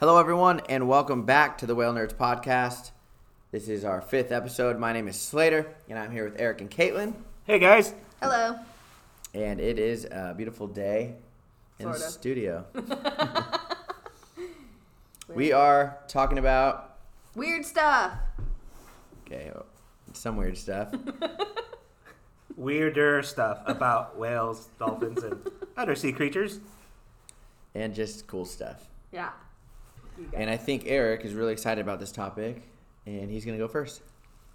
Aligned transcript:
Hello, 0.00 0.18
everyone, 0.18 0.60
and 0.68 0.88
welcome 0.88 1.24
back 1.24 1.58
to 1.58 1.66
the 1.66 1.74
Whale 1.74 1.92
Nerds 1.92 2.14
podcast. 2.14 2.90
This 3.52 3.68
is 3.68 3.84
our 3.84 4.00
fifth 4.00 4.32
episode. 4.32 4.78
My 4.78 4.94
name 4.94 5.06
is 5.08 5.20
Slater, 5.20 5.66
and 5.90 5.98
I'm 5.98 6.10
here 6.10 6.24
with 6.24 6.40
Eric 6.40 6.62
and 6.62 6.70
Caitlin. 6.70 7.12
Hey 7.44 7.58
guys. 7.58 7.92
Hello. 8.22 8.56
And 9.34 9.60
it 9.60 9.78
is 9.78 10.06
a 10.06 10.32
beautiful 10.34 10.66
day 10.66 11.16
in 11.78 11.90
the 11.90 11.98
studio. 11.98 12.64
we 15.28 15.52
are 15.52 15.98
talking 16.08 16.38
about 16.38 16.96
Weird 17.34 17.66
stuff. 17.66 18.14
okay, 19.26 19.52
oh, 19.54 19.66
some 20.14 20.38
weird 20.38 20.56
stuff. 20.56 20.94
Weirder 22.56 23.22
stuff 23.22 23.60
about 23.66 24.18
whales, 24.18 24.70
dolphins, 24.78 25.22
and 25.22 25.46
other 25.76 25.94
sea 25.94 26.12
creatures. 26.12 26.58
and 27.74 27.94
just 27.94 28.26
cool 28.26 28.46
stuff. 28.46 28.86
Yeah. 29.12 29.30
And 30.32 30.50
I 30.50 30.56
think 30.56 30.84
Eric 30.86 31.24
is 31.24 31.34
really 31.34 31.52
excited 31.52 31.80
about 31.80 32.00
this 32.00 32.12
topic, 32.12 32.62
and 33.06 33.30
he's 33.30 33.44
going 33.44 33.58
to 33.58 33.64
go 33.64 33.68
first. 33.68 34.02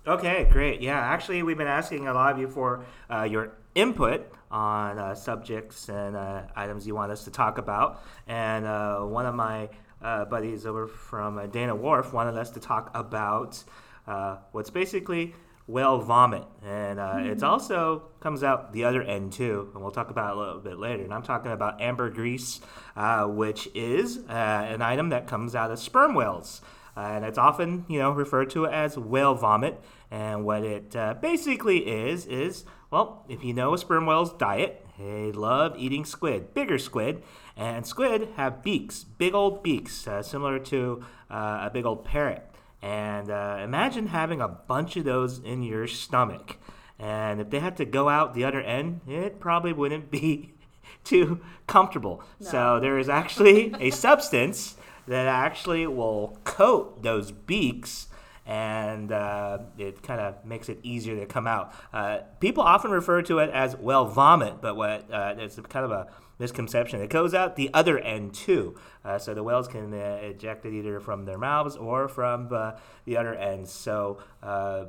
Okay, 0.07 0.47
great. 0.51 0.81
Yeah, 0.81 0.99
actually, 0.99 1.41
we've 1.43 1.57
been 1.57 1.67
asking 1.67 2.07
a 2.07 2.13
lot 2.13 2.33
of 2.33 2.39
you 2.39 2.47
for 2.47 2.85
uh, 3.09 3.23
your 3.23 3.53
input 3.73 4.31
on 4.51 4.99
uh, 4.99 5.15
subjects 5.15 5.89
and 5.89 6.15
uh, 6.15 6.43
items 6.55 6.85
you 6.85 6.95
want 6.95 7.11
us 7.11 7.23
to 7.25 7.31
talk 7.31 7.57
about. 7.57 8.03
And 8.27 8.65
uh, 8.65 8.99
one 8.99 9.25
of 9.25 9.35
my 9.35 9.69
uh, 10.01 10.25
buddies 10.25 10.65
over 10.65 10.87
from 10.87 11.37
uh, 11.37 11.47
Dana 11.47 11.75
Wharf 11.75 12.13
wanted 12.13 12.37
us 12.37 12.51
to 12.51 12.59
talk 12.59 12.91
about 12.93 13.63
uh, 14.07 14.37
what's 14.51 14.69
basically 14.69 15.33
whale 15.67 15.99
vomit. 15.99 16.43
And 16.63 16.99
uh, 16.99 17.17
it's 17.17 17.43
also 17.43 18.03
comes 18.19 18.43
out 18.43 18.73
the 18.73 18.83
other 18.83 19.01
end 19.01 19.33
too, 19.33 19.69
and 19.73 19.81
we'll 19.81 19.91
talk 19.91 20.09
about 20.09 20.31
it 20.31 20.37
a 20.37 20.39
little 20.39 20.59
bit 20.59 20.77
later. 20.77 21.03
And 21.03 21.13
I'm 21.13 21.23
talking 21.23 21.51
about 21.51 21.81
ambergris, 21.81 22.61
uh, 22.95 23.25
which 23.25 23.67
is 23.73 24.19
uh, 24.29 24.31
an 24.31 24.81
item 24.81 25.09
that 25.09 25.27
comes 25.27 25.55
out 25.55 25.71
of 25.71 25.79
sperm 25.79 26.13
whales. 26.13 26.61
Uh, 26.97 27.01
and 27.01 27.25
it's 27.25 27.37
often, 27.37 27.85
you 27.89 27.99
know, 27.99 28.11
referred 28.11 28.49
to 28.51 28.67
as 28.67 28.97
whale 28.97 29.35
vomit. 29.35 29.81
And 30.09 30.45
what 30.45 30.63
it 30.63 30.95
uh, 30.95 31.15
basically 31.15 31.79
is 31.79 32.25
is, 32.25 32.63
well, 32.89 33.25
if 33.27 33.43
you 33.43 33.53
know 33.53 33.73
a 33.73 33.77
sperm 33.77 34.05
whale's 34.05 34.31
diet, 34.33 34.85
they 34.97 35.31
love 35.33 35.75
eating 35.77 36.05
squid, 36.05 36.53
bigger 36.53 36.77
squid, 36.77 37.21
and 37.57 37.85
squid 37.85 38.29
have 38.37 38.63
beaks, 38.63 39.03
big 39.03 39.33
old 39.33 39.61
beaks, 39.61 40.07
uh, 40.07 40.21
similar 40.21 40.57
to 40.59 41.03
uh, 41.29 41.59
a 41.63 41.69
big 41.73 41.85
old 41.85 42.05
parrot. 42.05 42.49
And 42.85 43.31
uh, 43.31 43.61
imagine 43.63 44.05
having 44.05 44.41
a 44.41 44.47
bunch 44.47 44.95
of 44.95 45.05
those 45.05 45.39
in 45.39 45.63
your 45.63 45.87
stomach. 45.87 46.57
And 46.99 47.41
if 47.41 47.49
they 47.49 47.59
had 47.59 47.77
to 47.77 47.85
go 47.85 48.09
out 48.09 48.35
the 48.35 48.43
other 48.43 48.61
end, 48.61 49.01
it 49.07 49.39
probably 49.39 49.73
wouldn't 49.73 50.11
be 50.11 50.53
too 51.03 51.41
comfortable. 51.65 52.23
So 52.39 52.79
there 52.79 52.99
is 52.99 53.09
actually 53.09 53.73
a 53.79 53.89
substance 54.05 54.75
that 55.07 55.25
actually 55.25 55.87
will 55.87 56.37
coat 56.43 57.01
those 57.01 57.31
beaks 57.31 58.07
and 58.45 59.11
uh, 59.11 59.57
it 59.79 60.03
kind 60.03 60.21
of 60.21 60.45
makes 60.45 60.69
it 60.69 60.77
easier 60.83 61.19
to 61.19 61.25
come 61.25 61.47
out. 61.47 61.73
Uh, 61.91 62.19
people 62.39 62.61
often 62.61 62.91
refer 62.91 63.23
to 63.23 63.39
it 63.39 63.49
as 63.49 63.75
whale 63.75 64.05
vomit, 64.05 64.61
but 64.61 64.75
what 64.75 65.11
uh, 65.11 65.33
it's 65.39 65.55
kind 65.69 65.85
of 65.85 65.89
a 65.89 66.07
misconception. 66.39 67.01
It 67.01 67.09
goes 67.09 67.33
out 67.33 67.55
the 67.55 67.69
other 67.73 67.99
end 67.99 68.33
too, 68.33 68.75
uh, 69.03 69.17
so 69.17 69.33
the 69.33 69.43
whales 69.43 69.67
can 69.67 69.93
uh, 69.93 70.19
eject 70.21 70.65
it 70.65 70.73
either 70.73 70.99
from 70.99 71.25
their 71.25 71.37
mouths 71.37 71.75
or 71.75 72.07
from 72.07 72.49
uh, 72.51 72.73
the 73.05 73.17
other 73.17 73.35
end. 73.35 73.67
So. 73.67 74.19
Uh, 74.41 74.85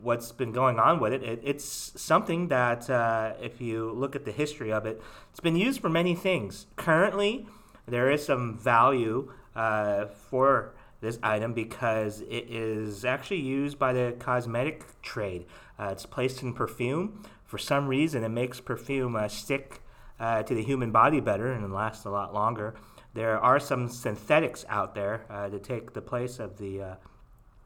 what's 0.00 0.32
been 0.32 0.52
going 0.52 0.78
on 0.78 1.00
with 1.00 1.12
it. 1.12 1.22
it 1.22 1.40
it's 1.44 1.92
something 2.00 2.48
that, 2.48 2.88
uh, 2.88 3.34
if 3.42 3.60
you 3.60 3.92
look 3.92 4.16
at 4.16 4.24
the 4.24 4.32
history 4.32 4.72
of 4.72 4.86
it, 4.86 5.02
it's 5.30 5.40
been 5.40 5.56
used 5.56 5.80
for 5.80 5.90
many 5.90 6.14
things. 6.14 6.66
Currently, 6.76 7.46
there 7.86 8.10
is 8.10 8.24
some 8.24 8.56
value 8.56 9.32
uh, 9.54 10.06
for 10.06 10.74
this 11.00 11.18
item 11.22 11.52
because 11.52 12.22
it 12.22 12.50
is 12.50 13.04
actually 13.04 13.40
used 13.40 13.78
by 13.78 13.92
the 13.92 14.14
cosmetic 14.18 14.84
trade. 15.02 15.46
Uh, 15.78 15.90
it's 15.92 16.06
placed 16.06 16.42
in 16.42 16.52
perfume. 16.52 17.22
For 17.44 17.58
some 17.58 17.86
reason, 17.86 18.24
it 18.24 18.30
makes 18.30 18.60
perfume 18.60 19.14
uh, 19.14 19.28
stick 19.28 19.82
uh, 20.18 20.42
to 20.42 20.54
the 20.54 20.62
human 20.62 20.90
body 20.90 21.20
better 21.20 21.52
and 21.52 21.72
last 21.72 22.04
a 22.04 22.10
lot 22.10 22.32
longer. 22.32 22.74
There 23.14 23.38
are 23.38 23.58
some 23.58 23.88
synthetics 23.88 24.64
out 24.68 24.94
there 24.94 25.24
uh, 25.30 25.48
to 25.48 25.58
take 25.58 25.94
the 25.94 26.02
place 26.02 26.38
of 26.38 26.58
the 26.58 26.82
uh, 26.82 26.94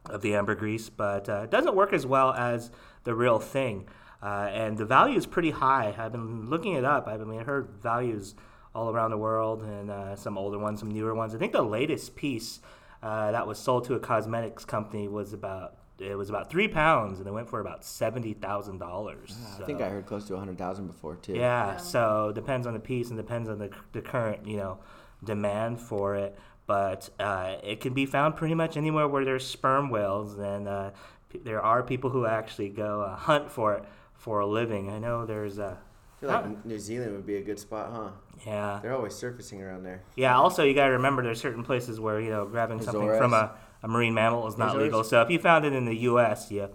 of 0.07 0.23
the 0.23 0.35
ambergris, 0.35 0.89
but 0.89 1.29
uh, 1.29 1.43
it 1.45 1.51
doesn't 1.51 1.75
work 1.75 1.93
as 1.93 2.07
well 2.07 2.33
as 2.33 2.71
the 3.05 3.15
real 3.15 3.39
thing. 3.39 3.87
Uh, 4.23 4.49
and 4.53 4.79
the 4.79 4.85
value 4.85 5.17
is 5.17 5.27
pretty 5.27 5.51
high. 5.51 5.95
I've 5.97 6.13
been 6.13 6.49
looking 6.49 6.75
it 6.75 6.85
up. 6.85 7.07
I've 7.07 7.19
been 7.19 7.39
heard 7.41 7.69
values 7.83 8.35
all 8.75 8.91
around 8.91 9.11
the 9.11 9.19
world, 9.19 9.63
and 9.63 9.91
uh, 9.91 10.17
some 10.17 10.39
older 10.39 10.59
ones, 10.59 10.81
some 10.81 10.91
newer 10.91 11.15
ones. 11.15 11.35
I 11.35 11.39
think 11.39 11.53
the 11.53 11.63
latest 11.63 12.17
piece 12.17 12.61
that 13.03 13.47
was 13.47 13.59
sold 13.59 13.85
to 13.87 13.95
a 13.95 14.01
cosmetics 14.01 14.65
company 14.65 15.09
was 15.09 15.33
about 15.33 15.80
it 16.01 16.17
was 16.17 16.31
about 16.31 16.51
three 16.51 16.67
pounds, 16.69 17.19
and 17.19 17.29
it 17.29 17.33
went 17.33 17.49
for 17.49 17.61
about 17.61 17.85
seventy 17.85 18.33
thousand 18.33 18.79
dollars. 18.79 19.37
I 19.61 19.65
think 19.65 19.81
I 19.81 19.89
heard 19.89 20.07
close 20.07 20.25
to 20.27 20.33
100,000 20.35 20.87
before, 20.87 21.17
too. 21.17 21.35
Yeah, 21.35 21.73
Yeah. 21.73 21.77
so 21.77 22.33
depends 22.35 22.67
on 22.67 22.73
the 22.75 22.81
piece 22.81 23.09
and 23.11 23.17
depends 23.17 23.49
on 23.49 23.59
the, 23.59 23.71
the 23.93 24.01
current, 24.01 24.47
you 24.47 24.57
know, 24.57 24.79
demand 25.23 25.81
for 25.81 26.15
it. 26.17 26.39
But 26.67 27.11
uh, 27.19 27.57
it 27.65 27.81
can 27.81 27.95
be 27.95 28.07
found 28.07 28.37
pretty 28.37 28.55
much 28.55 28.77
anywhere 28.77 29.09
where 29.09 29.25
there's 29.25 29.47
sperm 29.47 29.91
whales, 29.91 30.39
and 30.39 30.69
uh, 30.69 30.91
p- 31.29 31.39
there 31.41 31.61
are 31.61 31.83
people 31.83 32.11
who 32.11 32.27
actually 32.27 32.69
go 32.69 33.03
uh, 33.03 33.17
hunt 33.17 33.51
for 33.51 33.75
it 33.75 33.85
for 34.15 34.39
a 34.41 34.47
living. 34.47 34.89
I 34.91 34.99
know 35.01 35.27
there's 35.27 35.59
a 35.59 35.79
I 36.17 36.21
feel 36.21 36.29
like 36.31 36.65
New 36.67 36.79
Zealand 36.79 37.13
would 37.13 37.27
be 37.27 37.37
a 37.37 37.43
good 37.43 37.59
spot, 37.59 37.91
huh? 37.93 38.11
yeah, 38.47 38.79
They're 38.83 38.95
always 38.95 39.15
surfacing 39.15 39.63
around 39.63 39.83
there. 39.85 40.03
yeah. 40.17 40.37
Also, 40.37 40.63
you 40.65 40.75
got 40.75 40.87
to 40.87 40.93
remember 40.93 41.23
there's 41.23 41.41
certain 41.41 41.65
places 41.65 41.99
where 41.99 42.21
you 42.21 42.31
know 42.31 42.45
grabbing 42.47 42.81
something 42.83 43.09
from 43.17 43.33
a, 43.33 43.53
a 43.83 43.89
marine 43.89 44.15
mammal 44.15 44.47
is 44.49 44.59
not 44.59 44.77
legal. 44.77 45.05
So 45.05 45.23
if 45.23 45.31
you 45.31 45.39
found 45.39 45.65
it 45.65 45.73
in 45.73 45.85
the 45.85 45.97
U.S., 45.97 46.51
you 46.51 46.69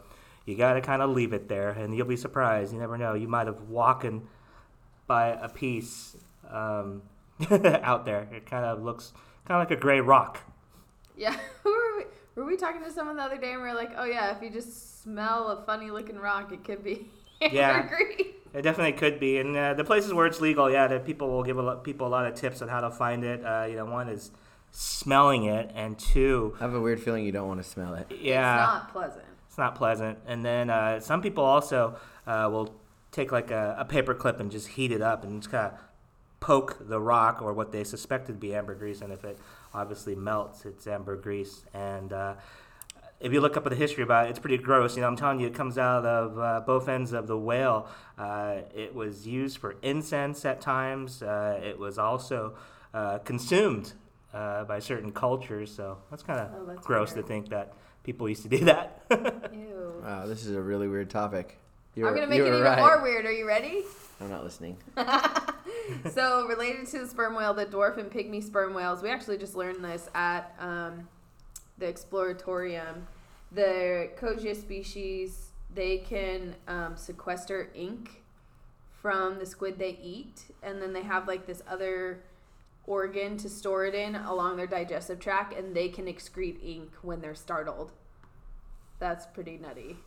you 0.46 0.56
got 0.56 0.74
to 0.74 0.82
kind 0.82 1.02
of 1.02 1.10
leave 1.10 1.34
it 1.34 1.50
there, 1.50 1.72
and 1.72 1.96
you'll 1.96 2.08
be 2.08 2.18
surprised. 2.18 2.74
You 2.74 2.80
never 2.80 2.98
know. 2.98 3.14
You 3.14 3.28
might 3.28 3.48
have 3.48 3.62
walking 3.62 4.28
by 5.08 5.30
a 5.30 5.50
piece 5.50 6.16
um, 6.50 7.02
out 7.52 8.06
there. 8.06 8.28
It 8.32 8.46
kind 8.46 8.66
of 8.66 8.84
looks 8.84 9.14
kind 9.48 9.62
of 9.62 9.70
like 9.70 9.78
a 9.78 9.82
gray 9.82 10.02
rock. 10.02 10.40
Yeah. 11.18 11.36
Were 11.64 11.98
we? 11.98 12.04
Were 12.36 12.46
we 12.46 12.58
talking 12.58 12.84
to 12.84 12.92
someone 12.92 13.16
the 13.16 13.24
other 13.24 13.38
day 13.38 13.54
and 13.54 13.62
we 13.62 13.68
were 13.68 13.74
like, 13.74 13.92
oh 13.98 14.04
yeah, 14.04 14.36
if 14.36 14.44
you 14.44 14.50
just 14.50 15.02
smell 15.02 15.48
a 15.48 15.66
funny 15.66 15.90
looking 15.90 16.18
rock, 16.18 16.52
it 16.52 16.66
could 16.66 16.84
be 16.84 17.10
Yeah. 17.52 17.90
It 18.54 18.62
definitely 18.62 18.94
could 18.94 19.20
be, 19.20 19.38
and 19.38 19.56
uh, 19.56 19.74
the 19.74 19.84
places 19.84 20.14
where 20.14 20.26
it's 20.26 20.40
legal, 20.40 20.72
yeah, 20.72 20.88
the 20.88 21.00
people 21.00 21.30
will 21.30 21.44
give 21.44 21.58
a 21.58 21.62
lot, 21.62 21.84
people 21.84 22.08
a 22.08 22.10
lot 22.10 22.26
of 22.26 22.36
tips 22.36 22.62
on 22.62 22.70
how 22.70 22.80
to 22.80 22.90
find 22.90 23.26
it. 23.26 23.44
Uh, 23.44 23.66
you 23.70 23.76
know, 23.76 23.86
one 23.86 24.08
is 24.08 24.32
smelling 24.75 25.46
it, 25.46 25.72
and 25.74 25.97
two, 25.97 26.53
I 26.59 26.63
have 26.63 26.74
a 26.74 26.81
weird 26.81 27.00
feeling 27.02 27.24
you 27.24 27.31
don't 27.31 27.47
want 27.47 27.63
to 27.63 27.68
smell 27.68 27.94
it. 27.94 28.08
yeah, 28.19 28.63
It's 28.63 28.74
not 28.74 28.91
pleasant. 28.91 29.25
It's 29.47 29.58
not 29.58 29.75
pleasant. 29.75 30.19
And 30.28 30.44
then 30.44 30.69
uh, 30.69 31.00
some 31.00 31.22
people 31.22 31.46
also 31.46 31.96
uh, 32.28 32.50
will 32.52 32.75
take 33.12 33.31
like 33.31 33.52
a, 33.52 33.78
a 33.80 33.85
paper 33.85 34.14
clip 34.14 34.41
and 34.41 34.52
just 34.52 34.68
heat 34.68 34.91
it 34.91 35.02
up 35.02 35.24
and 35.24 35.41
just 35.41 35.50
kind 35.50 35.72
of 35.72 35.80
poke 36.41 36.78
the 36.90 37.00
rock 37.00 37.41
or 37.41 37.53
what 37.53 37.72
they 37.72 37.85
suspected 37.85 38.34
to 38.34 38.38
be 38.38 38.53
ambergris. 38.53 39.02
And 39.02 39.14
if 39.14 39.24
it 39.24 39.40
obviously 39.74 40.14
melts, 40.14 40.66
it's 40.66 40.88
ambergris. 40.88 41.64
And 41.74 42.12
uh, 42.12 42.34
if 43.22 43.31
you 43.31 43.40
look 43.40 43.56
up 43.56 43.66
at 43.66 43.69
the 43.69 43.78
history 43.78 44.03
about 44.03 44.28
it, 44.28 44.31
it's 44.31 44.40
pretty 44.40 44.58
gross. 44.58 44.97
You 44.97 45.03
know, 45.03 45.08
I'm 45.08 45.16
telling 45.16 45.40
you, 45.40 45.47
it 45.47 45.56
comes 45.56 45.78
out 45.78 46.06
of 46.06 46.38
uh, 46.38 46.59
both 46.66 46.90
ends 46.90 47.14
of 47.14 47.28
the 47.28 47.38
whale. 47.38 47.88
Uh, 48.18 48.58
it 48.75 48.94
was 48.94 49.25
used 49.25 49.58
for 49.58 49.78
incense 49.81 50.44
at 50.44 50.59
times. 50.59 51.24
Uh, 51.24 51.62
it 51.64 51.80
was 51.80 51.97
also 51.97 52.56
uh, 52.94 53.19
consumed 53.19 53.94
uh, 54.35 54.66
by 54.66 54.79
certain 54.79 55.12
cultures. 55.12 55.73
So 55.73 55.97
that's 56.12 56.22
kind 56.22 56.40
of 56.40 56.50
Oh, 56.53 56.75
gross 56.81 57.13
weird. 57.16 57.25
to 57.25 57.28
think 57.28 57.50
that 57.50 57.73
people 58.03 58.28
used 58.29 58.44
to 58.44 58.50
do 58.50 58.66
that. 58.66 59.03
Ew. 59.53 60.01
Wow, 60.03 60.28
this 60.28 60.46
is 60.46 60.56
a 60.56 60.62
really 60.62 60.88
weird 60.88 61.09
topic. 61.09 61.57
You 61.96 62.06
I'm 62.07 62.13
gonna 62.13 62.28
make 62.28 62.41
it 62.41 62.47
even 62.47 62.62
right. 62.62 62.78
more 62.78 63.01
weird. 63.01 63.25
Are 63.25 63.31
you 63.31 63.47
ready? 63.47 63.84
I'm 64.19 64.29
not 64.29 64.44
listening. 64.44 64.78
so 66.12 66.46
related 66.47 66.88
to 66.88 67.00
the 67.00 67.07
sperm 67.07 67.35
whale, 67.35 67.53
the 67.53 67.66
dwarf 67.66 67.97
and 67.97 68.12
pygmy 68.12 68.44
sperm 68.44 68.73
whales, 68.73 69.01
we 69.01 69.09
actually 69.09 69.38
just 69.38 69.56
learned 69.56 69.84
this 69.84 70.09
at 70.13 70.53
um, 70.59 71.08
the 71.78 71.85
exploratorium. 71.85 73.03
The 73.52 74.09
Kogia 74.20 74.55
species, 74.59 75.52
they 75.73 75.99
can 75.99 76.55
um, 76.67 76.97
sequester 76.97 77.70
ink 77.73 78.23
from 79.02 79.40
the 79.40 79.46
squid 79.46 79.79
they 79.79 79.97
eat, 80.02 80.43
and 80.64 80.81
then 80.81 80.91
they 80.91 81.03
have 81.03 81.28
like 81.28 81.46
this 81.46 81.61
other 81.70 82.23
organ 82.87 83.37
to 83.37 83.49
store 83.49 83.85
it 83.85 83.96
in 83.96 84.16
along 84.16 84.58
their 84.58 84.67
digestive 84.67 85.20
tract, 85.20 85.53
and 85.53 85.76
they 85.76 85.90
can 85.90 86.05
excrete 86.05 86.64
ink 86.64 86.91
when 87.02 87.22
they're 87.22 87.35
startled. 87.35 87.91
That's 88.99 89.26
pretty 89.26 89.58
nutty. 89.58 89.97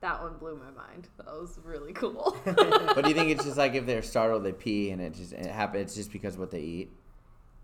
That 0.00 0.20
one 0.20 0.36
blew 0.38 0.56
my 0.56 0.70
mind. 0.70 1.08
That 1.16 1.26
was 1.26 1.58
really 1.64 1.92
cool. 1.92 2.36
but 2.44 3.02
do 3.02 3.08
you 3.08 3.14
think 3.14 3.30
it's 3.30 3.44
just 3.44 3.56
like 3.56 3.74
if 3.74 3.86
they're 3.86 4.02
startled, 4.02 4.44
they 4.44 4.52
pee, 4.52 4.90
and 4.90 5.00
it 5.00 5.14
just 5.14 5.32
it 5.32 5.46
happens? 5.46 5.82
It's 5.82 5.94
just 5.94 6.12
because 6.12 6.34
of 6.34 6.40
what 6.40 6.50
they 6.50 6.60
eat. 6.60 6.92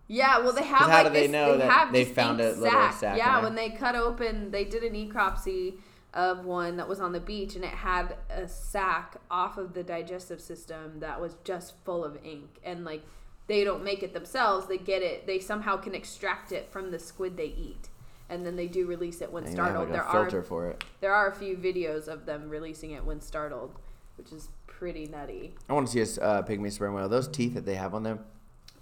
Yeah, 0.06 0.38
well, 0.38 0.52
they 0.52 0.64
have. 0.64 0.88
how 0.88 1.02
like 1.02 1.06
do 1.08 1.12
they 1.12 1.22
this, 1.22 1.30
know 1.30 1.52
they 1.52 1.66
that 1.66 1.92
they 1.92 2.04
found 2.04 2.40
a 2.40 2.52
little 2.52 2.70
sac 2.92 3.12
in 3.12 3.18
Yeah, 3.18 3.42
when 3.42 3.54
they 3.54 3.70
cut 3.70 3.94
open, 3.94 4.50
they 4.50 4.64
did 4.64 4.82
a 4.82 4.90
necropsy 4.90 5.74
of 6.14 6.46
one 6.46 6.78
that 6.78 6.88
was 6.88 7.00
on 7.00 7.12
the 7.12 7.20
beach, 7.20 7.56
and 7.56 7.64
it 7.64 7.70
had 7.70 8.16
a 8.30 8.48
sack 8.48 9.16
off 9.30 9.58
of 9.58 9.74
the 9.74 9.82
digestive 9.82 10.40
system 10.40 11.00
that 11.00 11.20
was 11.20 11.36
just 11.44 11.74
full 11.84 12.04
of 12.04 12.16
ink, 12.24 12.58
and 12.64 12.84
like 12.84 13.02
they 13.48 13.64
don't 13.64 13.82
make 13.82 14.02
it 14.04 14.12
themselves. 14.14 14.66
They 14.68 14.78
get 14.78 15.02
it. 15.02 15.26
They 15.26 15.40
somehow 15.40 15.76
can 15.78 15.94
extract 15.94 16.52
it 16.52 16.70
from 16.70 16.90
the 16.92 16.98
squid 16.98 17.36
they 17.36 17.46
eat, 17.46 17.88
and 18.28 18.46
then 18.46 18.54
they 18.56 18.68
do 18.68 18.86
release 18.86 19.20
it 19.20 19.32
when 19.32 19.44
And 19.44 19.52
startled. 19.52 19.88
like, 19.90 19.98
a 20.00 20.02
there 20.04 20.12
filter 20.12 20.38
are 20.38 20.42
for 20.42 20.68
it. 20.68 20.84
there 21.00 21.12
are 21.14 21.28
a 21.28 21.34
few 21.34 21.56
videos 21.56 22.06
of 22.06 22.24
them 22.26 22.48
releasing 22.48 22.92
it 22.92 23.04
when 23.04 23.20
startled, 23.20 23.74
which 24.16 24.32
is 24.32 24.48
pretty 24.66 25.06
nutty. 25.06 25.54
I 25.68 25.72
want 25.72 25.88
to 25.88 26.06
see 26.06 26.20
a 26.20 26.24
uh, 26.24 26.42
pygmy 26.42 26.70
sperm 26.70 26.94
whale. 26.94 27.08
Those 27.08 27.26
teeth 27.26 27.54
that 27.54 27.64
they 27.66 27.74
have 27.74 27.94
on 27.94 28.04
them, 28.04 28.20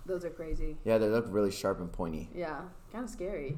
Those 0.04 0.24
are 0.24 0.30
crazy. 0.30 0.76
yeah, 0.84 0.98
they 0.98 1.08
look 1.08 1.24
really 1.28 1.50
sharp 1.50 1.80
and 1.80 1.90
pointy. 1.90 2.28
Yeah, 2.34 2.60
kind 2.92 3.04
of 3.04 3.10
scary. 3.10 3.56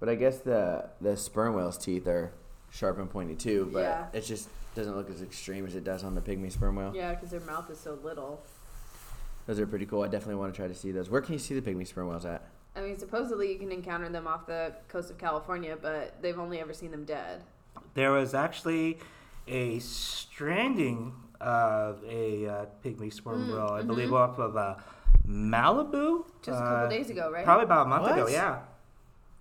But 0.00 0.08
I 0.08 0.14
guess 0.14 0.38
the 0.40 0.90
the 1.00 1.16
sperm 1.16 1.54
whale's 1.54 1.78
teeth 1.78 2.06
are 2.06 2.32
sharp 2.70 2.98
and 2.98 3.08
pointy 3.08 3.34
too. 3.34 3.70
But 3.72 3.80
Yeah. 3.80 4.06
it 4.12 4.22
just 4.22 4.48
doesn't 4.74 4.94
look 4.94 5.08
as 5.08 5.22
extreme 5.22 5.64
as 5.66 5.74
it 5.74 5.84
does 5.84 6.04
on 6.04 6.14
the 6.14 6.20
pygmy 6.20 6.50
sperm 6.52 6.76
whale. 6.76 6.92
Yeah, 6.94 7.14
because 7.14 7.30
their 7.30 7.40
mouth 7.40 7.70
is 7.70 7.78
so 7.80 7.98
little. 8.02 8.42
Those 9.46 9.60
are 9.60 9.66
pretty 9.66 9.86
cool. 9.86 10.02
I 10.02 10.08
definitely 10.08 10.36
want 10.36 10.52
to 10.52 10.56
try 10.56 10.68
to 10.68 10.74
see 10.74 10.90
those. 10.90 11.08
Where 11.08 11.20
can 11.20 11.32
you 11.34 11.38
see 11.38 11.58
the 11.58 11.62
pygmy 11.62 11.86
sperm 11.86 12.08
whales 12.08 12.24
at? 12.24 12.42
I 12.74 12.80
mean, 12.80 12.98
supposedly 12.98 13.52
you 13.52 13.58
can 13.58 13.72
encounter 13.72 14.08
them 14.08 14.26
off 14.26 14.46
the 14.46 14.72
coast 14.88 15.10
of 15.10 15.18
California, 15.18 15.76
but 15.80 16.20
they've 16.20 16.38
only 16.38 16.60
ever 16.60 16.72
seen 16.74 16.90
them 16.90 17.04
dead. 17.04 17.42
There 17.94 18.10
was 18.10 18.34
actually 18.34 18.98
a 19.46 19.78
stranding 19.78 21.12
of 21.40 22.02
a 22.08 22.46
uh, 22.46 22.66
pygmy 22.84 23.12
sperm 23.12 23.46
Mm, 23.48 23.52
whale, 23.52 23.72
I 23.72 23.82
mhm. 23.82 23.86
believe, 23.86 24.12
off 24.12 24.38
of 24.38 24.56
uh, 24.56 24.74
Malibu. 25.26 26.24
Just 26.42 26.60
a 26.60 26.62
Uh, 26.64 26.68
couple 26.82 26.88
days 26.98 27.10
ago, 27.10 27.30
right? 27.30 27.44
Probably 27.44 27.64
about 27.64 27.86
a 27.86 27.88
month 27.88 28.10
ago, 28.10 28.28
yeah. 28.28 28.60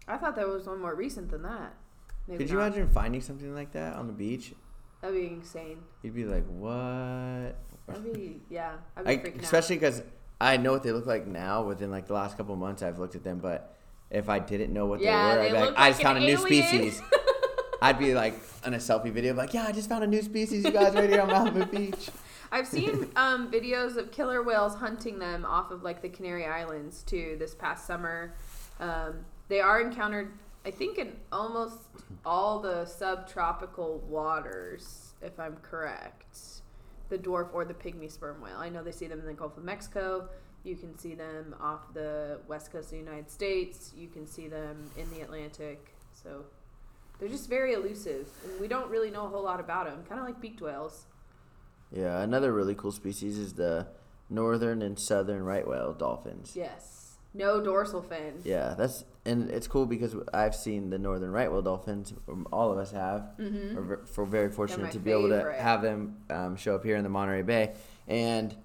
I 0.07 0.17
thought 0.17 0.35
there 0.35 0.47
was 0.47 0.67
one 0.67 0.79
more 0.79 0.93
recent 0.95 1.31
than 1.31 1.41
that. 1.43 1.73
Maybe 2.27 2.43
Could 2.43 2.51
you 2.51 2.57
not. 2.57 2.67
imagine 2.67 2.89
finding 2.89 3.21
something 3.21 3.53
like 3.53 3.71
that 3.73 3.95
on 3.95 4.07
the 4.07 4.13
beach? 4.13 4.53
That'd 5.01 5.19
be 5.19 5.27
insane. 5.27 5.79
You'd 6.03 6.15
be 6.15 6.25
like, 6.25 6.45
what? 6.47 7.55
Be 8.03 8.41
yeah. 8.49 8.73
I'd 8.97 9.05
be 9.05 9.11
I, 9.11 9.17
freaking 9.17 9.37
out. 9.37 9.43
especially 9.43 9.75
because 9.77 10.01
I 10.41 10.57
know 10.57 10.71
what 10.71 10.83
they 10.83 10.91
look 10.91 11.05
like 11.05 11.27
now. 11.27 11.63
Within 11.63 11.91
like 11.91 12.07
the 12.07 12.13
last 12.13 12.37
couple 12.37 12.53
of 12.53 12.59
months, 12.59 12.81
I've 12.81 12.99
looked 12.99 13.15
at 13.15 13.23
them. 13.23 13.39
But 13.39 13.75
if 14.09 14.29
I 14.29 14.39
didn't 14.39 14.73
know 14.73 14.85
what 14.85 15.01
Yeah, 15.01 15.35
they 15.35 15.37
were, 15.37 15.43
I'd 15.43 15.47
be 15.47 15.53
like, 15.53 15.69
look 15.69 15.79
I 15.79 15.89
just 15.89 16.01
found 16.01 16.17
a 16.17 16.21
new 16.21 16.37
species. 16.37 17.01
I'd 17.81 17.99
be 17.99 18.13
like 18.13 18.39
on 18.65 18.73
a 18.73 18.77
selfie 18.77 19.11
video, 19.11 19.33
like, 19.33 19.53
yeah, 19.53 19.65
I 19.67 19.71
just 19.71 19.89
found 19.89 20.03
a 20.03 20.07
new 20.07 20.21
species, 20.21 20.63
you 20.63 20.71
guys, 20.71 20.95
right 20.95 21.09
here 21.09 21.21
on 21.21 21.29
Malibu 21.29 21.69
Beach. 21.69 22.09
I've 22.51 22.67
seen 22.67 23.11
um, 23.15 23.51
videos 23.51 23.97
of 23.97 24.11
killer 24.11 24.41
whales 24.41 24.75
hunting 24.75 25.19
them 25.19 25.45
off 25.45 25.71
of 25.71 25.83
like 25.83 26.01
the 26.01 26.09
Canary 26.09 26.45
Islands 26.45 27.03
too. 27.03 27.35
This 27.37 27.53
past 27.53 27.85
summer, 27.85 28.33
um, 28.79 29.25
they 29.49 29.59
are 29.59 29.81
encountered. 29.81 30.31
I 30.65 30.71
think 30.71 30.97
in 30.97 31.13
almost 31.31 31.79
all 32.25 32.59
the 32.59 32.85
subtropical 32.85 33.99
waters, 34.07 35.13
if 35.21 35.39
I'm 35.39 35.57
correct. 35.57 36.61
The 37.09 37.17
dwarf 37.17 37.53
or 37.53 37.65
the 37.65 37.73
pygmy 37.73 38.11
sperm 38.11 38.41
whale. 38.41 38.57
I 38.57 38.69
know 38.69 38.83
they 38.83 38.91
see 38.91 39.07
them 39.07 39.19
in 39.19 39.25
the 39.25 39.33
Gulf 39.33 39.57
of 39.57 39.63
Mexico. 39.63 40.27
You 40.63 40.75
can 40.75 40.97
see 40.97 41.13
them 41.13 41.55
off 41.61 41.93
the 41.93 42.39
west 42.47 42.71
coast 42.71 42.85
of 42.85 42.91
the 42.91 42.97
United 42.97 43.29
States. 43.29 43.93
You 43.95 44.07
can 44.07 44.25
see 44.25 44.47
them 44.47 44.89
in 44.97 45.07
the 45.11 45.21
Atlantic. 45.21 45.93
So 46.13 46.45
they're 47.19 47.29
just 47.29 47.47
very 47.47 47.73
elusive, 47.73 48.27
and 48.43 48.59
we 48.59 48.67
don't 48.67 48.89
really 48.89 49.11
know 49.11 49.25
a 49.25 49.29
whole 49.29 49.43
lot 49.43 49.59
about 49.59 49.85
them. 49.85 50.03
Kind 50.09 50.19
of 50.19 50.25
like 50.25 50.41
beaked 50.41 50.61
whales. 50.61 51.05
Yeah, 51.91 52.21
another 52.21 52.51
really 52.51 52.73
cool 52.75 52.91
species 52.91 53.37
is 53.37 53.53
the 53.53 53.87
northern 54.29 54.81
and 54.81 54.99
southern 54.99 55.43
right 55.43 55.67
whale 55.67 55.93
dolphins. 55.93 56.53
Yes. 56.55 57.04
No 57.35 57.61
dorsal 57.61 58.01
fin. 58.01 58.39
Yeah, 58.43 58.73
that's 58.77 59.03
and 59.25 59.49
it's 59.51 59.67
cool 59.67 59.85
because 59.85 60.15
I've 60.33 60.55
seen 60.55 60.89
the 60.89 60.97
northern 60.97 61.31
right 61.31 61.51
whale 61.51 61.61
dolphins. 61.61 62.13
um, 62.29 62.47
All 62.51 62.71
of 62.71 62.77
us 62.77 62.91
have. 62.91 63.27
Mm-hmm. 63.39 63.75
We're 63.75 64.05
for 64.05 64.25
very 64.25 64.49
fortunate 64.49 64.91
to 64.93 64.99
be 64.99 65.11
able 65.11 65.29
to 65.29 65.53
have 65.53 65.81
them 65.81 66.17
um, 66.29 66.55
show 66.55 66.75
up 66.75 66.83
here 66.85 66.95
in 66.95 67.03
the 67.03 67.09
Monterey 67.09 67.41
Bay, 67.41 67.73
and 68.07 68.55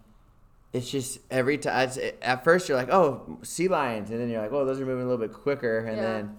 it's 0.72 0.88
just 0.88 1.18
every 1.30 1.58
time. 1.58 1.90
At 2.22 2.44
first, 2.44 2.68
you're 2.68 2.78
like, 2.78 2.90
"Oh, 2.92 3.38
sea 3.42 3.66
lions," 3.68 4.10
and 4.10 4.20
then 4.20 4.30
you're 4.30 4.40
like, 4.40 4.52
"Oh, 4.52 4.64
those 4.64 4.80
are 4.80 4.86
moving 4.86 5.04
a 5.04 5.08
little 5.08 5.26
bit 5.26 5.32
quicker," 5.34 5.78
and 5.80 5.96
Yeah. 5.96 6.02
then. 6.02 6.36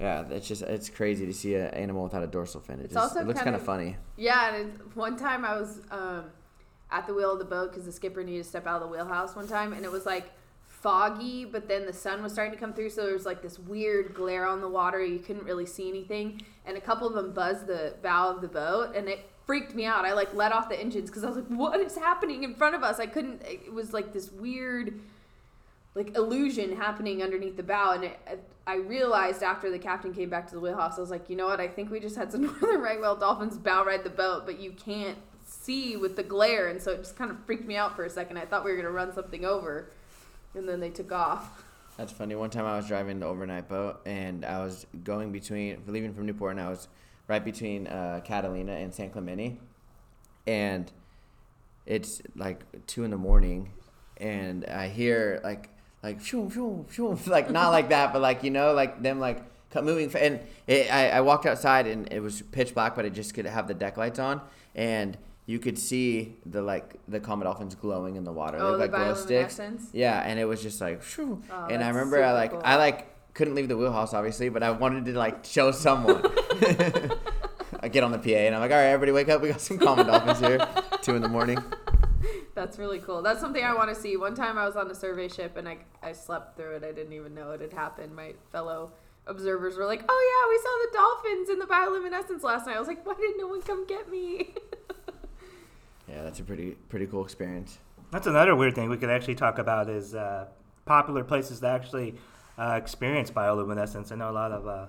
Yeah, 0.00 0.24
it's 0.30 0.48
just 0.48 0.62
it's 0.62 0.88
crazy 0.90 1.26
to 1.26 1.32
see 1.32 1.54
an 1.54 1.68
animal 1.74 2.02
without 2.04 2.22
a 2.22 2.26
dorsal 2.26 2.60
fin. 2.60 2.80
It 2.80 2.84
It's 2.86 2.94
just 2.94 3.10
also 3.10 3.20
it 3.20 3.26
looks 3.26 3.40
kind 3.42 3.54
of 3.54 3.62
funny. 3.62 3.96
Yeah, 4.16 4.54
and 4.56 4.78
one 4.94 5.16
time 5.16 5.44
I 5.44 5.60
was 5.60 5.80
um, 5.92 6.24
at 6.90 7.06
the 7.06 7.14
wheel 7.14 7.32
of 7.32 7.38
the 7.38 7.44
boat 7.44 7.70
because 7.70 7.84
the 7.84 7.92
skipper 7.92 8.24
needed 8.24 8.42
to 8.42 8.48
step 8.48 8.66
out 8.66 8.82
of 8.82 8.88
the 8.88 8.88
wheelhouse 8.88 9.36
one 9.36 9.46
time, 9.46 9.72
and 9.72 9.84
it 9.84 9.92
was 9.92 10.04
like 10.06 10.30
foggy, 10.82 11.44
but 11.44 11.68
then 11.68 11.86
the 11.86 11.92
sun 11.92 12.22
was 12.22 12.32
starting 12.32 12.52
to 12.52 12.58
come 12.58 12.74
through, 12.74 12.90
so 12.90 13.04
there 13.04 13.14
was 13.14 13.24
like 13.24 13.40
this 13.40 13.58
weird 13.58 14.14
glare 14.14 14.46
on 14.46 14.60
the 14.60 14.68
water. 14.68 15.02
You 15.02 15.20
couldn't 15.20 15.44
really 15.44 15.66
see 15.66 15.88
anything, 15.88 16.42
and 16.66 16.76
a 16.76 16.80
couple 16.80 17.06
of 17.06 17.14
them 17.14 17.32
buzzed 17.32 17.66
the 17.66 17.94
bow 18.02 18.30
of 18.30 18.40
the 18.40 18.48
boat, 18.48 18.94
and 18.94 19.08
it 19.08 19.20
freaked 19.46 19.74
me 19.74 19.84
out. 19.84 20.04
I 20.04 20.12
like 20.12 20.34
let 20.34 20.52
off 20.52 20.68
the 20.68 20.78
engines 20.78 21.08
because 21.08 21.24
I 21.24 21.28
was 21.28 21.36
like, 21.36 21.46
"What 21.46 21.80
is 21.80 21.96
happening 21.96 22.42
in 22.42 22.54
front 22.54 22.74
of 22.74 22.82
us?" 22.82 22.98
I 22.98 23.06
couldn't. 23.06 23.42
It 23.44 23.72
was 23.72 23.92
like 23.92 24.12
this 24.12 24.30
weird. 24.30 25.00
Like 25.94 26.16
illusion 26.16 26.74
happening 26.74 27.22
underneath 27.22 27.58
the 27.58 27.62
bow, 27.62 27.92
and 27.92 28.04
it, 28.04 28.18
I 28.66 28.76
realized 28.76 29.42
after 29.42 29.70
the 29.70 29.78
captain 29.78 30.14
came 30.14 30.30
back 30.30 30.46
to 30.48 30.54
the 30.54 30.60
wheelhouse, 30.60 30.96
I 30.96 31.02
was 31.02 31.10
like, 31.10 31.28
you 31.28 31.36
know 31.36 31.46
what? 31.46 31.60
I 31.60 31.68
think 31.68 31.90
we 31.90 32.00
just 32.00 32.16
had 32.16 32.32
some 32.32 32.42
northern 32.60 32.80
right 32.80 32.98
whale 32.98 33.14
dolphins 33.14 33.58
bow 33.58 33.84
ride 33.84 34.02
the 34.02 34.10
boat, 34.10 34.46
but 34.46 34.58
you 34.58 34.72
can't 34.72 35.18
see 35.44 35.96
with 35.96 36.16
the 36.16 36.22
glare, 36.22 36.68
and 36.68 36.80
so 36.80 36.92
it 36.92 36.98
just 36.98 37.16
kind 37.16 37.30
of 37.30 37.44
freaked 37.44 37.66
me 37.66 37.76
out 37.76 37.94
for 37.94 38.04
a 38.04 38.10
second. 38.10 38.38
I 38.38 38.46
thought 38.46 38.64
we 38.64 38.70
were 38.70 38.76
gonna 38.76 38.90
run 38.90 39.12
something 39.12 39.44
over, 39.44 39.90
and 40.54 40.68
then 40.68 40.80
they 40.80 40.90
took 40.90 41.12
off. 41.12 41.64
That's 41.96 42.12
funny. 42.12 42.34
One 42.34 42.50
time 42.50 42.64
I 42.64 42.76
was 42.76 42.88
driving 42.88 43.20
the 43.20 43.26
overnight 43.26 43.68
boat 43.68 44.00
and 44.06 44.44
I 44.44 44.60
was 44.64 44.86
going 45.04 45.30
between, 45.30 45.82
leaving 45.86 46.14
from 46.14 46.26
Newport, 46.26 46.52
and 46.52 46.60
I 46.60 46.70
was 46.70 46.88
right 47.28 47.44
between 47.44 47.86
uh, 47.86 48.20
Catalina 48.24 48.72
and 48.72 48.92
San 48.92 49.10
Clemente. 49.10 49.58
And 50.46 50.90
it's 51.86 52.22
like 52.34 52.64
two 52.86 53.04
in 53.04 53.10
the 53.10 53.18
morning, 53.18 53.70
and 54.16 54.64
I 54.64 54.88
hear 54.88 55.40
like, 55.44 55.68
like, 56.02 56.20
shoo, 56.20 56.50
shoo, 56.50 56.86
shoo, 56.90 57.18
like 57.26 57.50
not 57.50 57.70
like 57.70 57.90
that, 57.90 58.12
but 58.12 58.22
like, 58.22 58.42
you 58.42 58.50
know, 58.50 58.72
like 58.72 59.02
them 59.02 59.20
like 59.20 59.42
moving. 59.74 60.10
And 60.16 60.40
it, 60.66 60.92
I, 60.92 61.10
I 61.10 61.20
walked 61.20 61.46
outside 61.46 61.86
and 61.86 62.12
it 62.12 62.20
was 62.20 62.42
pitch 62.42 62.74
black, 62.74 62.96
but 62.96 63.04
I 63.04 63.08
just 63.08 63.34
could 63.34 63.46
have 63.46 63.68
the 63.68 63.74
deck 63.74 63.96
lights 63.96 64.18
on. 64.18 64.40
And 64.74 65.16
you 65.46 65.58
could 65.58 65.78
see 65.78 66.36
the 66.46 66.62
like 66.62 67.00
the 67.08 67.20
common 67.20 67.46
dolphins 67.46 67.74
glowing 67.74 68.16
in 68.16 68.24
the 68.24 68.32
water. 68.32 68.58
They 68.58 68.64
Oh, 68.64 68.70
look 68.76 68.90
the 68.90 68.96
like 68.98 69.14
glow 69.14 69.14
sticks. 69.14 69.60
Yeah, 69.92 70.20
and 70.20 70.38
it 70.38 70.44
was 70.44 70.62
just 70.62 70.80
like. 70.80 71.02
Oh, 71.18 71.40
and 71.68 71.82
I 71.82 71.88
remember 71.88 72.22
I 72.22 72.32
like 72.32 72.50
cool. 72.52 72.62
I 72.64 72.76
like 72.76 73.08
couldn't 73.34 73.54
leave 73.54 73.68
the 73.68 73.76
wheelhouse 73.76 74.14
obviously, 74.14 74.48
but 74.50 74.62
I 74.62 74.70
wanted 74.70 75.04
to 75.06 75.12
like 75.18 75.44
show 75.44 75.70
someone. 75.72 76.22
I 77.84 77.88
get 77.88 78.04
on 78.04 78.12
the 78.12 78.18
PA 78.18 78.28
and 78.30 78.54
I'm 78.54 78.60
like, 78.60 78.70
all 78.70 78.76
right, 78.76 78.86
everybody 78.90 79.10
wake 79.12 79.28
up. 79.28 79.42
We 79.42 79.48
got 79.48 79.60
some 79.60 79.78
common 79.78 80.06
dolphins 80.06 80.38
here. 80.38 80.64
Two 81.02 81.16
in 81.16 81.22
the 81.22 81.28
morning. 81.28 81.58
That's 82.54 82.78
really 82.78 83.00
cool. 83.00 83.22
That's 83.22 83.40
something 83.40 83.64
I 83.64 83.74
want 83.74 83.88
to 83.88 84.00
see. 84.00 84.16
One 84.16 84.36
time 84.36 84.56
I 84.56 84.66
was 84.66 84.76
on 84.76 84.88
a 84.88 84.94
survey 84.94 85.26
ship 85.26 85.56
and 85.56 85.68
I, 85.68 85.78
I 86.02 86.12
slept 86.12 86.56
through 86.56 86.76
it. 86.76 86.84
I 86.84 86.92
didn't 86.92 87.12
even 87.12 87.34
know 87.34 87.50
it 87.50 87.60
had 87.60 87.72
happened. 87.72 88.14
My 88.14 88.34
fellow 88.52 88.92
observers 89.26 89.76
were 89.76 89.86
like, 89.86 90.04
"Oh 90.08 90.20
yeah, 90.30 90.48
we 90.48 90.58
saw 90.62 90.74
the 90.84 90.96
dolphins 90.98 91.48
in 91.50 91.58
the 91.58 91.66
bioluminescence 91.66 92.44
last 92.44 92.66
night." 92.66 92.76
I 92.76 92.78
was 92.78 92.86
like, 92.88 93.04
"Why 93.04 93.14
didn't 93.14 93.38
no 93.38 93.48
one 93.48 93.62
come 93.62 93.86
get 93.86 94.08
me?" 94.08 94.54
Yeah, 96.12 96.22
that's 96.22 96.40
a 96.40 96.44
pretty 96.44 96.72
pretty 96.90 97.06
cool 97.06 97.24
experience. 97.24 97.78
That's 98.10 98.26
another 98.26 98.54
weird 98.54 98.74
thing 98.74 98.90
we 98.90 98.98
could 98.98 99.08
actually 99.08 99.34
talk 99.34 99.58
about 99.58 99.88
is 99.88 100.14
uh, 100.14 100.46
popular 100.84 101.24
places 101.24 101.60
that 101.60 101.74
actually 101.74 102.16
uh, 102.58 102.74
experience 102.76 103.30
bioluminescence. 103.30 104.12
I 104.12 104.16
know 104.16 104.30
a 104.30 104.32
lot 104.32 104.52
of 104.52 104.66
uh, 104.66 104.86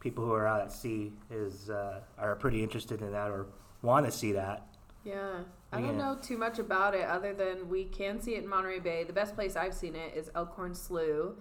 people 0.00 0.24
who 0.24 0.32
are 0.32 0.46
out 0.46 0.62
at 0.62 0.72
sea 0.72 1.12
is 1.30 1.68
uh, 1.68 2.00
are 2.18 2.36
pretty 2.36 2.62
interested 2.62 3.02
in 3.02 3.12
that 3.12 3.30
or 3.30 3.46
want 3.82 4.06
to 4.06 4.12
see 4.12 4.32
that. 4.32 4.66
Yeah. 5.04 5.40
I 5.72 5.80
don't 5.80 5.96
know 5.96 6.18
too 6.20 6.36
much 6.36 6.58
about 6.58 6.94
it 6.94 7.04
other 7.04 7.32
than 7.32 7.68
we 7.68 7.84
can 7.84 8.20
see 8.20 8.34
it 8.34 8.42
in 8.42 8.48
Monterey 8.48 8.78
Bay. 8.78 9.04
The 9.04 9.12
best 9.12 9.34
place 9.34 9.56
I've 9.56 9.72
seen 9.74 9.96
it 9.96 10.14
is 10.14 10.30
Elkhorn 10.34 10.74
Slough. 10.74 11.34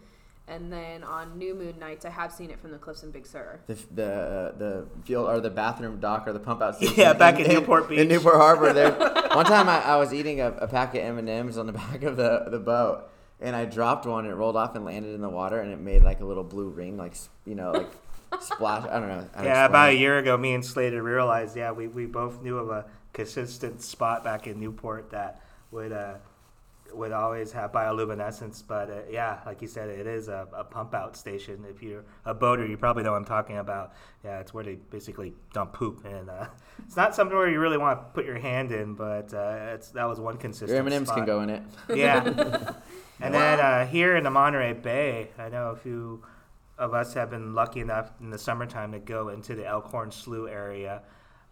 And 0.47 0.71
then 0.73 1.03
on 1.03 1.37
new 1.37 1.53
moon 1.55 1.79
nights, 1.79 2.03
I 2.03 2.09
have 2.09 2.31
seen 2.33 2.49
it 2.49 2.59
from 2.59 2.71
the 2.71 2.77
cliffs 2.77 3.03
in 3.03 3.11
Big 3.11 3.25
Sur. 3.25 3.61
The 3.67 3.77
the 3.91 4.11
uh, 4.11 4.57
the 4.57 4.87
fuel 5.05 5.29
or 5.29 5.39
the 5.39 5.49
bathroom 5.49 5.99
dock 5.99 6.27
or 6.27 6.33
the 6.33 6.39
pump 6.39 6.61
out 6.61 6.75
station. 6.75 6.95
Yeah, 6.97 7.13
back 7.13 7.39
in 7.39 7.47
Newport 7.47 7.87
Beach. 7.87 7.99
In 7.99 8.07
Newport 8.09 8.35
Harbor, 8.35 8.73
there. 8.73 8.91
One 9.33 9.45
time 9.45 9.69
I, 9.69 9.81
I 9.81 9.95
was 9.97 10.13
eating 10.13 10.41
a, 10.41 10.49
a 10.51 10.67
pack 10.67 10.93
of 10.95 11.01
M 11.01 11.17
and 11.17 11.29
M's 11.29 11.57
on 11.57 11.67
the 11.67 11.71
back 11.83 12.03
of 12.03 12.17
the 12.17 12.47
the 12.49 12.59
boat, 12.59 13.09
and 13.39 13.55
I 13.55 13.65
dropped 13.65 14.05
one. 14.05 14.25
and 14.25 14.33
It 14.33 14.35
rolled 14.35 14.57
off 14.57 14.75
and 14.75 14.83
landed 14.83 15.13
in 15.15 15.21
the 15.21 15.29
water, 15.29 15.59
and 15.61 15.71
it 15.71 15.79
made 15.79 16.03
like 16.03 16.19
a 16.19 16.25
little 16.25 16.43
blue 16.43 16.69
ring, 16.69 16.97
like 16.97 17.13
you 17.45 17.55
know, 17.55 17.71
like 17.71 17.91
splash. 18.41 18.83
I 18.89 18.99
don't 18.99 19.07
know. 19.07 19.27
how 19.33 19.41
to 19.43 19.47
yeah, 19.47 19.63
explain 19.63 19.65
about 19.65 19.89
a 19.89 19.95
year 19.95 20.17
ago, 20.17 20.37
me 20.37 20.53
and 20.53 20.65
Slater 20.65 21.01
realized, 21.01 21.55
yeah, 21.55 21.71
we, 21.71 21.87
we 21.87 22.05
both 22.07 22.41
knew 22.41 22.57
of 22.57 22.69
a 22.69 22.85
consistent 23.13 23.81
spot 23.81 24.23
back 24.23 24.47
in 24.47 24.59
Newport 24.59 25.11
that 25.11 25.41
would 25.71 25.91
uh, 25.91 26.15
would 26.93 27.11
always 27.11 27.51
have 27.51 27.71
bioluminescence. 27.71 28.63
But 28.65 28.89
uh, 28.89 29.01
yeah, 29.09 29.39
like 29.45 29.61
you 29.61 29.67
said, 29.67 29.89
it 29.89 30.07
is 30.07 30.27
a, 30.27 30.47
a 30.53 30.63
pump 30.63 30.93
out 30.93 31.15
station. 31.15 31.65
If 31.69 31.81
you're 31.81 32.03
a 32.25 32.33
boater, 32.33 32.65
you 32.65 32.77
probably 32.77 33.03
know 33.03 33.11
what 33.11 33.17
I'm 33.17 33.25
talking 33.25 33.57
about. 33.57 33.93
Yeah, 34.23 34.39
it's 34.39 34.53
where 34.53 34.63
they 34.63 34.75
basically 34.75 35.33
dump 35.53 35.73
poop, 35.73 36.05
and 36.05 36.29
uh, 36.29 36.45
it's 36.85 36.95
not 36.95 37.15
something 37.15 37.35
where 37.35 37.49
you 37.49 37.59
really 37.59 37.77
want 37.77 37.99
to 37.99 38.05
put 38.13 38.25
your 38.25 38.39
hand 38.39 38.71
in, 38.71 38.93
but 38.95 39.33
uh, 39.33 39.73
it's 39.73 39.89
that 39.89 40.05
was 40.05 40.19
one 40.19 40.37
consistent. 40.37 40.69
Your 40.69 40.79
M 40.79 40.87
and 40.87 40.95
M's 40.95 41.11
can 41.11 41.25
go 41.25 41.41
in 41.41 41.49
it. 41.49 41.63
Yeah. 41.95 42.23
and 43.19 43.33
then 43.33 43.59
uh, 43.59 43.85
here 43.85 44.15
in 44.15 44.23
the 44.23 44.29
Monterey 44.29 44.73
Bay, 44.73 45.29
I 45.37 45.49
know 45.49 45.69
a 45.71 45.75
few 45.75 46.23
of 46.77 46.93
us 46.93 47.13
have 47.13 47.29
been 47.29 47.53
lucky 47.53 47.79
enough 47.79 48.11
in 48.19 48.29
the 48.29 48.37
summertime 48.37 48.91
to 48.93 48.99
go 48.99 49.29
into 49.29 49.55
the 49.55 49.65
Elkhorn 49.65 50.11
Slough 50.11 50.49
area 50.49 51.03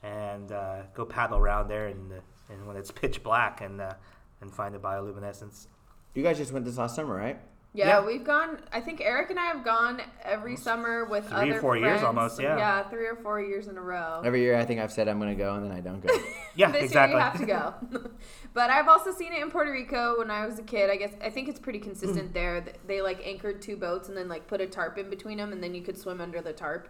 and 0.01 0.51
uh, 0.51 0.83
go 0.93 1.05
paddle 1.05 1.37
around 1.37 1.67
there, 1.67 1.87
and 1.87 2.13
and 2.49 2.67
when 2.67 2.75
it's 2.75 2.91
pitch 2.91 3.23
black 3.23 3.61
and 3.61 3.79
uh, 3.79 3.93
and 4.41 4.53
find 4.53 4.73
the 4.73 4.79
bioluminescence. 4.79 5.67
You 6.13 6.23
guys 6.23 6.37
just 6.37 6.51
went 6.51 6.65
this 6.65 6.77
last 6.77 6.95
summer, 6.95 7.15
right? 7.15 7.39
Yeah, 7.73 7.87
Yeah. 7.87 8.05
we've 8.05 8.23
gone. 8.23 8.59
I 8.71 8.81
think 8.81 8.99
Eric 8.99 9.29
and 9.29 9.39
I 9.39 9.45
have 9.45 9.63
gone 9.63 10.01
every 10.23 10.55
summer 10.55 11.05
with 11.05 11.27
Three 11.27 11.37
or 11.37 11.51
other 11.51 11.61
four 11.61 11.77
years 11.77 12.01
almost, 12.01 12.39
yeah. 12.39 12.57
Yeah, 12.57 12.89
three 12.89 13.05
or 13.05 13.15
four 13.15 13.39
years 13.39 13.67
in 13.67 13.77
a 13.77 13.81
row. 13.81 14.21
Every 14.25 14.41
year, 14.41 14.57
I 14.57 14.65
think 14.65 14.79
I've 14.79 14.91
said 14.91 15.07
I'm 15.07 15.19
gonna 15.19 15.35
go, 15.35 15.53
and 15.53 15.63
then 15.63 15.71
I 15.71 15.79
don't 15.79 16.05
go. 16.05 16.13
Yeah, 16.55 16.71
this 16.71 16.85
exactly. 16.85 17.15
year 17.15 17.19
you 17.19 17.31
have 17.31 17.39
to 17.39 17.99
go. 17.99 18.09
but 18.53 18.69
I've 18.69 18.87
also 18.87 19.13
seen 19.13 19.31
it 19.31 19.41
in 19.41 19.51
Puerto 19.51 19.71
Rico 19.71 20.17
when 20.17 20.31
I 20.31 20.45
was 20.45 20.59
a 20.59 20.63
kid. 20.63 20.89
I 20.89 20.95
guess 20.97 21.13
I 21.23 21.29
think 21.29 21.47
it's 21.47 21.59
pretty 21.59 21.79
consistent 21.79 22.31
mm. 22.31 22.33
there. 22.33 22.65
They 22.85 23.01
like 23.01 23.25
anchored 23.25 23.61
two 23.61 23.77
boats 23.77 24.09
and 24.09 24.17
then 24.17 24.27
like 24.27 24.47
put 24.47 24.59
a 24.59 24.67
tarp 24.67 24.97
in 24.97 25.09
between 25.09 25.37
them, 25.37 25.53
and 25.53 25.63
then 25.63 25.75
you 25.75 25.81
could 25.81 25.97
swim 25.97 26.19
under 26.19 26.41
the 26.41 26.51
tarp, 26.51 26.89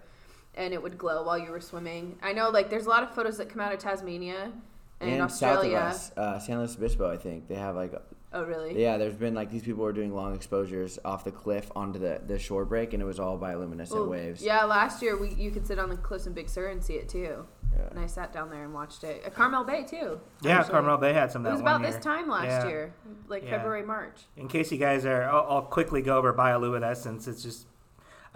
and 0.56 0.74
it 0.74 0.82
would 0.82 0.98
glow 0.98 1.24
while 1.24 1.38
you 1.38 1.52
were 1.52 1.62
swimming. 1.62 2.18
I 2.24 2.32
know 2.32 2.50
like 2.50 2.70
there's 2.70 2.86
a 2.86 2.90
lot 2.90 3.04
of 3.04 3.14
photos 3.14 3.38
that 3.38 3.50
come 3.50 3.60
out 3.60 3.74
of 3.74 3.80
Tasmania 3.80 4.54
and, 5.02 5.22
and 5.22 5.32
south 5.32 5.60
of 5.66 5.72
Australia. 5.72 5.78
us, 5.78 6.12
uh, 6.18 6.40
San 6.40 6.58
Luis 6.60 6.76
Obispo, 6.76 7.10
I 7.12 7.18
think 7.18 7.48
they 7.48 7.56
have 7.56 7.76
like 7.76 7.94
Oh 8.32 8.44
really? 8.44 8.80
yeah. 8.80 8.98
There's 8.98 9.16
been 9.16 9.34
like 9.34 9.50
these 9.50 9.64
people 9.64 9.84
were 9.84 9.92
doing 9.94 10.14
long 10.14 10.36
exposures 10.36 11.00
off 11.04 11.24
the 11.24 11.32
cliff 11.32 11.72
onto 11.76 11.98
the, 11.98 12.22
the 12.28 12.38
shore 12.38 12.64
break, 12.64 12.94
and 12.94 13.02
it 13.02 13.06
was 13.06 13.20
all 13.20 13.40
bioluminescent 13.40 13.92
Well, 13.94 14.06
waves. 14.08 14.44
Yeah, 14.44 14.66
last 14.66 15.02
year 15.02 15.18
we 15.18 15.30
you 15.34 15.50
could 15.50 15.66
sit 15.66 15.80
on 15.80 15.90
the 15.90 15.98
cliffs 15.98 16.28
in 16.28 16.34
Big 16.34 16.48
Sur 16.48 16.68
and 16.68 16.84
see 16.84 16.94
it 16.96 17.10
too. 17.10 17.46
Yeah. 17.76 17.88
And 17.90 18.00
I 18.00 18.06
sat 18.08 18.32
down 18.34 18.50
there 18.52 18.64
and 18.64 18.74
watched 18.74 19.04
it. 19.04 19.24
At 19.26 19.34
Carmel 19.34 19.64
Bay 19.64 19.84
too. 19.84 20.20
Yeah, 20.42 20.60
actually. 20.60 20.72
Carmel 20.74 20.98
Bay 20.98 21.14
had 21.14 21.32
some 21.32 21.42
It 21.44 21.50
that 21.50 21.54
was 21.54 21.62
one 21.64 21.76
about 21.82 21.92
this 21.92 22.04
time 22.04 22.28
last 22.30 22.46
Yeah. 22.46 22.68
year, 22.68 22.94
like 23.28 23.44
Yeah. 23.44 23.52
February, 23.52 23.84
March. 23.84 24.22
In 24.38 24.48
case 24.48 24.72
you 24.72 24.78
guys 24.78 25.06
are, 25.06 25.24
I'll, 25.24 25.46
I'll 25.50 25.62
quickly 25.64 26.02
go 26.04 26.18
over 26.18 26.32
bioluminescence. 26.34 27.28
It's 27.28 27.42
just 27.42 27.66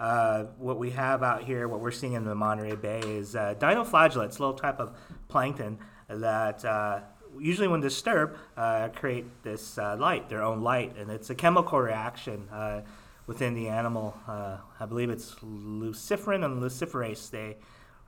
uh, 0.00 0.44
what 0.58 0.76
we 0.78 0.90
have 0.90 1.22
out 1.22 1.44
here, 1.44 1.68
what 1.68 1.80
we're 1.80 1.90
seeing 1.92 2.14
in 2.14 2.24
the 2.24 2.34
Monterey 2.34 2.74
Bay 2.74 2.98
is 3.00 3.36
uh, 3.36 3.54
dinoflagellates, 3.58 4.38
a 4.38 4.42
little 4.42 4.54
type 4.54 4.80
of 4.80 4.92
plankton 5.28 5.78
that 6.08 6.64
uh, 6.64 7.00
usually 7.38 7.68
when 7.68 7.80
disturbed 7.80 8.38
uh, 8.56 8.88
create 8.88 9.24
this 9.42 9.78
uh, 9.78 9.96
light, 9.98 10.28
their 10.28 10.42
own 10.42 10.62
light, 10.62 10.96
and 10.96 11.10
it's 11.10 11.30
a 11.30 11.34
chemical 11.34 11.78
reaction 11.80 12.48
uh, 12.50 12.82
within 13.26 13.54
the 13.54 13.68
animal. 13.68 14.16
Uh, 14.26 14.58
I 14.78 14.86
believe 14.86 15.10
it's 15.10 15.34
luciferin 15.36 16.44
and 16.44 16.62
luciferase. 16.62 17.30
They 17.30 17.56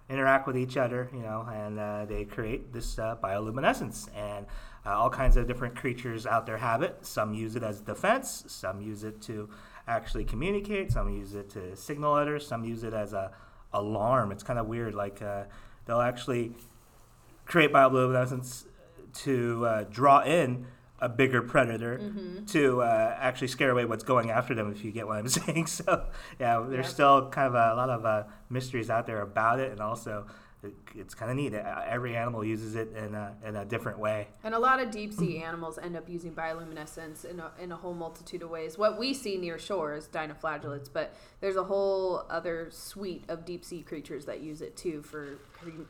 interact 0.08 0.46
with 0.46 0.56
each 0.56 0.76
other, 0.76 1.10
you 1.12 1.20
know, 1.20 1.48
and 1.52 2.08
they 2.08 2.24
create 2.24 2.72
this 2.72 2.96
bioluminescence. 2.96 4.08
And 4.14 4.46
all 4.84 5.10
kinds 5.10 5.36
of 5.36 5.48
different 5.48 5.74
creatures 5.74 6.26
out 6.26 6.46
there 6.46 6.58
have 6.58 6.82
it. 6.82 7.04
Some 7.04 7.34
use 7.34 7.56
it 7.56 7.64
as 7.64 7.80
defense. 7.80 8.44
Some 8.46 8.80
use 8.80 9.02
it 9.02 9.20
to 9.22 9.48
actually 9.88 10.24
communicate. 10.24 10.92
Some 10.92 11.10
use 11.10 11.34
it 11.34 11.50
to 11.50 11.74
signal 11.74 12.12
others. 12.12 12.46
Some 12.46 12.64
use 12.64 12.84
it 12.84 12.94
as 12.94 13.12
a 13.12 13.32
alarm. 13.72 14.32
It's 14.32 14.42
kind 14.42 14.58
of 14.58 14.66
weird. 14.66 14.94
Like 14.94 15.22
uh, 15.22 15.44
they'll 15.86 16.00
actually 16.00 16.52
create 17.46 17.72
bioluminescence 17.72 18.66
to 19.14 19.64
uh, 19.66 19.84
draw 19.90 20.22
in 20.22 20.66
a 20.98 21.08
bigger 21.08 21.42
predator 21.42 22.00
to 22.46 22.80
uh, 22.82 23.14
actually 23.18 23.48
scare 23.48 23.70
away 23.70 23.84
what's 23.84 24.02
going 24.04 24.30
after 24.30 24.54
them 24.54 24.70
if 24.72 24.82
you 24.84 24.90
get 24.90 25.06
what 25.06 25.18
i'm 25.18 25.28
saying 25.40 25.66
so 25.66 26.06
yeah 26.40 26.64
there's 26.68 26.86
Yeah. 26.86 26.92
still 26.92 27.28
kind 27.28 27.48
of 27.48 27.54
a 27.54 27.74
lot 27.76 27.90
of 27.90 28.04
uh, 28.06 28.24
mysteries 28.48 28.88
out 28.90 29.06
there 29.06 29.20
about 29.20 29.60
it 29.60 29.70
and 29.72 29.80
also 29.80 30.26
it, 30.66 30.74
it's 30.94 31.14
kind 31.14 31.30
of 31.30 31.36
neat 31.36 31.54
Uh, 31.54 31.82
every 31.86 32.16
animal 32.16 32.44
uses 32.44 32.74
it 32.76 32.88
in 32.94 33.14
a, 33.14 33.34
in 33.44 33.56
a 33.56 33.64
different 33.64 33.98
way 33.98 34.28
And 34.44 34.54
a 34.54 34.58
lot 34.58 34.80
of 34.80 34.90
deep 34.90 35.12
sea 35.12 35.38
animals 35.42 35.78
end 35.78 35.96
up 35.96 36.08
using 36.08 36.32
bioluminescence 36.34 37.24
in 37.24 37.40
a, 37.40 37.50
in 37.60 37.72
a 37.72 37.76
whole 37.76 37.94
multitude 37.94 38.42
of 38.42 38.50
ways. 38.50 38.76
What 38.76 38.98
we 38.98 39.14
see 39.14 39.36
near 39.38 39.58
shore 39.58 39.94
is 39.94 40.06
dinoflagellates, 40.08 40.88
but 40.92 41.14
there's 41.40 41.56
a 41.56 41.64
whole 41.64 42.24
other 42.28 42.68
suite 42.70 43.24
of 43.28 43.44
deep 43.44 43.64
sea 43.64 43.82
creatures 43.82 44.24
that 44.26 44.40
use 44.40 44.60
it 44.60 44.76
too 44.76 45.02
for 45.02 45.38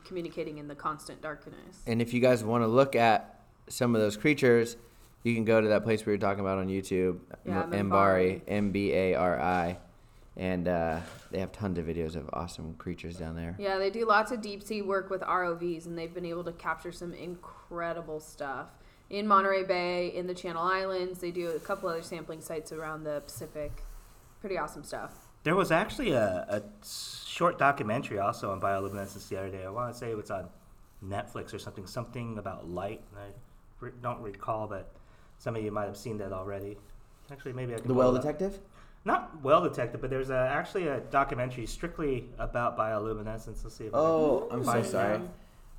communicating 0.04 0.59
in 0.59 0.68
the 0.68 0.75
constant 0.75 1.21
darkness. 1.23 1.83
And 1.87 2.00
if 2.00 2.12
you 2.14 2.21
guys 2.21 2.45
want 2.45 2.62
to 2.62 2.68
look 2.68 2.95
at 2.97 3.40
some 3.68 3.95
of 3.95 4.00
those 4.00 4.16
creatures, 4.16 4.76
you 5.23 5.35
can 5.35 5.45
go 5.45 5.61
to 5.61 5.68
that 5.68 5.83
place 5.83 6.06
we 6.06 6.12
were 6.12 6.18
talking 6.18 6.40
about 6.40 6.59
on 6.59 6.68
YouTube, 6.68 7.18
Yeah, 7.45 7.62
M- 7.64 7.90
Mbari. 7.90 7.90
Mbari, 7.90 8.40
M 8.47 8.71
B 8.71 8.92
A 8.92 9.14
R 9.14 9.40
I, 9.40 9.78
and 10.37 10.69
uh, 10.69 11.00
they 11.31 11.38
have 11.40 11.52
tons 11.52 11.78
of 11.78 11.87
videos 11.87 12.14
of 12.16 12.28
awesome 12.33 12.75
creatures 12.75 13.16
down 13.16 13.37
there. 13.37 13.57
Yeah, 13.59 13.78
they 13.78 13.90
do 13.90 14.05
lots 14.07 14.31
of 14.33 14.40
deep 14.43 14.62
sea 14.62 14.83
work 14.83 15.09
with 15.11 15.23
ROVs, 15.23 15.87
and 15.87 15.97
they've 15.97 16.12
been 16.12 16.26
able 16.26 16.45
to 16.45 16.52
capture 16.52 16.93
some 16.93 17.12
incredible 17.14 18.21
stuff 18.21 18.69
in 19.09 19.26
Monterey 19.26 19.62
Bay, 19.62 20.09
in 20.14 20.26
the 20.26 20.35
Channel 20.35 20.62
Islands. 20.62 21.21
They 21.21 21.31
do 21.31 21.50
a 21.50 21.59
couple 21.61 21.88
other 21.88 22.02
sampling 22.02 22.40
sites 22.40 22.73
around 22.73 23.05
the 23.05 23.23
Pacific. 23.25 23.83
Pretty 24.40 24.59
awesome 24.59 24.85
stuff. 24.85 25.12
there 25.45 25.55
was 25.57 25.71
actually 25.73 26.11
a, 26.12 26.45
a 26.49 26.62
short 26.87 27.59
documentary 27.59 28.19
also 28.19 28.50
on 28.52 28.61
bioluminescence 28.61 29.28
the 29.28 29.37
other 29.38 29.49
day 29.50 29.64
i 29.64 29.69
want 29.69 29.93
to 29.93 29.99
say 29.99 30.11
it 30.11 30.16
was 30.16 30.31
on 30.31 30.49
netflix 31.05 31.52
or 31.55 31.59
something 31.59 31.87
something 31.87 32.38
about 32.38 32.69
light 32.69 33.00
and 33.11 33.21
i 33.21 33.26
re- 33.81 33.90
don't 34.02 34.21
recall 34.21 34.66
but 34.69 34.93
some 35.38 35.57
of 35.57 35.62
you 35.64 35.71
might 35.73 35.87
have 35.87 35.97
seen 35.97 36.16
that 36.19 36.33
already 36.33 36.76
actually 37.33 37.52
maybe 37.52 37.73
i 37.75 37.76
can 37.78 37.88
The 37.88 37.95
pull 37.95 38.02
Whale 38.02 38.12
Detective. 38.14 38.55
up. 38.55 38.61
Detective? 39.07 39.35
Not 39.35 39.43
well 39.45 39.63
detected, 39.63 40.01
but 40.01 40.11
there's 40.11 40.31
a, 40.31 40.37
actually 40.37 40.89
a 40.89 41.01
documentary 41.01 41.67
strictly 41.67 42.29
about 42.39 42.77
bioluminescence. 42.77 43.63
Let's 43.65 43.77
see 43.77 43.85
if 43.85 43.95
I 43.95 43.99
can- 43.99 44.07
Oh, 44.07 44.49
I'm 44.51 44.65
so 44.65 44.73
Fine. 44.73 44.85
sorry. 44.85 45.21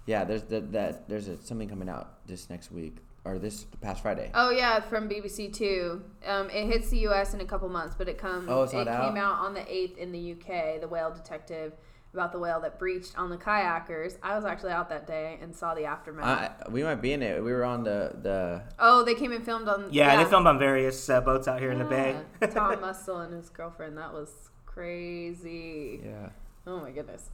Yeah, 0.06 0.24
there's 0.24 0.44
that, 0.44 0.72
that 0.72 1.10
there's 1.10 1.28
a, 1.28 1.38
something 1.38 1.68
coming 1.68 1.90
out 1.90 2.26
this 2.26 2.50
next 2.50 2.72
week 2.72 2.98
or 3.26 3.38
this 3.38 3.66
past 3.82 4.02
Friday. 4.02 4.32
Oh 4.34 4.52
yeah, 4.52 4.80
from 4.80 5.10
BBC 5.10 5.54
Two. 5.54 6.02
Um, 6.26 6.50
it 6.50 6.66
hits 6.68 6.90
the 6.90 7.00
U.S. 7.00 7.34
in 7.34 7.42
a 7.42 7.46
couple 7.46 7.68
months, 7.68 7.94
but 7.98 8.08
it 8.08 8.18
comes. 8.18 8.48
Oh, 8.50 8.64
it's 8.64 8.74
it 8.74 8.86
not 8.86 9.08
came 9.10 9.18
out? 9.18 9.40
out 9.40 9.46
on 9.46 9.54
the 9.54 9.70
eighth 9.72 9.98
in 9.98 10.14
the 10.14 10.20
U.K. 10.20 10.78
The 10.80 10.88
Whale 10.88 11.12
Detective 11.12 11.74
about 12.14 12.32
the 12.32 12.40
whale 12.40 12.60
that 12.62 12.80
breached 12.80 13.18
on 13.18 13.30
the 13.30 13.38
kayakers. 13.38 14.18
I 14.24 14.36
was 14.36 14.46
actually 14.46 14.72
out 14.72 14.90
that 14.90 15.08
day 15.08 15.38
and 15.42 15.56
saw 15.56 15.76
the 15.76 15.86
aftermath. 15.86 16.64
I, 16.66 16.70
we 16.70 16.84
might 16.84 17.02
be 17.02 17.14
in 17.14 17.22
it. 17.22 17.44
We 17.44 17.52
were 17.52 17.64
on 17.64 17.84
the 17.84 18.16
the. 18.22 18.64
oh, 18.80 19.04
they 19.04 19.16
came 19.16 19.32
and 19.32 19.44
filmed 19.44 19.68
on. 19.68 19.90
Yeah, 19.92 20.22
they 20.22 20.30
filmed 20.30 20.48
on 20.48 20.60
various 20.60 21.10
uh, 21.10 21.22
boats 21.22 21.48
out 21.48 21.60
here 21.60 21.72
in 21.72 21.80
the 21.80 21.86
bay. 21.86 22.20
Tom 22.52 22.78
Mustill 22.78 23.24
and 23.24 23.34
his 23.34 23.50
girlfriend. 23.50 23.98
That 23.98 24.14
was 24.14 24.50
crazy. 24.66 26.02
Yeah. 26.04 26.30
Oh 26.66 26.80
my 26.80 26.92
goodness. 26.92 27.30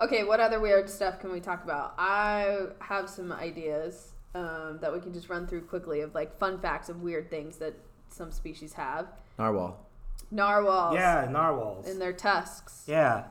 Okay, 0.00 0.22
what 0.22 0.38
other 0.38 0.60
weird 0.60 0.88
stuff 0.88 1.18
can 1.18 1.32
we 1.32 1.40
talk 1.40 1.64
about? 1.64 1.94
I 1.98 2.66
have 2.78 3.10
some 3.10 3.32
ideas 3.32 4.12
um, 4.34 4.78
that 4.80 4.92
we 4.92 5.00
can 5.00 5.12
just 5.12 5.28
run 5.28 5.46
through 5.46 5.62
quickly 5.62 6.02
of 6.02 6.14
like 6.14 6.38
fun 6.38 6.60
facts 6.60 6.88
of 6.88 7.02
weird 7.02 7.30
things 7.30 7.56
that 7.56 7.74
some 8.08 8.30
species 8.30 8.74
have. 8.74 9.08
Narwhal. 9.38 9.84
Narwhals. 10.30 10.94
Yeah, 10.94 11.26
narwhals. 11.30 11.88
In 11.88 11.98
their 11.98 12.12
tusks. 12.12 12.84
Yeah, 12.86 13.24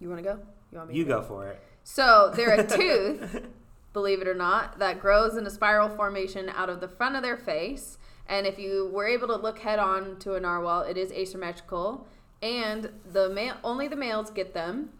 You 0.00 0.08
want 0.08 0.22
to 0.22 0.28
go? 0.28 0.38
You 0.72 0.78
want 0.78 0.90
me? 0.90 0.96
you 0.96 1.04
to 1.04 1.10
go 1.10 1.22
for 1.22 1.46
it. 1.46 1.60
So 1.84 2.32
they're 2.34 2.54
a 2.54 2.66
tooth, 2.78 3.46
believe 3.92 4.20
it 4.20 4.28
or 4.28 4.34
not, 4.34 4.78
that 4.78 5.00
grows 5.00 5.36
in 5.36 5.46
a 5.46 5.50
spiral 5.50 5.88
formation 5.88 6.48
out 6.50 6.68
of 6.68 6.80
the 6.80 6.88
front 6.88 7.16
of 7.16 7.22
their 7.22 7.36
face. 7.36 7.98
And 8.28 8.46
if 8.46 8.58
you 8.58 8.90
were 8.92 9.06
able 9.06 9.28
to 9.28 9.36
look 9.36 9.60
head 9.60 9.78
on 9.78 10.18
to 10.20 10.34
a 10.34 10.40
narwhal, 10.40 10.82
it 10.82 10.98
is 10.98 11.10
asymmetrical, 11.12 12.06
and 12.42 12.90
the 13.10 13.30
male 13.30 13.56
only 13.64 13.88
the 13.88 13.96
males 13.96 14.30
get 14.30 14.52
them. 14.52 14.90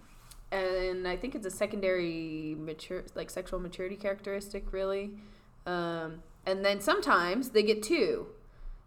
And 0.51 1.07
I 1.07 1.17
think 1.17 1.35
it's 1.35 1.45
a 1.45 1.51
secondary 1.51 2.57
mature, 2.59 3.05
like 3.15 3.29
sexual 3.29 3.61
maturity 3.61 3.97
characteristic, 3.97 4.73
really. 4.73 5.11
Um, 5.67 6.23
and 6.47 6.65
then 6.65 6.81
sometimes 6.81 7.51
they 7.51 7.63
get 7.63 7.83
two. 7.83 8.29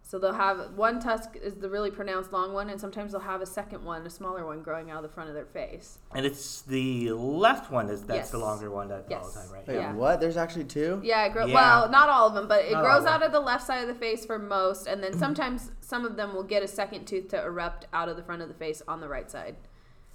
So 0.04 0.20
they'll 0.20 0.34
have 0.34 0.74
one 0.76 1.00
tusk 1.00 1.38
is 1.42 1.56
the 1.56 1.70
really 1.70 1.90
pronounced 1.90 2.34
long 2.34 2.52
one, 2.54 2.70
and 2.70 2.80
sometimes 2.82 3.14
they'll 3.14 3.22
have 3.22 3.40
a 3.40 3.46
second 3.46 3.86
one, 3.86 4.06
a 4.06 4.10
smaller 4.10 4.46
one, 4.46 4.62
growing 4.62 4.92
out 4.92 4.98
of 4.98 5.04
the 5.04 5.14
front 5.14 5.30
of 5.30 5.36
their 5.36 5.46
face. 5.46 6.00
And 6.14 6.26
it's 6.26 6.64
the 6.64 7.12
left 7.14 7.72
one 7.72 7.90
is 7.90 8.04
that's 8.04 8.30
the 8.30 8.38
longer 8.38 8.70
one 8.70 8.90
that 8.90 9.06
all 9.12 9.30
the 9.30 9.34
time, 9.34 9.50
right? 9.52 9.66
Wait, 9.66 9.76
Yeah. 9.76 9.94
what? 9.94 10.20
There's 10.20 10.36
actually 10.36 10.66
two? 10.66 11.00
Yeah, 11.02 11.24
it 11.26 11.32
grows. 11.32 11.48
Yeah. 11.48 11.56
Well, 11.56 11.90
not 11.90 12.10
all 12.10 12.28
of 12.28 12.34
them, 12.34 12.48
but 12.50 12.66
it 12.66 12.74
Not 12.74 12.84
grows 12.84 13.06
out 13.06 13.24
of 13.24 13.32
the 13.32 13.40
left 13.40 13.66
side 13.66 13.82
of 13.84 13.88
the 13.88 13.96
face 13.96 14.26
for 14.26 14.38
most, 14.38 14.86
and 14.86 15.02
then 15.02 15.14
sometimes 15.18 15.72
some 15.80 16.06
of 16.06 16.18
them 16.18 16.34
will 16.34 16.44
get 16.44 16.62
a 16.62 16.68
second 16.68 17.06
tooth 17.06 17.30
to 17.30 17.42
erupt 17.42 17.88
out 17.94 18.10
of 18.10 18.18
the 18.18 18.24
front 18.24 18.42
of 18.42 18.50
the 18.50 18.54
face 18.54 18.82
on 18.88 19.00
the 19.00 19.08
right 19.08 19.32
side. 19.32 19.56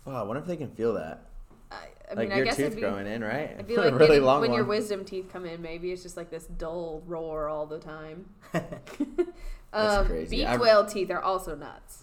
Wow, 0.05 0.21
I 0.21 0.23
wonder 0.25 0.41
if 0.41 0.47
they 0.47 0.57
can 0.57 0.71
feel 0.71 0.93
that. 0.95 1.26
I, 1.71 1.75
I 2.11 2.15
like 2.15 2.29
mean, 2.29 2.33
I 2.33 2.37
your 2.37 2.45
guess 2.47 2.57
tooth 2.57 2.67
it'd 2.67 2.77
be, 2.77 2.83
growing 2.83 3.07
in, 3.07 3.23
right? 3.23 3.51
it'd 3.53 3.67
be 3.67 3.77
like 3.77 3.95
really 3.95 4.07
getting- 4.07 4.25
long 4.25 4.41
when 4.41 4.53
your 4.53 4.65
wisdom 4.65 5.05
teeth 5.05 5.29
come 5.33 5.45
in. 5.45 5.61
Maybe 5.63 5.93
it's 5.93 6.03
just 6.03 6.17
like 6.17 6.31
this 6.31 6.45
dull 6.45 7.03
roar 7.07 7.49
all 7.49 7.67
the 7.67 7.79
time. 7.79 8.27
That's 8.53 9.97
um, 9.97 10.07
crazy. 10.07 10.37
Beaked 10.39 10.49
I've- 10.51 10.63
whale 10.63 10.85
teeth 10.87 11.11
are 11.11 11.21
also 11.21 11.55
nuts. 11.55 12.03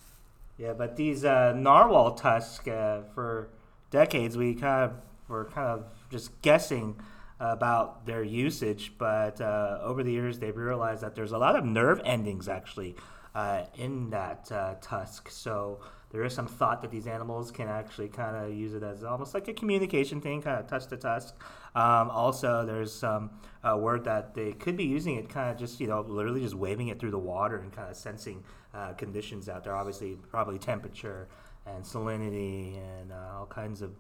Yeah, 0.58 0.74
but 0.74 0.96
these 0.96 1.26
uh, 1.26 1.54
narwhal 1.56 2.12
tusks, 2.14 2.68
uh, 2.68 3.04
for 3.16 3.50
decades, 3.90 4.38
we 4.38 4.54
kind 4.54 4.92
of 4.92 4.98
were 5.28 5.46
kind 5.46 5.68
of 5.68 5.86
just 6.12 6.40
guessing 6.44 6.96
about 7.40 8.06
their 8.06 8.24
usage, 8.24 8.94
but 8.98 9.42
uh, 9.42 9.80
over 9.82 10.04
the 10.04 10.12
years, 10.12 10.40
they've 10.40 10.56
realized 10.56 11.02
that 11.02 11.16
there's 11.16 11.32
a 11.32 11.38
lot 11.38 11.56
of 11.56 11.66
nerve 11.66 12.00
endings 12.06 12.48
actually 12.48 12.96
uh, 13.36 13.64
in 13.76 14.12
that 14.12 14.50
uh, 14.52 14.76
tusk. 14.80 15.30
So 15.30 15.80
there 16.14 16.24
is 16.24 16.34
some 16.34 16.48
thought 16.48 16.82
that 16.84 16.92
these 16.92 17.08
animals 17.08 17.52
can 17.52 17.68
actually 17.68 18.08
kind 18.08 18.36
of 18.36 18.54
use 18.54 18.76
it 18.76 18.84
as 18.84 19.04
almost 19.04 19.34
like 19.34 19.48
a 19.48 19.54
communication 19.54 20.22
thing, 20.22 20.44
kind 20.44 20.60
of 20.60 20.68
touch 20.68 20.86
to 20.88 20.96
tusk. 20.96 21.36
Um, 21.76 22.12
also, 22.12 22.64
there's 22.66 22.94
some 22.94 23.32
uh, 23.64 23.76
word 23.78 24.04
that 24.06 24.36
they 24.36 24.54
could 24.54 24.78
be 24.78 24.84
using 24.84 25.16
it 25.16 25.28
kind 25.28 25.50
of 25.50 25.58
just, 25.58 25.80
you 25.80 25.88
know, 25.88 26.02
literally 26.02 26.42
just 26.42 26.54
waving 26.54 26.90
it 26.90 27.00
through 27.00 27.12
the 27.12 27.18
water 27.18 27.58
and 27.58 27.74
kind 27.74 27.90
of 27.90 27.98
sensing 27.98 28.44
uh, 28.76 28.94
conditions 28.94 29.50
out 29.50 29.64
there. 29.64 29.76
Obviously, 29.76 30.16
probably 30.30 30.60
temperature 30.60 31.28
and 31.66 31.84
salinity 31.84 32.78
and 32.78 33.12
uh, 33.12 33.40
all 33.40 33.48
kinds 33.48 33.82
of 33.82 33.92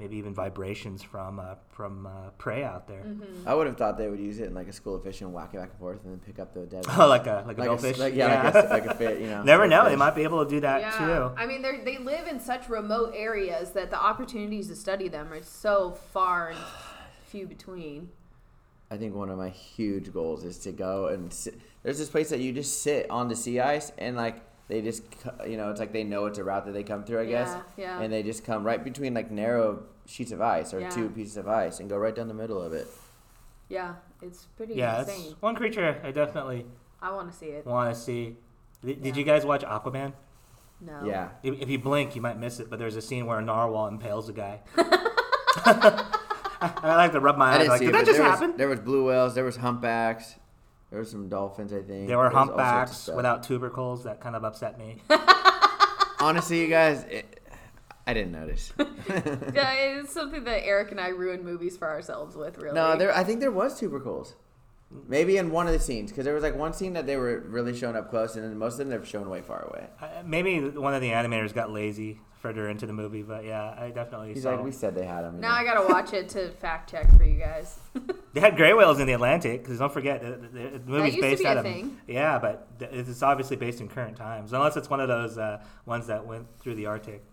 maybe 0.00 0.16
even 0.16 0.34
vibrations 0.34 1.02
from 1.02 1.38
uh, 1.38 1.54
from 1.68 2.06
uh, 2.06 2.30
prey 2.38 2.64
out 2.64 2.88
there. 2.88 3.02
Mm-hmm. 3.02 3.46
I 3.46 3.54
would 3.54 3.66
have 3.66 3.76
thought 3.76 3.98
they 3.98 4.08
would 4.08 4.18
use 4.18 4.40
it 4.40 4.46
in 4.46 4.54
like 4.54 4.66
a 4.66 4.72
school 4.72 4.96
of 4.96 5.04
fish 5.04 5.20
and 5.20 5.32
whack 5.32 5.50
it 5.52 5.58
back 5.58 5.70
and 5.70 5.78
forth 5.78 6.02
and 6.02 6.12
then 6.12 6.20
pick 6.20 6.40
up 6.40 6.54
the 6.54 6.66
dead. 6.66 6.86
Oh, 6.98 7.06
like 7.06 7.26
a 7.26 7.44
like 7.46 7.58
a 7.58 7.60
like 7.60 7.68
goldfish. 7.68 7.98
A, 7.98 8.00
like, 8.00 8.14
yeah, 8.14 8.42
Like, 8.42 8.64
a, 8.64 8.68
like 8.68 8.86
a 8.86 8.94
fit, 8.94 9.20
you 9.20 9.26
know. 9.26 9.42
Never 9.44 9.68
know. 9.68 9.88
They 9.88 9.96
might 9.96 10.14
be 10.14 10.22
able 10.22 10.44
to 10.44 10.50
do 10.50 10.60
that 10.60 10.80
yeah. 10.80 10.98
too. 10.98 11.34
I 11.36 11.46
mean, 11.46 11.62
they 11.62 11.78
they 11.84 11.98
live 11.98 12.26
in 12.26 12.40
such 12.40 12.68
remote 12.68 13.12
areas 13.14 13.70
that 13.72 13.90
the 13.90 14.00
opportunities 14.00 14.68
to 14.68 14.76
study 14.76 15.08
them 15.08 15.32
are 15.32 15.42
so 15.42 15.92
far 15.92 16.50
and 16.50 16.58
few 17.26 17.46
between. 17.46 18.08
I 18.90 18.96
think 18.96 19.14
one 19.14 19.30
of 19.30 19.38
my 19.38 19.50
huge 19.50 20.12
goals 20.12 20.44
is 20.44 20.58
to 20.60 20.72
go 20.72 21.08
and 21.08 21.32
sit. 21.32 21.54
There's 21.82 21.98
this 21.98 22.08
place 22.08 22.30
that 22.30 22.40
you 22.40 22.52
just 22.52 22.82
sit 22.82 23.08
on 23.10 23.28
the 23.28 23.36
sea 23.36 23.60
ice 23.60 23.92
and 23.98 24.16
like 24.16 24.42
they 24.70 24.80
just 24.80 25.02
you 25.46 25.56
know 25.56 25.70
it's 25.70 25.80
like 25.80 25.92
they 25.92 26.04
know 26.04 26.26
it's 26.26 26.38
a 26.38 26.44
route 26.44 26.64
that 26.66 26.72
they 26.72 26.82
come 26.82 27.04
through 27.04 27.20
I 27.20 27.26
guess 27.26 27.48
Yeah, 27.76 27.84
yeah. 27.84 28.00
and 28.00 28.12
they 28.12 28.22
just 28.22 28.44
come 28.44 28.64
right 28.64 28.82
between 28.82 29.12
like 29.12 29.30
narrow 29.30 29.82
sheets 30.06 30.32
of 30.32 30.40
ice 30.40 30.72
or 30.72 30.80
Yeah. 30.80 30.88
two 30.90 31.10
pieces 31.10 31.36
of 31.36 31.46
ice 31.48 31.80
and 31.80 31.90
go 31.90 31.96
right 31.98 32.14
down 32.14 32.28
the 32.28 32.34
middle 32.34 32.60
of 32.62 32.72
it. 32.72 32.86
Yeah, 33.68 33.94
it's 34.22 34.46
pretty 34.56 34.74
Yeah, 34.74 35.02
it's 35.02 35.10
insane. 35.14 35.34
one 35.40 35.54
creature 35.56 36.00
I 36.02 36.10
definitely 36.12 36.66
I 37.02 37.12
want 37.12 37.30
to 37.30 37.36
see 37.36 37.46
it. 37.46 37.66
want 37.66 37.94
to 37.94 38.00
see. 38.00 38.36
Did, 38.84 39.02
did 39.02 39.14
Yeah. 39.16 39.18
you 39.20 39.24
guys 39.24 39.44
watch 39.44 39.62
Aquaman? 39.62 40.12
No. 40.80 41.04
Yeah, 41.04 41.28
If, 41.42 41.60
if 41.60 41.68
you 41.68 41.78
blink, 41.78 42.16
you 42.16 42.22
might 42.22 42.38
miss 42.38 42.58
it. 42.60 42.70
But 42.70 42.78
there's 42.78 42.96
a 42.96 43.02
scene 43.02 43.26
where 43.26 43.38
a 43.38 43.42
narwhal 43.42 43.86
impales 43.88 44.28
a 44.30 44.32
guy. 44.32 44.60
I 46.62 46.96
like 46.96 47.12
to 47.12 47.20
rub 47.20 47.36
my 47.36 47.50
eyes. 47.52 47.58
didn't 47.58 47.68
Like, 47.70 47.80
did 47.80 47.94
that 47.94 48.06
just 48.06 48.18
happen? 48.20 48.56
There 48.56 48.68
was 48.68 48.80
blue 48.80 49.04
whales. 49.06 49.34
There 49.34 49.44
was 49.44 49.56
humpbacks. 49.56 50.36
There 50.90 50.98
were 50.98 51.04
some 51.04 51.28
dolphins. 51.28 51.72
I 51.72 51.82
think 51.82 52.08
There 52.08 52.18
were 52.18 52.24
was 52.24 52.34
all 52.34 52.46
sorts 52.46 52.58
of 52.60 52.66
humpbacks 52.66 53.08
without 53.14 53.42
tubercles. 53.44 54.04
That 54.04 54.20
kind 54.20 54.34
of 54.36 54.44
upset 54.44 54.78
me. 54.78 55.02
Honestly, 56.20 56.60
you 56.60 56.68
guys, 56.68 57.04
it, 57.04 57.40
I 58.06 58.12
didn't 58.14 58.32
notice. 58.32 58.72
Yeah, 59.54 59.72
it's 59.72 60.12
something 60.12 60.44
that 60.44 60.64
Eric 60.64 60.90
and 60.92 61.00
I 61.00 61.08
ruin 61.08 61.44
movies 61.44 61.76
for 61.76 61.88
ourselves 61.88 62.36
with, 62.36 62.58
really. 62.58 62.74
no, 62.74 62.96
there. 62.96 63.14
I 63.16 63.24
think 63.24 63.40
there 63.40 63.50
was 63.50 63.78
tubercles. 63.78 64.34
Maybe 65.08 65.36
in 65.36 65.50
one 65.52 65.66
of 65.68 65.72
the 65.72 65.78
scenes, 65.78 66.10
because 66.10 66.24
there 66.24 66.34
was 66.34 66.42
like 66.42 66.56
one 66.56 66.72
scene 66.72 66.92
that 66.94 67.06
they 67.06 67.16
were 67.16 67.40
really 67.46 67.76
showing 67.76 67.96
up 67.96 68.10
close, 68.10 68.34
and 68.36 68.44
then 68.44 68.56
most 68.58 68.72
of 68.74 68.78
them 68.78 68.88
they're 68.90 69.04
shown 69.04 69.28
way 69.30 69.40
far 69.40 69.62
away. 69.68 69.86
Uh, 70.00 70.22
Maybe 70.24 70.60
one 70.68 70.94
of 70.94 71.00
the 71.00 71.10
animators 71.10 71.54
got 71.54 71.70
lazy 71.70 72.20
further 72.40 72.68
into 72.68 72.86
the 72.86 72.92
movie, 72.92 73.22
but 73.22 73.44
yeah, 73.44 73.74
I 73.78 73.90
definitely 73.90 74.34
He's 74.34 74.42
saw. 74.42 74.54
like, 74.56 74.64
we 74.64 74.72
said 74.72 74.94
they 74.96 75.06
had 75.06 75.22
them. 75.22 75.40
Now 75.40 75.50
know. 75.50 75.54
I 75.54 75.64
gotta 75.64 75.86
watch 75.92 76.12
it 76.12 76.28
to 76.30 76.50
fact 76.60 76.90
check 76.90 77.08
for 77.16 77.24
you 77.24 77.38
guys. 77.38 77.78
They 78.32 78.40
had 78.40 78.56
gray 78.56 78.72
whales 78.72 79.00
in 79.00 79.06
the 79.06 79.12
Atlantic 79.12 79.62
because 79.62 79.78
don't 79.78 79.92
forget 79.92 80.20
the, 80.20 80.48
the, 80.48 80.78
the 80.78 80.90
movie's 80.90 81.16
based 81.16 81.44
out 81.44 81.56
a 81.56 81.60
of 81.60 81.66
thing. 81.66 81.98
yeah, 82.06 82.38
but 82.38 82.68
it's 82.80 83.22
obviously 83.22 83.56
based 83.56 83.80
in 83.80 83.88
current 83.88 84.16
times, 84.16 84.52
unless 84.52 84.76
it's 84.76 84.88
one 84.88 85.00
of 85.00 85.08
those 85.08 85.36
uh, 85.36 85.60
ones 85.84 86.06
that 86.06 86.24
went 86.24 86.46
through 86.60 86.76
the 86.76 86.86
Arctic. 86.86 87.24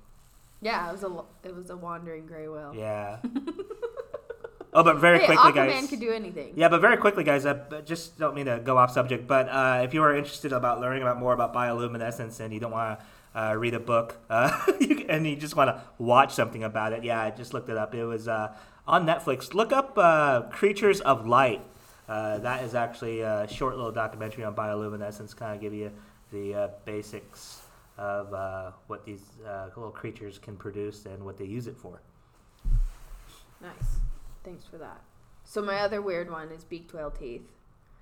Yeah, 0.62 0.90
it 0.90 0.92
was 0.92 1.04
a 1.04 1.24
it 1.48 1.56
was 1.56 1.70
a 1.70 1.78
wandering 1.78 2.26
gray 2.26 2.48
whale. 2.48 2.74
Yeah. 2.76 3.18
oh, 4.74 4.84
but 4.84 4.98
very 4.98 5.20
hey, 5.20 5.28
quickly, 5.28 5.52
Aquaman 5.52 5.82
guys. 5.82 5.90
could 5.90 6.00
do 6.00 6.12
anything. 6.12 6.54
Yeah, 6.56 6.70
but 6.70 6.82
very 6.82 6.98
quickly, 6.98 7.24
guys. 7.24 7.46
Uh, 7.46 7.54
but 7.54 7.86
just 7.86 8.18
don't 8.18 8.34
mean 8.34 8.48
to 8.48 8.60
go 8.64 8.78
off 8.78 8.92
subject, 8.92 9.28
but 9.28 9.48
uh, 9.50 9.82
if 9.84 9.94
you 9.94 10.02
are 10.02 10.16
interested 10.16 10.52
about 10.52 10.82
learning 10.82 11.04
about 11.04 11.20
more 11.20 11.34
about 11.34 11.54
bioluminescence 11.54 12.40
and 12.40 12.52
you 12.52 12.60
don't 12.60 12.72
want 12.72 13.00
to 13.00 13.06
uh, 13.40 13.54
read 13.54 13.76
a 13.76 13.80
book 13.80 14.18
uh, 14.32 14.66
and 15.10 15.28
you 15.28 15.36
just 15.36 15.56
want 15.56 15.70
to 15.70 15.80
watch 16.00 16.34
something 16.34 16.64
about 16.64 16.92
it, 16.92 17.04
yeah, 17.04 17.22
I 17.22 17.30
just 17.30 17.54
looked 17.54 17.70
it 17.70 17.78
up. 17.78 17.94
It 17.94 18.06
was 18.06 18.28
uh, 18.28 18.56
on 18.88 19.06
Netflix. 19.06 19.54
Look 19.54 19.72
up 19.72 19.98
uh, 19.98 20.44
Creatures 20.44 21.02
of 21.02 21.28
Light. 21.28 21.62
Uh, 22.08 22.38
that 22.40 22.64
is 22.64 22.74
actually 22.74 23.22
a 23.22 23.48
short 23.50 23.76
little 23.76 23.92
documentary 23.92 24.44
on 24.46 24.56
bioluminescence, 24.56 25.36
kind 25.36 25.54
of 25.54 25.60
give 25.62 25.74
you 25.74 25.92
the 26.32 26.56
uh, 26.56 26.68
basics 26.86 27.64
of 27.98 28.34
uh, 28.34 28.72
what 28.88 29.04
these 29.06 29.24
uh, 29.46 29.66
little 29.76 29.92
creatures 29.92 30.38
can 30.38 30.56
produce 30.56 31.06
and 31.06 31.24
what 31.24 31.38
they 31.38 31.46
use 31.46 31.68
it 31.68 31.76
for. 31.78 32.02
Nice. 33.62 33.98
Thanks 34.44 34.66
for 34.66 34.78
that. 34.78 35.02
So 35.44 35.62
my 35.62 35.80
other 35.80 36.02
weird 36.02 36.30
one 36.30 36.50
is 36.50 36.64
beaked 36.64 36.94
whale 36.94 37.12
teeth. 37.12 37.42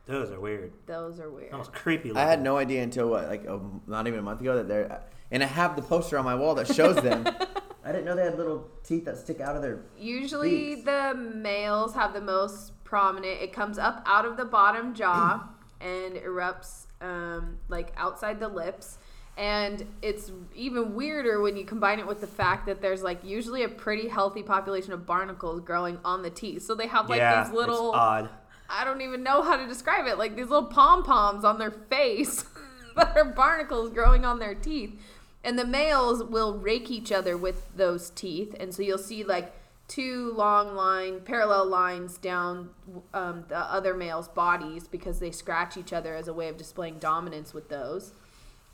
Those 0.06 0.30
are 0.30 0.40
weird, 0.40 0.74
Those 0.86 1.20
are 1.20 1.32
weird. 1.32 1.52
almost 1.52 1.74
creepy. 1.74 2.12
I 2.16 2.28
had 2.28 2.40
no 2.40 2.58
idea 2.58 2.84
until 2.84 3.10
what, 3.10 3.28
like 3.28 3.46
a, 3.46 3.60
not 3.88 4.06
even 4.06 4.20
a 4.20 4.22
month 4.22 4.40
ago 4.42 4.56
that 4.58 4.68
they're, 4.68 5.02
and 5.32 5.42
I 5.42 5.48
have 5.48 5.76
the 5.76 5.82
poster 5.82 6.20
on 6.20 6.26
my 6.26 6.36
wall 6.36 6.54
that 6.56 6.72
shows 6.72 6.96
them. 6.98 7.26
I 7.86 7.92
didn't 7.92 8.06
know 8.06 8.16
they 8.16 8.24
had 8.24 8.38
little 8.38 8.68
teeth 8.84 9.06
that 9.06 9.18
stick 9.18 9.40
out 9.40 9.56
of 9.56 9.62
their. 9.62 9.80
Usually 9.98 10.76
Beaks. 10.76 10.86
the 10.86 11.14
males 11.14 11.94
have 11.94 12.14
the 12.14 12.22
most 12.22 12.72
prominent. 12.84 13.42
It 13.42 13.54
comes 13.54 13.78
up 13.78 14.02
out 14.08 14.26
of 14.26 14.38
the 14.38 14.46
bottom 14.46 14.96
jaw 14.96 15.48
and 15.82 16.16
erupts 16.16 16.88
um, 17.00 17.60
like 17.70 17.94
outside 17.96 18.40
the 18.40 18.48
lips. 18.48 18.98
And 19.38 19.86
it's 20.02 20.32
even 20.56 20.96
weirder 20.96 21.42
when 21.42 21.58
you 21.58 21.66
combine 21.66 22.00
it 22.00 22.08
with 22.08 22.22
the 22.22 22.28
fact 22.28 22.66
that 22.66 22.82
there's 22.82 23.04
like 23.04 23.24
usually 23.24 23.64
a 23.64 23.70
pretty 23.70 24.08
healthy 24.08 24.42
population 24.42 24.92
of 24.94 25.06
barnacles 25.06 25.60
growing 25.62 26.00
on 26.04 26.24
the 26.24 26.30
teeth. 26.32 26.64
So 26.64 26.74
they 26.74 26.88
have 26.88 27.08
like 27.08 27.20
yeah, 27.20 27.44
these 27.44 27.54
little 27.54 27.90
it's 27.90 27.98
odd. 27.98 28.30
I 28.68 28.84
don't 28.84 29.02
even 29.02 29.22
know 29.22 29.44
how 29.44 29.58
to 29.58 29.68
describe 29.68 30.08
it. 30.08 30.18
Like 30.18 30.36
these 30.36 30.48
little 30.48 30.70
pom 30.70 31.04
poms 31.04 31.44
on 31.44 31.60
their 31.60 31.72
face 31.72 32.46
that 32.96 33.16
are 33.16 33.26
barnacles 33.26 33.92
growing 33.92 34.26
on 34.26 34.40
their 34.40 34.56
teeth. 34.56 35.00
And 35.46 35.58
the 35.58 35.66
males 35.66 36.24
will 36.24 36.58
rake 36.58 36.90
each 36.90 37.12
other 37.12 37.38
with 37.38 37.70
those 37.78 38.10
teeth. 38.10 38.56
And 38.60 38.74
so 38.74 38.82
you'll 38.82 38.98
see 38.98 39.24
like 39.24 39.54
two 39.88 40.34
long 40.34 40.76
line, 40.76 41.22
parallel 41.22 41.68
lines 41.68 42.18
down 42.18 42.72
um, 43.14 43.46
the 43.48 43.60
other 43.60 43.94
male's 43.94 44.28
bodies 44.28 44.88
because 44.88 45.20
they 45.20 45.30
scratch 45.30 45.78
each 45.78 45.94
other 45.94 46.16
as 46.16 46.28
a 46.28 46.34
way 46.34 46.50
of 46.50 46.58
displaying 46.58 46.98
dominance 46.98 47.54
with 47.54 47.70
those. 47.70 48.12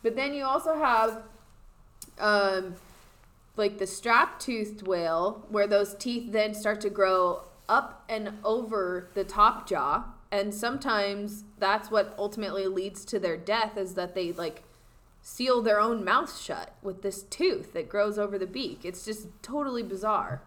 But 0.02 0.16
then 0.16 0.34
you 0.34 0.46
also 0.46 0.78
have 0.78 1.24
um, 2.18 2.76
like 3.58 3.78
the 3.78 3.86
strap 3.88 4.40
toothed 4.40 4.88
whale, 4.88 5.46
where 5.50 5.68
those 5.68 5.94
teeth 5.96 6.32
then 6.32 6.54
start 6.54 6.80
to 6.82 6.90
grow 6.90 7.44
up 7.68 8.06
and 8.08 8.38
over 8.46 9.10
the 9.14 9.26
top 9.26 9.68
jaw. 9.68 10.06
And 10.32 10.54
sometimes 10.54 11.44
that's 11.60 11.92
what 11.92 12.16
ultimately 12.18 12.68
leads 12.68 13.04
to 13.06 13.20
their 13.20 13.36
death 13.36 13.76
is 13.76 13.96
that 13.96 14.16
they 14.16 14.32
like 14.32 14.64
seal 15.22 15.62
their 15.62 15.80
own 15.80 16.04
mouth 16.04 16.40
shut 16.40 16.76
with 16.82 17.02
this 17.02 17.24
tooth 17.24 17.74
that 17.74 17.90
grows 17.90 18.18
over 18.18 18.38
the 18.38 18.48
beak. 18.48 18.84
It's 18.84 19.06
just 19.06 19.28
totally 19.42 19.84
bizarre. 19.84 20.42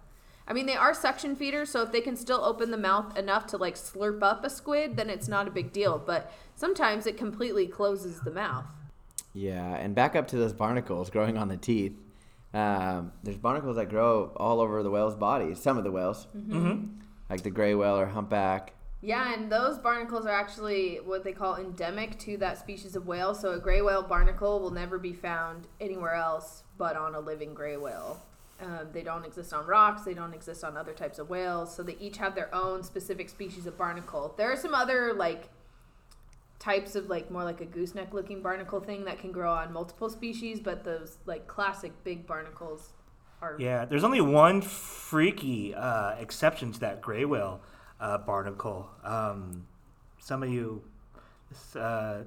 I 0.46 0.52
mean, 0.52 0.66
they 0.66 0.76
are 0.76 0.92
suction 0.92 1.34
feeders, 1.37 1.70
so 1.70 1.82
if 1.82 1.92
they 1.92 2.00
can 2.02 2.16
still 2.16 2.44
open 2.44 2.70
the 2.70 2.76
mouth 2.76 3.16
enough 3.16 3.46
to 3.48 3.56
like 3.56 3.76
slurp 3.76 4.22
up 4.22 4.44
a 4.44 4.50
squid, 4.50 4.96
then 4.96 5.08
it's 5.08 5.28
not 5.28 5.48
a 5.48 5.50
big 5.50 5.72
deal. 5.72 5.98
But 6.04 6.30
sometimes 6.54 7.06
it 7.06 7.16
completely 7.16 7.66
closes 7.66 8.20
the 8.20 8.30
mouth. 8.30 8.66
Yeah, 9.32 9.74
and 9.76 9.94
back 9.94 10.14
up 10.14 10.28
to 10.28 10.37
those 10.37 10.52
barnacles 10.52 11.08
growing 11.10 11.38
on 11.38 11.48
the 11.48 11.56
teeth. 11.56 11.96
Um, 12.52 13.12
there's 13.22 13.38
barnacles 13.38 13.76
that 13.76 13.88
grow 13.88 14.32
all 14.37 14.60
over 14.60 14.82
the 14.82 14.90
whale's 14.90 15.16
body. 15.16 15.54
Some 15.54 15.78
of 15.78 15.84
the 15.84 15.90
whales, 15.90 16.26
Mm-hmm. 16.37 16.87
like 17.30 17.42
the 17.42 17.50
gray 17.50 17.74
whale 17.74 17.98
or 17.98 18.06
humpback. 18.06 18.74
Yeah, 19.05 19.35
and 19.35 19.53
those 19.53 19.77
barnacles 19.77 20.25
are 20.25 20.33
actually 20.33 20.97
what 20.97 21.25
they 21.25 21.33
call 21.33 21.57
endemic 21.57 22.19
to 22.21 22.38
that 22.38 22.59
species 22.59 22.97
of 22.97 23.07
whale. 23.07 23.35
So 23.35 23.53
a 23.53 23.59
gray 23.59 23.83
whale 23.83 24.03
barnacle 24.03 24.61
will 24.61 24.71
never 24.71 24.99
be 24.99 25.12
found 25.12 25.69
anywhere 25.79 26.14
else 26.14 26.62
but 26.79 26.97
on 26.97 27.14
a 27.14 27.21
living 27.21 27.53
gray 27.53 27.77
whale. 27.77 28.23
Um, 28.62 28.88
they 28.95 29.03
don't 29.03 29.27
exist 29.27 29.53
on 29.53 29.67
rocks. 29.67 30.05
They 30.05 30.14
don't 30.14 30.33
exist 30.33 30.64
on 30.64 30.79
other 30.79 30.95
types 30.95 31.19
of 31.19 31.29
whales. 31.29 31.75
So 31.77 31.83
they 31.83 31.99
each 32.01 32.17
have 32.17 32.35
their 32.35 32.53
own 32.55 32.83
specific 32.83 33.29
species 33.29 33.67
of 33.67 33.77
barnacle. 33.77 34.33
There 34.38 34.51
are 34.51 34.57
some 34.57 34.73
other 34.73 35.12
like 35.12 35.51
types 36.59 36.95
of 36.95 37.11
like 37.11 37.31
more 37.31 37.45
like 37.45 37.61
a 37.61 37.67
gooseneck 37.67 38.14
looking 38.14 38.40
barnacle 38.40 38.81
thing 38.81 39.05
that 39.05 39.19
can 39.19 39.33
grow 39.33 39.53
on 39.53 39.71
multiple 39.71 40.09
species, 40.09 40.61
but 40.61 40.83
those 40.83 41.19
like 41.27 41.47
classic 41.47 41.93
big 42.05 42.27
barnacles 42.27 42.95
are 43.43 43.57
Yeah, 43.59 43.85
there's 43.85 44.05
only 44.05 44.23
one 44.23 44.62
freaky 44.62 45.75
uh, 45.75 46.12
exception 46.12 46.73
to 46.73 46.81
that 46.81 47.03
gray 47.03 47.27
whale 47.27 47.61
uh, 48.05 48.19
barnacle. 48.19 48.88
Um, 49.03 49.67
some 50.19 50.43
of 50.43 50.51
you, 50.51 50.83
uh, 51.77 52.19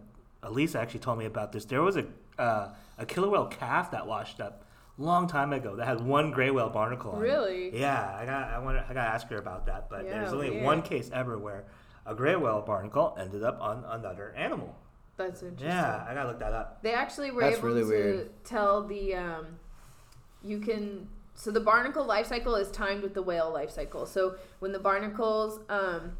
Elisa 0.43 0.79
actually 0.79 0.99
told 1.01 1.19
me 1.19 1.25
about 1.25 1.51
this. 1.51 1.65
There 1.65 1.81
was 1.81 1.97
a 1.97 2.05
uh, 2.39 2.69
a 2.97 3.05
killer 3.05 3.29
whale 3.29 3.47
calf 3.47 3.91
that 3.91 4.05
washed 4.05 4.39
up 4.41 4.63
long 4.99 5.27
time 5.27 5.53
ago 5.53 5.75
that 5.75 5.85
had 5.87 6.01
one 6.01 6.31
gray 6.31 6.49
whale 6.51 6.69
barnacle. 6.69 7.11
On 7.11 7.17
it. 7.17 7.25
Really? 7.25 7.79
Yeah, 7.79 8.15
I 8.19 8.25
got 8.25 8.49
I 8.49 8.59
want 8.59 8.77
I 8.77 8.93
got 8.93 9.03
to 9.05 9.13
ask 9.15 9.27
her 9.29 9.37
about 9.37 9.65
that. 9.67 9.89
But 9.89 10.05
Yeah, 10.05 10.11
there's 10.21 10.33
only 10.33 10.49
weird. 10.51 10.63
one 10.63 10.81
case 10.81 11.09
ever 11.13 11.37
where 11.37 11.65
a 12.05 12.15
gray 12.15 12.35
whale 12.35 12.61
barnacle 12.61 13.15
ended 13.19 13.43
up 13.43 13.59
on 13.61 13.83
another 13.87 14.33
animal. 14.35 14.75
that's 15.17 15.41
interesting. 15.41 15.67
Yeah, 15.69 16.05
I 16.07 16.13
gotta 16.13 16.29
look 16.29 16.39
that 16.39 16.53
up. 16.53 16.81
They 16.83 16.93
actually 16.93 17.31
were 17.31 17.41
That's 17.41 17.57
able 17.57 17.67
really 17.69 17.81
to 17.81 17.87
weird. 17.87 18.43
tell 18.45 18.83
the 18.87 19.15
um, 19.15 19.45
you 20.43 20.59
can 20.59 21.07
so 21.37 21.51
the 21.51 21.59
barnacle 21.59 22.03
life 22.03 22.27
cycle 22.27 22.55
is 22.55 22.69
timed 22.71 23.03
with 23.03 23.13
the 23.13 23.21
whale 23.21 23.53
life 23.53 23.69
cycle. 23.69 24.05
So 24.07 24.35
when 24.59 24.71
the 24.71 24.79
barnacles 24.79 25.59
um, 25.69 26.17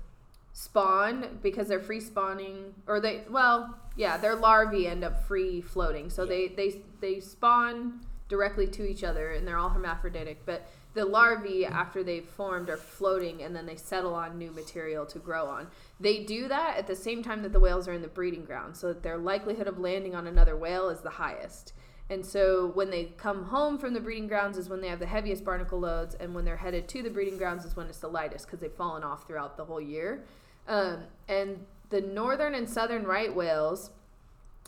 spawn 0.53 1.39
because 1.41 1.67
they're 1.67 1.79
free 1.79 1.99
spawning 1.99 2.73
or 2.87 2.99
they 2.99 3.23
well 3.29 3.77
yeah 3.95 4.17
their 4.17 4.35
larvae 4.35 4.87
end 4.87 5.03
up 5.03 5.27
free 5.27 5.59
floating. 5.59 6.09
So 6.09 6.25
they 6.25 6.47
they 6.47 6.81
they 7.01 7.19
spawn 7.19 7.99
directly 8.29 8.67
to 8.67 8.87
each 8.87 9.03
other 9.03 9.31
and 9.31 9.47
they're 9.47 9.57
all 9.57 9.69
hermaphroditic, 9.69 10.45
but 10.45 10.67
the 10.93 11.05
larvae 11.05 11.65
after 11.65 12.03
they've 12.03 12.25
formed 12.25 12.69
are 12.69 12.77
floating 12.77 13.41
and 13.41 13.55
then 13.55 13.65
they 13.65 13.75
settle 13.75 14.13
on 14.13 14.37
new 14.37 14.51
material 14.51 15.05
to 15.07 15.19
grow 15.19 15.45
on. 15.45 15.67
They 15.99 16.23
do 16.23 16.47
that 16.47 16.77
at 16.77 16.87
the 16.87 16.95
same 16.95 17.23
time 17.23 17.41
that 17.41 17.53
the 17.53 17.59
whales 17.59 17.87
are 17.87 17.93
in 17.93 18.01
the 18.01 18.07
breeding 18.07 18.45
ground, 18.45 18.75
so 18.77 18.87
that 18.87 19.03
their 19.03 19.17
likelihood 19.17 19.67
of 19.67 19.79
landing 19.79 20.13
on 20.13 20.27
another 20.27 20.55
whale 20.55 20.89
is 20.89 21.01
the 21.01 21.09
highest. 21.09 21.73
And 22.09 22.25
so 22.25 22.71
when 22.73 22.89
they 22.89 23.05
come 23.17 23.45
home 23.45 23.77
from 23.77 23.93
the 23.93 23.99
breeding 23.99 24.27
grounds 24.27 24.57
is 24.57 24.69
when 24.69 24.79
they 24.79 24.87
have 24.87 24.99
the 24.99 25.07
heaviest 25.07 25.43
barnacle 25.43 25.79
loads, 25.79 26.15
and 26.15 26.33
when 26.33 26.45
they're 26.45 26.57
headed 26.57 26.87
to 26.89 27.03
the 27.03 27.09
breeding 27.09 27.37
grounds 27.37 27.65
is 27.65 27.75
when 27.75 27.87
it's 27.87 27.99
the 27.99 28.07
lightest 28.07 28.45
because 28.45 28.59
they've 28.59 28.71
fallen 28.71 29.03
off 29.03 29.27
throughout 29.27 29.57
the 29.57 29.65
whole 29.65 29.81
year. 29.81 30.23
Um, 30.67 31.03
and 31.27 31.65
the 31.89 32.01
northern 32.01 32.55
and 32.55 32.69
southern 32.69 33.03
right 33.03 33.33
whales 33.33 33.91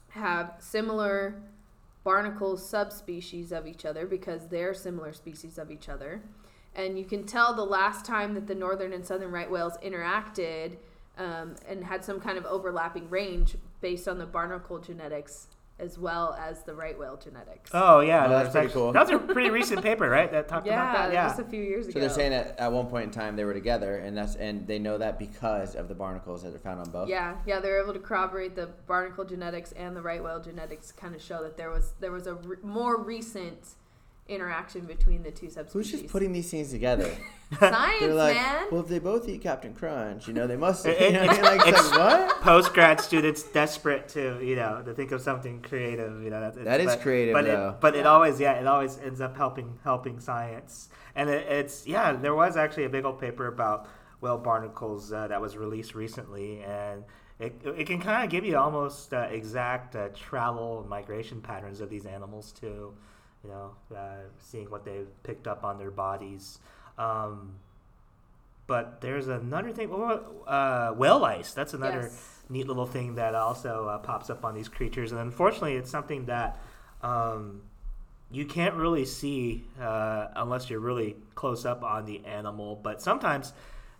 have 0.09 0.55
similar 0.59 1.41
barnacle 2.03 2.57
subspecies 2.57 3.51
of 3.51 3.67
each 3.67 3.85
other 3.85 4.05
because 4.05 4.47
they're 4.47 4.73
similar 4.73 5.13
species 5.13 5.57
of 5.57 5.71
each 5.71 5.87
other. 5.87 6.21
And 6.75 6.97
you 6.97 7.05
can 7.05 7.25
tell 7.25 7.53
the 7.53 7.63
last 7.63 8.05
time 8.05 8.33
that 8.33 8.47
the 8.47 8.55
northern 8.55 8.93
and 8.93 9.05
southern 9.05 9.31
right 9.31 9.49
whales 9.49 9.77
interacted 9.83 10.77
um, 11.17 11.55
and 11.67 11.83
had 11.83 12.03
some 12.03 12.19
kind 12.19 12.37
of 12.37 12.45
overlapping 12.45 13.09
range 13.09 13.55
based 13.81 14.07
on 14.07 14.17
the 14.17 14.25
barnacle 14.25 14.79
genetics 14.79 15.47
as 15.79 15.97
well 15.97 16.35
as 16.39 16.63
the 16.63 16.73
right 16.73 16.97
whale 16.97 17.15
genetics. 17.17 17.69
Oh 17.73 17.99
yeah, 18.01 18.25
Oh, 18.25 18.29
that's 18.29 18.49
pretty 18.51 18.67
actually- 18.67 18.81
cool. 18.81 18.91
That 18.93 19.01
was 19.01 19.09
a 19.11 19.19
pretty 19.19 19.49
recent 19.49 19.81
paper, 19.81 20.09
right? 20.09 20.31
That 20.31 20.47
talked 20.47 20.67
yeah, 20.67 20.89
about 20.91 21.07
that. 21.07 21.13
Yeah. 21.13 21.27
just 21.27 21.39
a 21.39 21.43
few 21.45 21.61
years 21.63 21.85
ago. 21.87 21.93
So 21.93 21.99
they're 21.99 22.09
saying 22.09 22.31
that 22.31 22.59
at 22.59 22.71
one 22.71 22.87
point 22.87 23.05
in 23.05 23.11
time 23.11 23.35
they 23.35 23.45
were 23.45 23.53
together, 23.53 23.97
and 23.97 24.15
that's 24.17 24.35
and 24.35 24.67
they 24.67 24.79
know 24.79 24.97
that 24.97 25.17
because 25.19 25.75
of 25.75 25.87
the 25.87 25.95
barnacles 25.95 26.43
that 26.43 26.53
are 26.53 26.59
found 26.59 26.81
on 26.81 26.89
both. 26.91 27.09
Yeah, 27.09 27.35
yeah, 27.45 27.59
they're 27.59 27.81
able 27.81 27.93
to 27.93 27.99
corroborate 27.99 28.55
the 28.55 28.67
barnacle 28.87 29.25
genetics 29.25 29.71
and 29.73 29.95
the 29.95 30.01
right 30.01 30.23
whale 30.23 30.39
genetics, 30.41 30.91
kind 30.91 31.15
of 31.15 31.21
show 31.21 31.41
that 31.43 31.57
there 31.57 31.69
was 31.69 31.93
there 31.99 32.11
was 32.11 32.27
a 32.27 32.35
re- 32.35 32.57
more 32.63 33.01
recent 33.01 33.75
interaction 34.29 34.85
between 34.85 35.23
the 35.23 35.31
two 35.31 35.49
subspecies. 35.49 35.73
Who's 35.91 36.01
just 36.01 36.11
putting 36.11 36.31
these 36.31 36.49
things 36.49 36.71
together? 36.71 37.11
science, 37.59 37.99
They're 37.99 38.13
like, 38.13 38.35
man? 38.35 38.67
well, 38.71 38.81
if 38.81 38.87
they 38.87 38.99
both 38.99 39.27
eat 39.27 39.41
Captain 39.41 39.73
Crunch, 39.73 40.27
you 40.27 40.33
know, 40.33 40.45
they 40.47 40.55
must. 40.55 40.85
You 40.99 41.11
know 41.11 41.25
what 41.25 41.41
Like, 41.41 41.59
it's 41.61 41.67
it's- 41.69 41.91
like 41.91 42.29
what? 42.29 42.41
Post 42.41 42.73
grad 42.73 43.01
students 43.01 43.43
desperate 43.43 44.07
to 44.09 44.39
you 44.43 44.55
know 44.55 44.81
to 44.85 44.93
think 44.93 45.11
of 45.11 45.21
something 45.21 45.61
creative. 45.61 46.21
You 46.23 46.29
know 46.29 46.39
that, 46.41 46.63
That 46.63 46.79
is 46.79 46.87
but, 46.87 47.01
creative, 47.01 47.33
but 47.33 47.45
though. 47.45 47.69
It, 47.69 47.81
but 47.81 47.95
it 47.95 48.05
always 48.05 48.39
yeah 48.39 48.53
it 48.53 48.67
always 48.67 48.97
ends 48.99 49.19
up 49.19 49.35
helping 49.35 49.79
helping 49.83 50.19
science. 50.19 50.89
And 51.15 51.29
it, 51.29 51.47
it's 51.47 51.87
yeah 51.87 52.13
there 52.13 52.35
was 52.35 52.55
actually 52.55 52.85
a 52.85 52.89
big 52.89 53.05
old 53.05 53.19
paper 53.19 53.47
about 53.47 53.87
whale 54.21 54.37
barnacles 54.37 55.11
uh, 55.11 55.27
that 55.27 55.41
was 55.41 55.57
released 55.57 55.95
recently 55.95 56.61
and. 56.61 57.03
It, 57.41 57.61
it 57.63 57.87
can 57.87 58.01
kind 58.01 58.25
of 58.25 58.29
give 58.29 58.43
you 58.43 58.57
almost 58.57 59.13
uh, 59.13 59.19
exact 59.31 59.95
uh, 59.95 60.09
travel 60.13 60.81
and 60.81 60.89
migration 60.89 61.39
patterns 61.39 61.79
of 61.79 61.89
these 61.89 62.05
animals 62.05 62.51
too, 62.51 62.93
you 63.43 63.49
know, 63.49 63.71
uh, 63.95 64.15
seeing 64.39 64.69
what 64.69 64.85
they've 64.85 65.07
picked 65.23 65.47
up 65.47 65.63
on 65.63 65.77
their 65.77 65.91
bodies. 65.91 66.59
Um, 66.97 67.55
but 68.67 69.01
there's 69.01 69.27
another 69.27 69.71
thing. 69.71 69.89
Uh, 69.91 70.91
whale 70.91 71.19
lice. 71.19 71.53
That's 71.53 71.73
another 71.73 72.01
Yes. 72.03 72.43
neat 72.49 72.67
little 72.67 72.85
thing 72.85 73.15
that 73.15 73.33
also 73.33 73.87
uh, 73.87 73.97
pops 73.99 74.29
up 74.29 74.45
on 74.45 74.53
these 74.53 74.69
creatures. 74.69 75.11
And 75.11 75.19
unfortunately, 75.21 75.75
it's 75.75 75.89
something 75.89 76.25
that 76.25 76.59
um, 77.01 77.61
you 78.29 78.45
can't 78.45 78.75
really 78.75 79.05
see 79.05 79.63
uh, 79.81 80.27
unless 80.35 80.69
you're 80.69 80.79
really 80.81 81.15
close 81.33 81.65
up 81.65 81.83
on 81.83 82.05
the 82.05 82.23
animal. 82.25 82.75
But 82.75 83.01
sometimes 83.01 83.53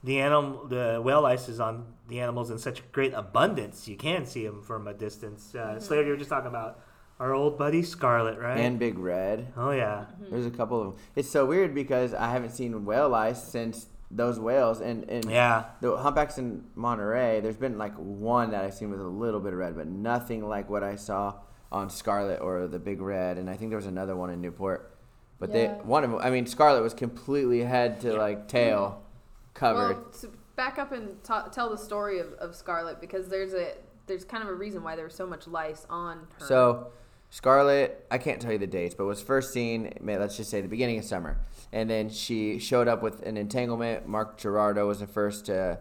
the 0.03 0.19
animal, 0.19 0.67
the 0.67 1.01
whale 1.03 1.21
lice 1.23 1.49
is 1.49 1.59
on 1.59 1.85
the 2.07 2.19
animals 2.19 2.51
in 2.51 2.59
such 2.59 2.89
great 2.91 3.13
abundance, 3.13 3.87
you 3.87 3.95
can 3.95 4.25
see 4.25 4.45
them 4.45 4.61
from 4.61 4.87
a 4.87 4.93
distance. 4.93 5.55
Uh, 5.55 5.79
Slater, 5.79 6.03
you 6.03 6.11
were 6.11 6.17
just 6.17 6.29
talking 6.29 6.47
about 6.49 6.79
our 7.19 7.33
old 7.33 7.57
buddy 7.57 7.83
Scarlet, 7.83 8.39
right? 8.39 8.57
And 8.57 8.79
Big 8.79 8.97
Red. 8.97 9.51
oh 9.57 9.71
yeah. 9.71 10.05
Mm-hmm. 10.21 10.31
There's 10.31 10.45
a 10.45 10.51
couple 10.51 10.79
of 10.79 10.87
them. 10.87 11.03
It's 11.15 11.29
so 11.29 11.45
weird 11.45 11.75
because 11.75 12.13
I 12.13 12.31
haven't 12.31 12.51
seen 12.51 12.85
whale 12.85 13.09
lice 13.09 13.43
since 13.43 13.87
those 14.11 14.39
whales, 14.39 14.81
and 14.81 15.07
and 15.09 15.25
Yeah. 15.25 15.65
the 15.81 15.97
humpbacks 15.97 16.37
in 16.37 16.65
Monterey. 16.75 17.41
There's 17.41 17.57
been 17.57 17.77
like 17.77 17.93
one 17.95 18.51
that 18.51 18.63
I've 18.63 18.73
seen 18.73 18.89
with 18.89 19.01
a 19.01 19.07
little 19.07 19.39
bit 19.39 19.53
of 19.53 19.59
red, 19.59 19.75
but 19.75 19.87
nothing 19.87 20.47
like 20.47 20.69
what 20.69 20.83
I 20.83 20.95
saw 20.95 21.35
on 21.71 21.89
Scarlet 21.89 22.41
or 22.41 22.67
the 22.67 22.79
Big 22.79 23.01
Red. 23.01 23.37
And 23.37 23.49
I 23.49 23.55
think 23.55 23.69
there 23.69 23.77
was 23.77 23.85
another 23.85 24.15
one 24.15 24.29
in 24.29 24.41
Newport. 24.41 24.95
But 25.39 25.53
they 25.53 25.67
one 25.67 26.03
of 26.03 26.11
them. 26.11 26.19
I 26.21 26.29
mean, 26.29 26.45
Scarlet 26.45 26.81
was 26.81 26.93
completely 26.93 27.61
head 27.61 28.01
to 28.01 28.13
like 28.13 28.47
tail 28.47 29.01
mm-hmm. 29.01 29.53
covered. 29.53 29.97
Well, 29.97 30.11
to 30.21 30.31
back 30.55 30.77
up 30.77 30.91
and 30.91 31.23
ta 31.23 31.47
tell 31.47 31.69
the 31.69 31.77
story 31.77 32.19
of, 32.19 32.33
of 32.33 32.53
Scarlet 32.55 32.99
because 32.99 33.29
there's 33.29 33.53
a 33.53 33.75
there's 34.07 34.25
kind 34.25 34.43
of 34.43 34.49
a 34.49 34.53
reason 34.53 34.83
why 34.83 34.97
there's 34.97 35.15
so 35.15 35.25
much 35.25 35.47
lice 35.47 35.85
on 35.89 36.27
her. 36.39 36.45
So, 36.45 36.91
Scarlet, 37.31 38.05
I 38.09 38.17
can't 38.17 38.41
tell 38.41 38.51
you 38.51 38.57
the 38.57 38.67
dates, 38.67 38.95
but 38.95 39.05
was 39.05 39.21
first 39.21 39.53
seen, 39.53 39.93
let's 40.01 40.35
just 40.35 40.49
say 40.49 40.61
the 40.61 40.67
beginning 40.67 40.97
of 40.97 41.05
summer. 41.05 41.37
And 41.71 41.89
then 41.89 42.09
she 42.09 42.57
showed 42.57 42.87
up 42.87 43.03
with 43.03 43.21
an 43.21 43.37
entanglement. 43.37 44.07
Mark 44.07 44.37
Gerardo 44.37 44.87
was 44.87 44.99
the 44.99 45.07
first 45.07 45.45
to 45.45 45.77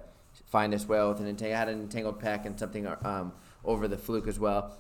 find 0.46 0.72
this 0.72 0.87
whale 0.87 1.08
with 1.08 1.20
an 1.20 1.34
entang- 1.34 1.54
had 1.54 1.68
an 1.68 1.80
entangled 1.80 2.20
peck 2.20 2.44
and 2.44 2.58
something 2.58 2.87
um, 3.02 3.32
over 3.64 3.88
the 3.88 3.96
fluke 3.96 4.28
as 4.28 4.38
well. 4.38 4.76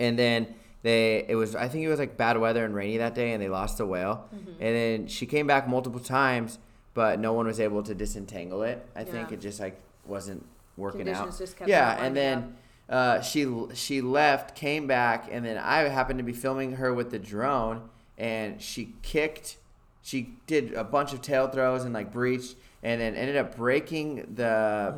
And 0.00 0.18
then 0.18 0.54
they, 0.82 1.26
it 1.28 1.34
was, 1.34 1.54
I 1.54 1.68
think 1.68 1.84
it 1.84 1.88
was 1.88 1.98
like 1.98 2.16
bad 2.16 2.38
weather 2.38 2.64
and 2.64 2.74
rainy 2.74 2.96
that 2.96 3.14
day, 3.14 3.32
and 3.32 3.42
they 3.42 3.48
lost 3.48 3.78
the 3.78 3.86
whale. 3.86 4.28
Mm-hmm. 4.34 4.50
And 4.50 4.76
then 4.76 5.06
she 5.08 5.26
came 5.26 5.46
back 5.46 5.68
multiple 5.68 6.00
times, 6.00 6.58
but 6.94 7.20
no 7.20 7.34
one 7.34 7.46
was 7.46 7.60
able 7.60 7.82
to 7.82 7.94
disentangle 7.94 8.62
it. 8.62 8.84
I 8.96 9.04
think 9.04 9.30
it 9.30 9.40
just 9.40 9.60
like 9.60 9.80
wasn't 10.06 10.44
working 10.76 11.04
Conditions 11.04 11.54
out. 11.60 11.68
yeah, 11.68 12.02
and 12.02 12.16
then 12.16 12.56
uh, 12.88 13.20
she 13.20 13.46
she 13.74 14.00
left, 14.00 14.54
came 14.54 14.86
back, 14.86 15.28
and 15.30 15.44
then 15.44 15.56
I 15.58 15.80
happened 15.88 16.18
to 16.18 16.24
be 16.24 16.32
filming 16.32 16.72
her 16.76 16.92
with 16.92 17.10
the 17.10 17.18
drone, 17.18 17.88
and 18.18 18.60
she 18.60 18.94
kicked. 19.02 19.56
She 20.02 20.34
did 20.46 20.74
a 20.74 20.84
bunch 20.84 21.12
of 21.12 21.22
tail 21.22 21.48
throws 21.48 21.84
and 21.84 21.94
like 21.94 22.12
breached, 22.12 22.56
and 22.82 23.00
then 23.00 23.14
ended 23.14 23.36
up 23.36 23.56
breaking 23.56 24.34
the 24.34 24.94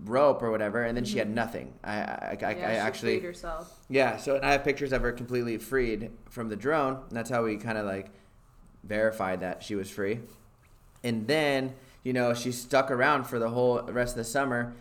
rope 0.00 0.42
or 0.42 0.50
whatever, 0.50 0.82
and 0.84 0.96
then 0.96 1.04
she 1.04 1.18
had 1.18 1.28
nothing. 1.28 1.74
I 1.84 1.92
I, 2.00 2.00
I, 2.00 2.00
I 2.00 2.36
Mm-hmm. 2.54 2.60
yeah, 2.60 2.70
she 2.72 2.76
actually 2.78 3.14
freed 3.18 3.26
herself. 3.26 3.78
yeah. 3.88 4.16
So 4.16 4.40
I 4.42 4.52
have 4.52 4.64
pictures 4.64 4.92
of 4.92 5.02
her 5.02 5.12
completely 5.12 5.58
freed 5.58 6.10
from 6.30 6.48
the 6.48 6.56
drone, 6.56 6.94
and 7.08 7.16
that's 7.16 7.30
how 7.30 7.44
we 7.44 7.56
kind 7.56 7.76
of 7.78 7.84
like 7.86 8.10
verified 8.84 9.40
that 9.40 9.62
she 9.62 9.74
was 9.74 9.90
free. 9.90 10.20
And 11.04 11.26
then 11.26 11.74
you 12.04 12.12
know 12.12 12.32
she 12.34 12.52
stuck 12.52 12.90
around 12.90 13.24
for 13.24 13.38
the 13.38 13.50
whole 13.50 13.82
rest 13.82 14.12
of 14.12 14.16
the 14.18 14.24
summer, 14.24 14.74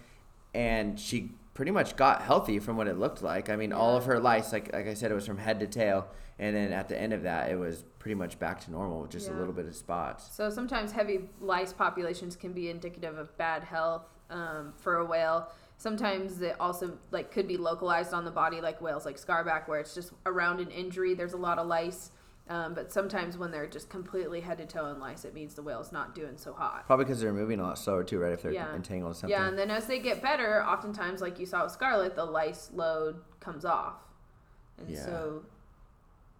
and 0.54 1.00
she 1.00 1.32
pretty 1.58 1.72
much 1.72 1.96
got 1.96 2.22
healthy 2.22 2.60
from 2.60 2.78
what 2.78 2.88
it 2.88 3.00
looked 3.00 3.24
like. 3.24 3.50
I 3.50 3.56
mean, 3.56 3.74
all 3.74 3.98
of 3.98 4.06
her 4.06 4.20
lice, 4.20 4.54
like 4.54 4.72
like 4.74 4.86
I 4.86 4.94
said, 4.94 5.10
it 5.10 5.16
was 5.16 5.26
from 5.26 5.40
head 5.40 5.60
to 5.62 5.66
tail, 5.66 6.08
and 6.38 6.56
then 6.56 6.72
at 6.72 6.88
the 6.88 6.96
end 6.96 7.14
of 7.14 7.24
that, 7.24 7.50
it 7.50 7.56
was 7.56 7.84
pretty 7.98 8.14
much 8.14 8.38
back 8.38 8.62
to 8.66 8.72
normal, 8.72 9.02
with 9.02 9.10
just 9.10 9.28
a 9.28 9.34
little 9.34 9.54
bit 9.54 9.66
of 9.66 9.76
spots. 9.76 10.30
So 10.36 10.52
sometimes 10.52 10.92
heavy 10.92 11.30
lice 11.42 11.74
populations 11.74 12.36
can 12.36 12.54
be 12.54 12.70
indicative 12.70 13.18
of 13.18 13.36
bad 13.40 13.64
health 13.64 14.04
um, 14.30 14.72
for 14.78 14.98
a 14.98 15.06
whale. 15.06 15.50
Sometimes 15.78 16.44
it 16.44 16.56
also 16.60 16.96
like 17.10 17.32
could 17.32 17.48
be 17.48 17.58
localized 17.58 18.14
on 18.14 18.24
the 18.24 18.30
body, 18.30 18.62
like 18.62 18.80
whales 18.80 19.04
like 19.04 19.20
scarback, 19.20 19.68
where 19.68 19.80
it's 19.80 19.96
just 19.96 20.12
around 20.28 20.60
an 20.60 20.70
injury. 20.70 21.16
There's 21.16 21.34
a 21.34 21.38
lot 21.38 21.58
of 21.58 21.66
lice. 21.66 22.12
Um, 22.50 22.74
but 22.74 22.92
sometimes 22.94 23.38
when 23.38 23.52
they're 23.52 23.68
just 23.68 23.90
completely 23.90 24.40
head 24.40 24.58
to 24.60 24.66
toe 24.66 24.86
in 24.88 25.00
lice, 25.00 25.26
it 25.26 25.34
means 25.34 25.54
the 25.54 25.62
whale's 25.62 25.92
not 25.92 26.16
doing 26.16 26.38
so 26.38 26.54
hot. 26.54 26.86
Probably 26.88 27.04
because 27.04 27.20
they're 27.20 27.34
moving 27.34 27.60
a 27.60 27.64
lot 27.64 27.78
slower 27.78 28.04
too, 28.06 28.20
right? 28.20 28.32
If 28.32 28.42
they're 28.42 28.54
Yeah. 28.54 28.74
entangled 28.74 29.12
in 29.12 29.16
something. 29.16 29.30
Yeah, 29.38 29.48
and 29.50 29.58
then 29.60 29.70
as 29.70 29.86
they 29.88 30.00
get 30.00 30.22
better, 30.22 30.64
oftentimes, 30.64 31.20
like 31.22 31.40
you 31.40 31.46
saw 31.46 31.64
with 31.64 31.74
Scarlet, 31.74 32.16
the 32.16 32.24
lice 32.24 32.72
load 32.74 33.22
comes 33.42 33.66
off, 33.66 33.96
and 34.78 34.90
Yeah. 34.90 35.06
so. 35.06 35.44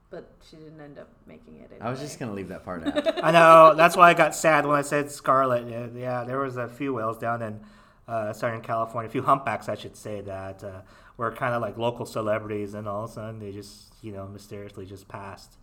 But 0.10 0.32
she 0.50 0.56
didn't 0.56 0.80
end 0.80 0.98
up 0.98 1.10
making 1.26 1.56
it. 1.60 1.70
I 1.82 1.90
was 1.90 2.00
just 2.00 2.18
gonna 2.18 2.32
leave 2.32 2.48
that 2.48 2.64
part 2.64 2.88
out. 2.88 3.22
I 3.24 3.32
know. 3.32 3.74
That's 3.76 3.98
why 3.98 4.10
I 4.10 4.14
got 4.14 4.34
sad 4.34 4.66
when 4.66 4.78
I 4.78 4.82
said 4.82 5.12
Scarlet. 5.12 5.68
Yeah, 5.68 5.88
yeah 5.94 6.24
there 6.24 6.40
was 6.40 6.56
a 6.56 6.70
few 6.70 6.94
whales 6.94 7.18
down 7.18 7.42
in 7.42 7.60
uh, 8.08 8.32
Southern 8.32 8.62
California, 8.62 9.10
a 9.10 9.12
few 9.12 9.24
humpbacks, 9.24 9.68
I 9.68 9.76
should 9.76 9.98
say, 9.98 10.22
that 10.22 10.64
uh, 10.64 10.82
were 11.18 11.32
kind 11.34 11.54
of 11.54 11.62
like 11.62 11.78
local 11.78 12.06
celebrities, 12.06 12.74
and 12.74 12.88
all 12.88 13.04
of 13.04 13.10
a 13.10 13.14
sudden 13.14 13.40
they 13.40 13.52
just, 13.52 13.96
you 14.02 14.14
know, 14.14 14.26
mysteriously 14.28 14.86
just 14.86 15.10
passed. 15.10 15.58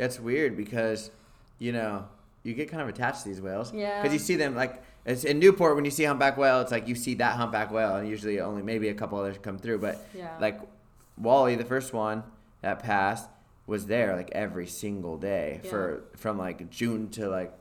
That's 0.00 0.18
weird 0.18 0.56
because, 0.56 1.10
you 1.58 1.72
know, 1.72 2.06
you 2.42 2.54
get 2.54 2.70
kind 2.70 2.80
of 2.82 2.88
attached 2.88 3.22
to 3.24 3.28
these 3.28 3.40
whales. 3.40 3.70
Yeah. 3.72 4.00
Because 4.00 4.14
you 4.14 4.18
see 4.18 4.34
them 4.36 4.56
like 4.56 4.82
it's 5.04 5.24
in 5.24 5.38
Newport 5.38 5.76
when 5.76 5.84
you 5.84 5.90
see 5.90 6.04
humpback 6.04 6.38
whale, 6.38 6.60
it's 6.62 6.72
like 6.72 6.88
you 6.88 6.94
see 6.94 7.14
that 7.14 7.36
humpback 7.36 7.70
whale, 7.70 7.96
and 7.96 8.08
usually 8.08 8.40
only 8.40 8.62
maybe 8.62 8.88
a 8.88 8.94
couple 8.94 9.18
others 9.18 9.36
come 9.42 9.58
through. 9.58 9.78
But 9.78 10.04
Yeah. 10.14 10.34
like 10.40 10.58
Wally, 11.18 11.54
the 11.54 11.64
first 11.66 11.92
one 11.92 12.22
that 12.62 12.78
passed, 12.78 13.28
was 13.66 13.86
there 13.86 14.16
like 14.16 14.30
every 14.32 14.66
single 14.66 15.18
day 15.18 15.60
Yeah. 15.62 15.70
for 15.70 16.02
from 16.16 16.38
like 16.38 16.70
June 16.70 17.10
to 17.10 17.28
like 17.28 17.52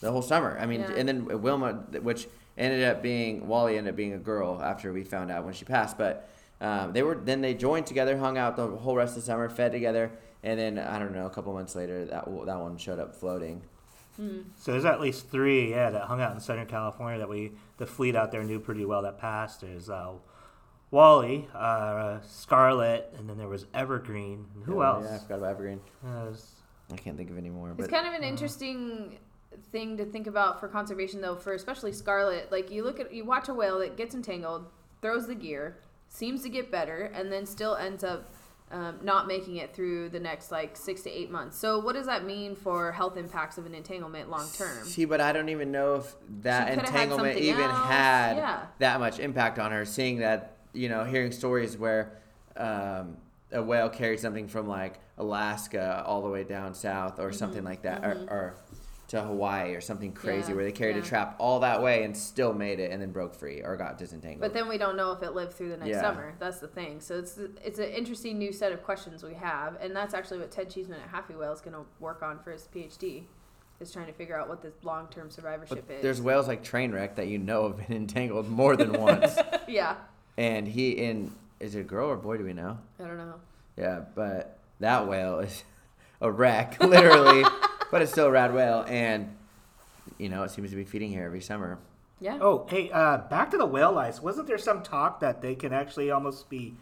the 0.00 0.10
whole 0.10 0.22
summer. 0.22 0.58
I 0.60 0.66
mean, 0.66 0.80
Yeah. 0.80 0.94
and 0.96 1.08
then 1.08 1.26
Wilma, 1.42 1.74
which 2.02 2.26
ended 2.58 2.82
up 2.84 3.02
being 3.02 3.46
Wally 3.46 3.78
ended 3.78 3.92
up 3.92 3.96
being 3.96 4.14
a 4.14 4.18
girl 4.18 4.60
after 4.60 4.92
we 4.92 5.04
found 5.04 5.30
out 5.30 5.44
when 5.44 5.54
she 5.54 5.64
passed, 5.64 5.96
but. 5.96 6.28
Um, 6.60 6.92
they 6.92 7.02
were 7.02 7.16
then 7.16 7.40
they 7.42 7.52
joined 7.52 7.84
together, 7.84 8.16
hung 8.16 8.38
out 8.38 8.54
the 8.56 8.66
whole 8.68 8.94
rest 8.96 9.16
of 9.16 9.22
the 9.22 9.26
summer, 9.26 9.48
fed 9.50 9.72
together, 9.72 10.12
and 10.44 10.58
then 10.60 10.78
I 10.78 11.00
don't 11.00 11.12
know, 11.12 11.26
a 11.26 11.30
couple 11.30 11.52
months 11.52 11.74
later, 11.74 12.04
that 12.04 12.24
that 12.26 12.60
one 12.60 12.76
showed 12.78 13.00
up 13.00 13.16
floating. 13.16 13.62
So 14.60 14.70
there's 14.70 14.84
at 14.84 15.00
least 15.00 15.28
three, 15.28 15.70
yeah, 15.70 15.90
that 15.90 16.02
hung 16.02 16.20
out 16.20 16.32
in 16.34 16.40
Southern 16.40 16.66
California 16.66 17.18
that 17.18 17.28
we, 17.28 17.50
the 17.78 17.86
fleet 17.86 18.14
out 18.14 18.30
there 18.30 18.44
knew 18.44 18.60
pretty 18.60 18.84
well 18.84 19.02
that 19.02 19.18
passed. 19.18 19.62
There's 19.62 19.90
uh, 19.90 20.12
Wally, 20.92 21.48
uh, 21.52 22.20
Scarlet, 22.24 23.12
and 23.18 23.28
then 23.28 23.38
there 23.38 23.48
was 23.48 23.66
Evergreen. 23.74 24.46
And 24.54 24.64
who 24.64 24.78
Yeah, 24.80 24.86
else? 24.88 25.06
Yeah, 25.08 25.16
I 25.16 25.18
forgot 25.18 25.38
about 25.38 25.50
Evergreen. 25.50 25.80
Uh, 26.06 26.24
there's- 26.26 26.50
I 26.92 26.96
can't 26.96 27.16
think 27.16 27.30
of 27.30 27.38
any 27.38 27.48
more. 27.50 27.70
It's 27.70 27.78
But 27.80 27.90
kind 27.90 28.06
of 28.06 28.12
an 28.14 28.22
interesting 28.22 29.18
thing 29.72 29.96
to 29.96 30.04
think 30.04 30.26
about 30.26 30.60
for 30.60 30.68
conservation, 30.68 31.20
though, 31.22 31.34
for 31.34 31.54
especially 31.54 31.92
scarlet. 31.92 32.52
Like 32.52 32.70
you 32.70 32.84
look 32.84 33.00
at, 33.00 33.12
you 33.12 33.24
watch 33.24 33.48
a 33.48 33.54
whale 33.54 33.78
that 33.78 33.96
gets 33.96 34.14
entangled, 34.14 34.66
throws 35.00 35.26
the 35.26 35.34
gear, 35.34 35.78
seems 36.08 36.42
to 36.42 36.50
get 36.50 36.70
better, 36.70 37.04
and 37.14 37.32
then 37.32 37.46
still 37.46 37.74
ends 37.74 38.04
up 38.04 38.33
um, 38.70 38.98
not 39.02 39.26
making 39.26 39.56
it 39.56 39.74
through 39.74 40.08
the 40.08 40.18
next 40.18 40.50
like 40.50 40.76
six 40.76 41.02
to 41.02 41.10
eight 41.10 41.30
months. 41.30 41.56
So 41.58 41.78
what 41.78 41.92
does 41.94 42.06
that 42.06 42.24
mean 42.24 42.56
for 42.56 42.92
health 42.92 43.16
impacts 43.16 43.58
of 43.58 43.66
an 43.66 43.74
entanglement 43.74 44.30
long 44.30 44.48
term? 44.56 44.84
See, 44.84 45.04
but 45.04 45.20
I 45.20 45.32
don't 45.32 45.48
even 45.48 45.70
know 45.70 45.96
if 45.96 46.14
that 46.42 46.68
coulda 46.68 46.80
had 46.80 46.88
entanglement 46.88 47.38
even 47.38 47.60
else. 47.60 47.86
had 47.86 48.36
Yeah. 48.36 48.66
that 48.78 49.00
much 49.00 49.18
impact 49.20 49.58
on 49.58 49.70
her. 49.70 49.84
Seeing 49.84 50.18
that, 50.20 50.56
you 50.72 50.88
know, 50.88 51.04
hearing 51.04 51.30
stories 51.30 51.76
where 51.76 52.18
um, 52.56 53.16
a 53.52 53.62
whale 53.62 53.88
carried 53.88 54.18
something 54.18 54.48
from 54.48 54.66
like 54.66 54.98
Alaska 55.18 56.02
all 56.06 56.22
the 56.22 56.28
way 56.30 56.42
down 56.42 56.74
south 56.74 57.20
or 57.20 57.32
something 57.32 57.58
Mm-hmm. 57.58 57.66
like 57.66 57.82
that, 57.82 58.04
or, 58.04 58.26
or 58.28 58.54
to 59.08 59.20
Hawaii 59.20 59.74
or 59.74 59.80
something 59.80 60.12
crazy 60.12 60.48
Yeah, 60.50 60.56
where 60.56 60.64
they 60.64 60.72
carried 60.72 60.96
yeah. 60.96 61.02
a 61.02 61.04
trap 61.04 61.36
all 61.38 61.60
that 61.60 61.82
way 61.82 62.04
and 62.04 62.16
still 62.16 62.54
made 62.54 62.80
it 62.80 62.90
and 62.90 63.02
then 63.02 63.12
broke 63.12 63.34
free 63.34 63.60
or 63.62 63.76
got 63.76 63.98
disentangled. 63.98 64.40
But 64.40 64.54
then 64.54 64.66
we 64.66 64.78
don't 64.78 64.96
know 64.96 65.12
if 65.12 65.22
it 65.22 65.34
lived 65.34 65.52
through 65.52 65.68
the 65.70 65.76
next 65.76 65.90
Yeah. 65.90 66.00
summer. 66.00 66.34
That's 66.38 66.58
the 66.58 66.68
thing. 66.68 67.00
So 67.00 67.18
it's 67.18 67.38
it's 67.62 67.78
an 67.78 67.90
interesting 67.90 68.38
new 68.38 68.50
set 68.52 68.72
of 68.72 68.82
questions 68.82 69.22
we 69.22 69.34
have, 69.34 69.76
and 69.80 69.94
that's 69.94 70.14
actually 70.14 70.38
what 70.40 70.50
Ted 70.50 70.70
Cheeseman 70.70 71.00
at 71.00 71.08
Happy 71.08 71.34
Whale 71.34 71.52
is 71.52 71.60
going 71.60 71.74
to 71.74 71.84
work 72.00 72.22
on 72.22 72.38
for 72.38 72.50
his 72.50 72.66
PhD, 72.74 73.24
is 73.78 73.92
trying 73.92 74.06
to 74.06 74.12
figure 74.12 74.38
out 74.40 74.48
what 74.48 74.62
the 74.62 74.72
long 74.82 75.08
term 75.08 75.30
survivorship 75.30 75.84
But 75.86 75.96
is. 75.96 76.02
there's 76.02 76.22
whales 76.22 76.48
like 76.48 76.64
Trainwreck 76.64 77.16
that 77.16 77.26
you 77.28 77.38
know 77.38 77.68
have 77.68 77.86
been 77.86 77.96
entangled 78.04 78.48
more 78.48 78.74
than 78.74 78.92
once. 78.94 79.36
yeah, 79.68 79.96
and 80.38 80.66
he 80.66 80.92
in 80.92 81.30
is 81.60 81.74
it 81.74 81.80
a 81.80 81.84
girl 81.84 82.08
or 82.08 82.16
boy? 82.16 82.38
Do 82.38 82.44
we 82.44 82.54
know? 82.54 82.78
I 82.98 83.02
don't 83.06 83.18
know. 83.18 83.34
Yeah, 83.76 84.00
but 84.14 84.58
that 84.80 85.06
whale 85.08 85.40
is 85.40 85.62
a 86.22 86.30
wreck, 86.30 86.82
literally. 86.82 87.44
But 87.90 88.02
it's 88.02 88.12
still 88.12 88.26
a 88.26 88.30
rad 88.30 88.54
whale, 88.54 88.84
and 88.88 89.36
you 90.18 90.28
know 90.28 90.42
it 90.42 90.50
seems 90.50 90.70
to 90.70 90.76
be 90.76 90.84
feeding 90.84 91.10
here 91.10 91.24
every 91.24 91.40
summer. 91.40 91.78
Yeah. 92.20 92.38
Oh, 92.40 92.66
hey, 92.68 92.90
uh, 92.90 93.18
back 93.18 93.50
to 93.50 93.58
the 93.58 93.66
whale 93.66 93.92
lice. 93.92 94.22
Wasn't 94.22 94.46
there 94.46 94.58
some 94.58 94.82
talk 94.82 95.20
that 95.20 95.42
they 95.42 95.54
can 95.54 95.72
actually 95.72 96.10
almost 96.10 96.48
be 96.48 96.74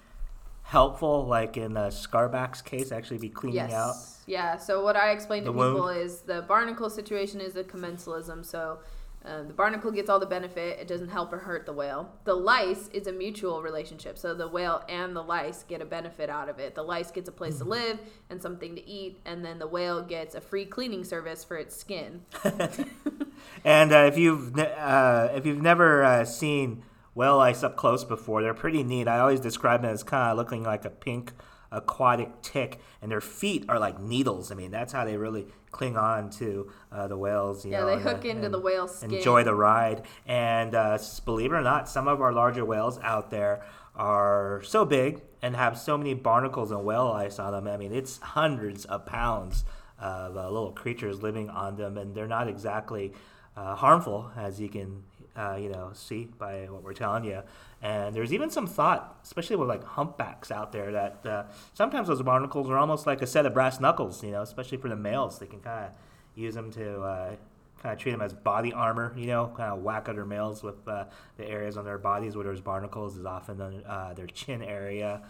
helpful, 0.62 1.26
like 1.26 1.56
in 1.56 1.76
uh, 1.76 1.86
Scarback's 1.86 2.62
case, 2.62 2.92
actually 2.92 3.18
be 3.18 3.28
cleaning 3.28 3.56
yes. 3.56 3.72
out? 3.72 3.94
Yeah. 4.26 4.56
So 4.56 4.84
what 4.84 4.96
I 4.96 5.10
explained 5.10 5.46
to 5.46 5.52
The 5.52 5.58
people 5.58 5.86
wound. 5.86 5.98
is 5.98 6.20
the 6.20 6.42
barnacle 6.42 6.90
situation 6.90 7.40
is 7.40 7.56
a 7.56 7.64
commensalism. 7.64 8.44
So 8.44 8.78
uh, 9.24 9.42
the 9.42 9.52
barnacle 9.52 9.90
gets 9.90 10.10
all 10.10 10.18
the 10.18 10.26
benefit. 10.26 10.78
It 10.80 10.88
doesn't 10.88 11.08
help 11.08 11.32
or 11.32 11.38
hurt 11.38 11.66
the 11.66 11.72
whale. 11.72 12.12
The 12.24 12.34
lice 12.34 12.88
is 12.92 13.06
a 13.06 13.12
mutual 13.12 13.62
relationship. 13.62 14.18
So 14.18 14.34
the 14.34 14.48
whale 14.48 14.82
and 14.88 15.14
the 15.14 15.22
lice 15.22 15.62
get 15.62 15.80
a 15.80 15.84
benefit 15.84 16.28
out 16.28 16.48
of 16.48 16.58
it. 16.58 16.74
The 16.74 16.82
lice 16.82 17.10
gets 17.10 17.28
a 17.28 17.32
place 17.32 17.58
to 17.58 17.64
live 17.64 18.00
and 18.30 18.42
something 18.42 18.74
to 18.74 18.88
eat, 18.88 19.20
and 19.24 19.44
then 19.44 19.58
the 19.58 19.68
whale 19.68 20.02
gets 20.02 20.34
a 20.34 20.40
free 20.40 20.64
cleaning 20.64 21.04
service 21.04 21.44
for 21.44 21.56
its 21.56 21.76
skin. 21.76 22.22
And 23.64 23.92
uh, 23.92 24.04
if 24.08 24.18
you've 24.18 24.56
ne- 24.56 24.74
uh, 24.76 25.28
if 25.34 25.46
you've 25.46 25.62
never 25.62 26.02
uh, 26.02 26.24
seen 26.24 26.82
whale 27.14 27.36
lice 27.36 27.62
up 27.62 27.76
close 27.76 28.04
before, 28.04 28.42
they're 28.42 28.54
pretty 28.54 28.82
neat. 28.82 29.08
I 29.08 29.20
always 29.20 29.40
describe 29.40 29.82
them 29.82 29.92
as 29.92 30.02
kind 30.02 30.30
of 30.30 30.36
looking 30.36 30.62
like 30.62 30.84
a 30.84 30.90
pink 30.90 31.32
aquatic 31.72 32.42
tick, 32.42 32.78
and 33.00 33.10
their 33.10 33.20
feet 33.20 33.64
are 33.68 33.78
like 33.78 34.00
needles. 34.00 34.52
I 34.52 34.54
mean, 34.54 34.70
that's 34.70 34.92
how 34.92 35.04
they 35.04 35.16
really 35.16 35.46
cling 35.70 35.96
on 35.96 36.30
to 36.30 36.70
uh, 36.92 37.08
the 37.08 37.16
whales. 37.16 37.64
You 37.64 37.72
Yeah, 37.72 37.80
know, 37.80 37.86
they 37.86 38.02
hook 38.02 38.24
into 38.24 38.44
and 38.44 38.54
the 38.54 38.60
whale's 38.60 38.98
skin. 38.98 39.14
Enjoy 39.14 39.42
the 39.42 39.54
ride, 39.54 40.02
and 40.26 40.74
uh, 40.74 40.98
believe 41.24 41.52
it 41.52 41.56
or 41.56 41.62
not, 41.62 41.88
some 41.88 42.06
of 42.06 42.20
our 42.20 42.32
larger 42.32 42.64
whales 42.64 42.98
out 43.02 43.30
there 43.30 43.64
are 43.96 44.62
so 44.64 44.84
big 44.84 45.20
and 45.42 45.56
have 45.56 45.76
so 45.78 45.98
many 45.98 46.14
barnacles 46.14 46.70
and 46.70 46.84
whale 46.84 47.08
lice 47.10 47.38
on 47.38 47.52
them. 47.52 47.66
I 47.66 47.76
mean, 47.76 47.92
it's 47.92 48.18
hundreds 48.18 48.84
of 48.84 49.04
pounds 49.06 49.64
of 49.98 50.36
uh, 50.36 50.50
little 50.50 50.72
creatures 50.72 51.22
living 51.22 51.50
on 51.50 51.76
them, 51.76 51.96
and 51.98 52.14
they're 52.14 52.26
not 52.28 52.48
exactly 52.48 53.12
uh, 53.56 53.74
harmful, 53.74 54.30
as 54.36 54.60
you 54.60 54.68
can 54.68 55.04
uh, 55.36 55.56
you 55.60 55.68
know 55.68 55.90
see 55.94 56.28
by 56.38 56.66
what 56.70 56.82
we're 56.82 56.92
telling 56.94 57.24
you. 57.24 57.42
And 57.80 58.14
there's 58.14 58.32
even 58.32 58.50
some 58.50 58.66
thought, 58.66 59.18
especially 59.24 59.56
with 59.56 59.68
like 59.68 59.82
humpbacks 59.84 60.50
out 60.50 60.70
there, 60.72 60.92
that 60.92 61.26
uh, 61.26 61.44
sometimes 61.74 62.08
those 62.08 62.22
barnacles 62.22 62.70
are 62.70 62.78
almost 62.78 63.06
like 63.06 63.22
a 63.22 63.26
set 63.26 63.44
of 63.46 63.54
brass 63.54 63.80
knuckles. 63.80 64.22
You 64.22 64.30
know, 64.32 64.42
especially 64.42 64.78
for 64.78 64.88
the 64.88 64.96
males, 64.96 65.38
they 65.38 65.46
can 65.46 65.60
kind 65.60 65.86
of 65.86 65.90
use 66.34 66.54
them 66.54 66.70
to. 66.72 67.00
Uh, 67.02 67.36
Kind 67.82 67.94
of 67.94 67.98
treat 67.98 68.12
them 68.12 68.20
as 68.22 68.32
body 68.32 68.72
armor, 68.72 69.12
you 69.16 69.26
know, 69.26 69.52
kind 69.56 69.72
of 69.72 69.82
whack 69.82 70.08
other 70.08 70.24
males 70.24 70.62
with 70.62 70.86
uh, 70.86 71.06
the 71.36 71.44
areas 71.44 71.76
on 71.76 71.84
their 71.84 71.98
bodies 71.98 72.36
where 72.36 72.44
there's 72.44 72.60
barnacles 72.60 73.16
is 73.16 73.26
often 73.26 73.60
on 73.60 73.82
uh, 73.84 74.12
their 74.14 74.28
chin 74.28 74.62
area. 74.62 75.20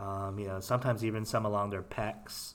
Um, 0.00 0.36
you 0.36 0.48
know, 0.48 0.58
sometimes 0.58 1.04
even 1.04 1.24
some 1.24 1.44
along 1.46 1.70
their 1.70 1.84
pecs. 1.84 2.54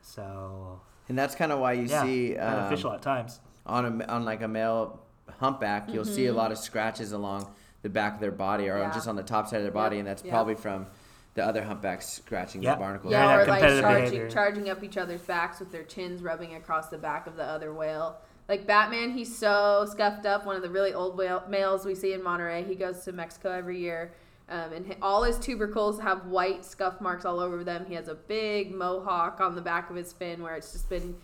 So 0.00 0.80
And 1.08 1.18
that's 1.18 1.34
kind 1.34 1.52
of 1.52 1.58
why 1.58 1.72
you 1.72 1.86
yeah, 1.86 2.02
see 2.04 2.36
um, 2.36 2.54
beneficial 2.54 2.92
at 2.92 3.02
times. 3.02 3.40
on 3.64 4.00
a 4.00 4.04
on 4.06 4.24
like 4.24 4.42
a 4.42 4.48
male 4.48 5.00
humpback, 5.38 5.88
you'll 5.92 6.04
see 6.04 6.26
a 6.26 6.32
lot 6.32 6.52
of 6.52 6.58
scratches 6.58 7.12
along 7.12 7.46
the 7.82 7.88
back 7.88 8.14
of 8.14 8.20
their 8.20 8.32
body 8.32 8.68
or 8.68 8.74
Mm-hmm. 8.74 8.88
Yeah. 8.88 8.94
just 8.94 9.08
on 9.08 9.16
the 9.16 9.22
top 9.22 9.48
side 9.48 9.58
of 9.58 9.62
their 9.62 9.70
body, 9.72 9.96
Yep, 9.96 10.00
and 10.00 10.08
that's 10.08 10.22
yep. 10.24 10.32
probably 10.32 10.54
from 10.54 10.86
the 11.34 11.44
other 11.44 11.62
humpbacks 11.62 12.08
scratching 12.08 12.62
Yep. 12.62 12.76
the 12.76 12.80
barnacles. 12.80 13.12
Very 13.12 13.24
Yeah, 13.24 13.36
that 13.36 13.48
or 13.48 13.50
like 13.50 13.82
charging, 13.82 14.30
charging 14.30 14.70
up 14.70 14.82
each 14.82 14.96
other's 14.96 15.20
backs 15.22 15.60
with 15.60 15.70
their 15.70 15.82
chins 15.84 16.22
rubbing 16.22 16.54
across 16.54 16.88
the 16.88 16.98
back 16.98 17.26
of 17.26 17.36
the 17.36 17.44
other 17.44 17.72
whale. 17.72 18.16
Like 18.48 18.66
Batman, 18.66 19.10
he's 19.10 19.36
so 19.36 19.86
scuffed 19.90 20.24
up. 20.24 20.46
One 20.46 20.56
of 20.56 20.62
the 20.62 20.70
really 20.70 20.94
old 20.94 21.16
whale, 21.18 21.42
males 21.48 21.84
we 21.84 21.94
see 21.94 22.12
in 22.12 22.22
Monterey. 22.22 22.62
He 22.64 22.74
goes 22.76 23.02
to 23.04 23.12
Mexico 23.12 23.50
every 23.50 23.78
year, 23.80 24.12
um, 24.48 24.72
and 24.72 24.96
all 25.02 25.24
his 25.24 25.36
tubercles 25.38 26.00
have 26.00 26.26
white 26.26 26.64
scuff 26.64 27.00
marks 27.00 27.24
all 27.24 27.40
over 27.40 27.64
them. 27.64 27.84
He 27.86 27.94
has 27.94 28.06
a 28.08 28.14
big 28.14 28.72
mohawk 28.72 29.40
on 29.40 29.56
the 29.56 29.60
back 29.62 29.90
of 29.90 29.96
his 29.96 30.12
fin 30.12 30.42
where 30.42 30.54
it's 30.54 30.72
just 30.72 30.88
been 30.88 31.16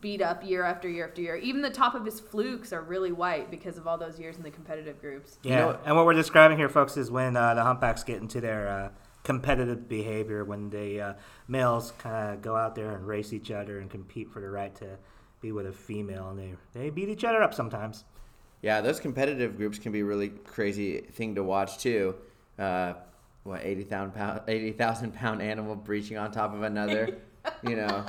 beat 0.00 0.20
up 0.22 0.44
year 0.44 0.64
after 0.64 0.88
year 0.88 1.06
after 1.06 1.20
year. 1.20 1.36
Even 1.36 1.62
the 1.62 1.70
top 1.70 1.94
of 1.94 2.04
his 2.04 2.18
flukes 2.20 2.72
are 2.72 2.82
really 2.82 3.12
white 3.12 3.50
because 3.50 3.78
of 3.78 3.86
all 3.86 3.98
those 3.98 4.18
years 4.18 4.36
in 4.36 4.42
the 4.42 4.50
competitive 4.50 5.00
groups. 5.00 5.38
You 5.42 5.50
Yeah, 5.50 5.58
know- 5.60 5.78
and 5.84 5.96
what 5.96 6.06
we're 6.06 6.14
describing 6.14 6.58
here, 6.58 6.68
folks, 6.68 6.96
is 6.96 7.10
when 7.10 7.36
uh, 7.36 7.54
the 7.54 7.62
humpbacks 7.62 8.02
get 8.02 8.20
into 8.20 8.40
their 8.40 8.68
uh, 8.68 8.88
competitive 9.22 9.88
behavior, 9.88 10.44
when 10.44 10.70
the 10.70 11.00
uh, 11.00 11.14
males 11.46 11.92
kind 11.98 12.34
of 12.34 12.42
go 12.42 12.56
out 12.56 12.74
there 12.74 12.90
and 12.96 13.06
race 13.06 13.32
each 13.32 13.50
other 13.50 13.78
and 13.78 13.90
compete 13.90 14.30
for 14.30 14.40
the 14.40 14.48
right 14.50 14.74
to 14.76 14.98
be 15.40 15.52
with 15.52 15.66
a 15.66 15.72
female, 15.72 16.30
and 16.30 16.38
they 16.38 16.54
they 16.72 16.90
beat 16.90 17.08
each 17.08 17.24
other 17.24 17.42
up 17.42 17.52
sometimes. 17.54 18.04
Yeah, 18.62 18.80
those 18.80 19.00
competitive 19.00 19.56
groups 19.56 19.78
can 19.78 19.90
be 19.92 20.00
a 20.00 20.04
really 20.04 20.28
crazy 20.28 20.98
thing 21.00 21.34
to 21.34 21.42
watch 21.42 21.78
too. 21.78 22.14
Uh, 22.58 22.94
what 23.44 23.60
eighty 23.64 23.82
thousand 23.82 24.12
pound 24.14 24.40
eighty 24.48 24.70
thousand 24.72 25.14
pound 25.14 25.42
animal 25.42 25.74
breaching 25.74 26.16
on 26.16 26.30
top 26.30 26.54
of 26.54 26.62
another. 26.62 27.18
you 27.68 27.74
know, 27.74 28.04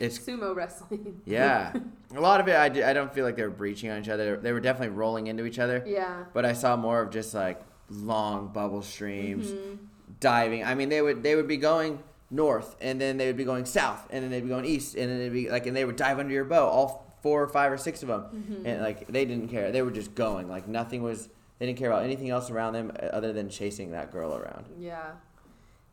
it's 0.00 0.18
Sumo 0.18 0.54
wrestling. 0.54 1.20
yeah. 1.24 1.72
A 2.14 2.20
lot 2.20 2.40
of 2.40 2.48
it, 2.48 2.56
I, 2.56 2.92
don't 2.92 3.12
feel 3.12 3.24
like 3.24 3.36
they 3.36 3.42
were 3.42 3.50
breaching 3.50 3.90
on 3.90 4.00
each 4.00 4.08
other. 4.08 4.36
They 4.36 4.52
were 4.52 4.60
definitely 4.60 4.96
rolling 4.96 5.26
into 5.26 5.44
each 5.44 5.58
other. 5.58 5.82
Yeah. 5.86 6.24
But 6.32 6.44
I 6.44 6.52
saw 6.52 6.76
more 6.76 7.00
of 7.02 7.10
just 7.10 7.34
like 7.34 7.60
long 7.90 8.48
bubble 8.48 8.82
streams, 8.82 9.48
Mm-hmm. 9.52 9.74
diving. 10.20 10.64
I 10.64 10.74
mean, 10.74 10.88
they 10.88 11.02
would 11.02 11.22
they 11.22 11.34
would 11.36 11.48
be 11.48 11.56
going 11.56 12.02
north, 12.30 12.76
and 12.80 13.00
then 13.00 13.16
they 13.16 13.26
would 13.26 13.36
be 13.36 13.44
going 13.44 13.64
south, 13.64 14.06
and 14.10 14.22
then 14.24 14.30
they'd 14.30 14.42
be 14.42 14.48
going 14.48 14.64
east, 14.64 14.94
and 14.96 15.10
then 15.10 15.18
they'd 15.18 15.32
be 15.32 15.48
like, 15.50 15.66
and 15.66 15.76
they 15.76 15.84
would 15.84 15.96
dive 15.96 16.18
under 16.18 16.32
your 16.32 16.44
boat, 16.44 16.68
all 16.68 17.04
four 17.22 17.42
or 17.42 17.48
five 17.48 17.72
or 17.72 17.78
six 17.78 18.02
of 18.02 18.08
them, 18.08 18.22
Mm-hmm. 18.22 18.66
and 18.66 18.82
like 18.82 19.06
they 19.08 19.24
didn't 19.24 19.48
care. 19.48 19.70
They 19.72 19.82
were 19.82 19.90
just 19.90 20.14
going. 20.14 20.48
Like 20.48 20.66
nothing 20.68 21.02
was. 21.02 21.28
They 21.58 21.66
didn't 21.66 21.78
care 21.78 21.90
about 21.90 22.02
anything 22.04 22.28
else 22.30 22.50
around 22.50 22.74
them 22.74 22.92
uh, 23.00 23.06
other 23.06 23.32
than 23.32 23.48
chasing 23.48 23.92
that 23.92 24.12
girl 24.12 24.34
around. 24.36 24.66
Yeah, 24.78 25.12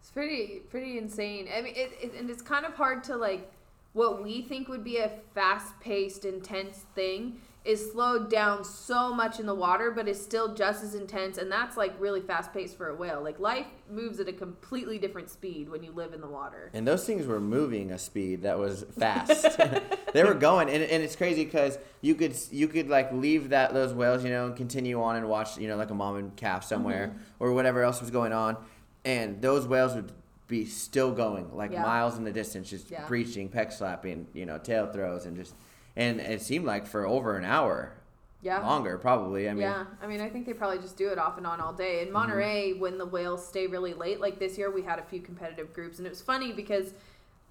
it's 0.01 0.11
pretty 0.11 0.61
pretty 0.69 0.97
insane. 0.97 1.47
I 1.55 1.61
mean, 1.61 1.73
it, 1.75 1.91
it 2.01 2.13
and 2.19 2.29
it's 2.29 2.41
kind 2.41 2.65
of 2.65 2.73
hard 2.73 3.03
to 3.05 3.15
like 3.15 3.49
what 3.93 4.23
we 4.23 4.41
think 4.41 4.67
would 4.67 4.83
be 4.83 4.97
a 4.97 5.11
fast 5.33 5.79
paced, 5.79 6.25
intense 6.25 6.85
thing 6.95 7.39
is 7.65 7.93
slowed 7.93 8.29
down 8.29 8.61
so 8.61 9.13
much 9.13 9.39
in 9.39 9.45
the 9.45 9.55
water, 9.55 9.89
but 9.89 10.05
is 10.05 10.21
still 10.21 10.53
just 10.53 10.83
as 10.83 10.95
intense, 10.95 11.37
and 11.37 11.49
that's 11.49 11.77
like 11.77 11.93
really 11.97 12.19
fast 12.19 12.51
paced 12.51 12.75
for 12.75 12.89
a 12.89 12.95
whale. 12.95 13.23
Like 13.23 13.39
life 13.39 13.67
moves 13.89 14.19
at 14.19 14.27
a 14.27 14.33
completely 14.33 14.97
different 14.97 15.29
speed 15.29 15.69
when 15.69 15.81
you 15.81 15.91
live 15.91 16.13
in 16.13 16.19
the 16.19 16.27
water. 16.27 16.69
And 16.73 16.85
those 16.85 17.05
things 17.05 17.25
were 17.25 17.39
moving 17.39 17.91
a 17.91 17.97
speed 17.97 18.41
that 18.41 18.59
was 18.59 18.83
fast. 18.99 19.57
they 20.13 20.25
were 20.25 20.33
going, 20.33 20.69
and, 20.69 20.83
and 20.83 21.03
it's 21.03 21.15
crazy 21.15 21.45
because 21.45 21.77
you 22.01 22.15
could 22.15 22.35
you 22.51 22.67
could 22.67 22.89
like 22.89 23.13
leave 23.13 23.49
that 23.49 23.73
those 23.73 23.93
whales, 23.93 24.25
you 24.25 24.29
know, 24.29 24.47
and 24.47 24.57
continue 24.57 25.01
on 25.01 25.15
and 25.15 25.29
watch, 25.29 25.57
you 25.57 25.69
know, 25.69 25.77
like 25.77 25.89
a 25.89 25.95
mom 25.95 26.17
and 26.17 26.35
calf 26.35 26.65
somewhere 26.65 27.07
Mm-hmm. 27.07 27.43
or 27.43 27.53
whatever 27.53 27.81
else 27.83 28.01
was 28.01 28.11
going 28.11 28.33
on, 28.33 28.57
and 29.05 29.41
those 29.41 29.65
whales 29.67 29.95
would 29.95 30.11
be 30.47 30.65
still 30.65 31.11
going 31.11 31.55
like 31.55 31.71
Yeah. 31.71 31.83
miles 31.83 32.17
in 32.17 32.23
the 32.23 32.31
distance, 32.31 32.69
just 32.69 32.91
Yeah. 32.91 33.07
breaching, 33.07 33.49
peck 33.49 33.71
slapping, 33.71 34.27
you 34.33 34.45
know, 34.45 34.57
tail 34.57 34.87
throws, 34.87 35.25
and 35.25 35.35
just 35.37 35.55
and 35.95 36.19
it 36.19 36.41
seemed 36.41 36.65
like 36.65 36.87
for 36.87 37.05
over 37.05 37.37
an 37.37 37.45
hour, 37.45 37.93
Yeah. 38.41 38.59
longer 38.67 38.97
probably. 38.97 39.47
I 39.47 39.53
mean, 39.53 39.61
yeah, 39.61 39.85
I 40.01 40.07
mean, 40.07 40.21
I 40.21 40.29
think 40.29 40.45
they 40.45 40.53
probably 40.53 40.79
just 40.79 40.97
do 40.97 41.09
it 41.09 41.19
off 41.19 41.37
and 41.37 41.45
on 41.45 41.61
all 41.61 41.71
day. 41.73 41.99
In 41.99 42.05
mm-hmm. 42.05 42.13
Monterey, 42.13 42.73
when 42.73 42.97
the 42.97 43.05
whales 43.05 43.47
stay 43.47 43.67
really 43.67 43.93
late, 43.93 44.19
like 44.19 44.39
this 44.39 44.57
year, 44.57 44.71
we 44.71 44.81
had 44.81 44.99
a 44.99 45.03
few 45.03 45.21
competitive 45.21 45.71
groups, 45.73 45.99
and 45.99 46.07
it 46.07 46.09
was 46.09 46.21
funny 46.21 46.51
because 46.51 46.93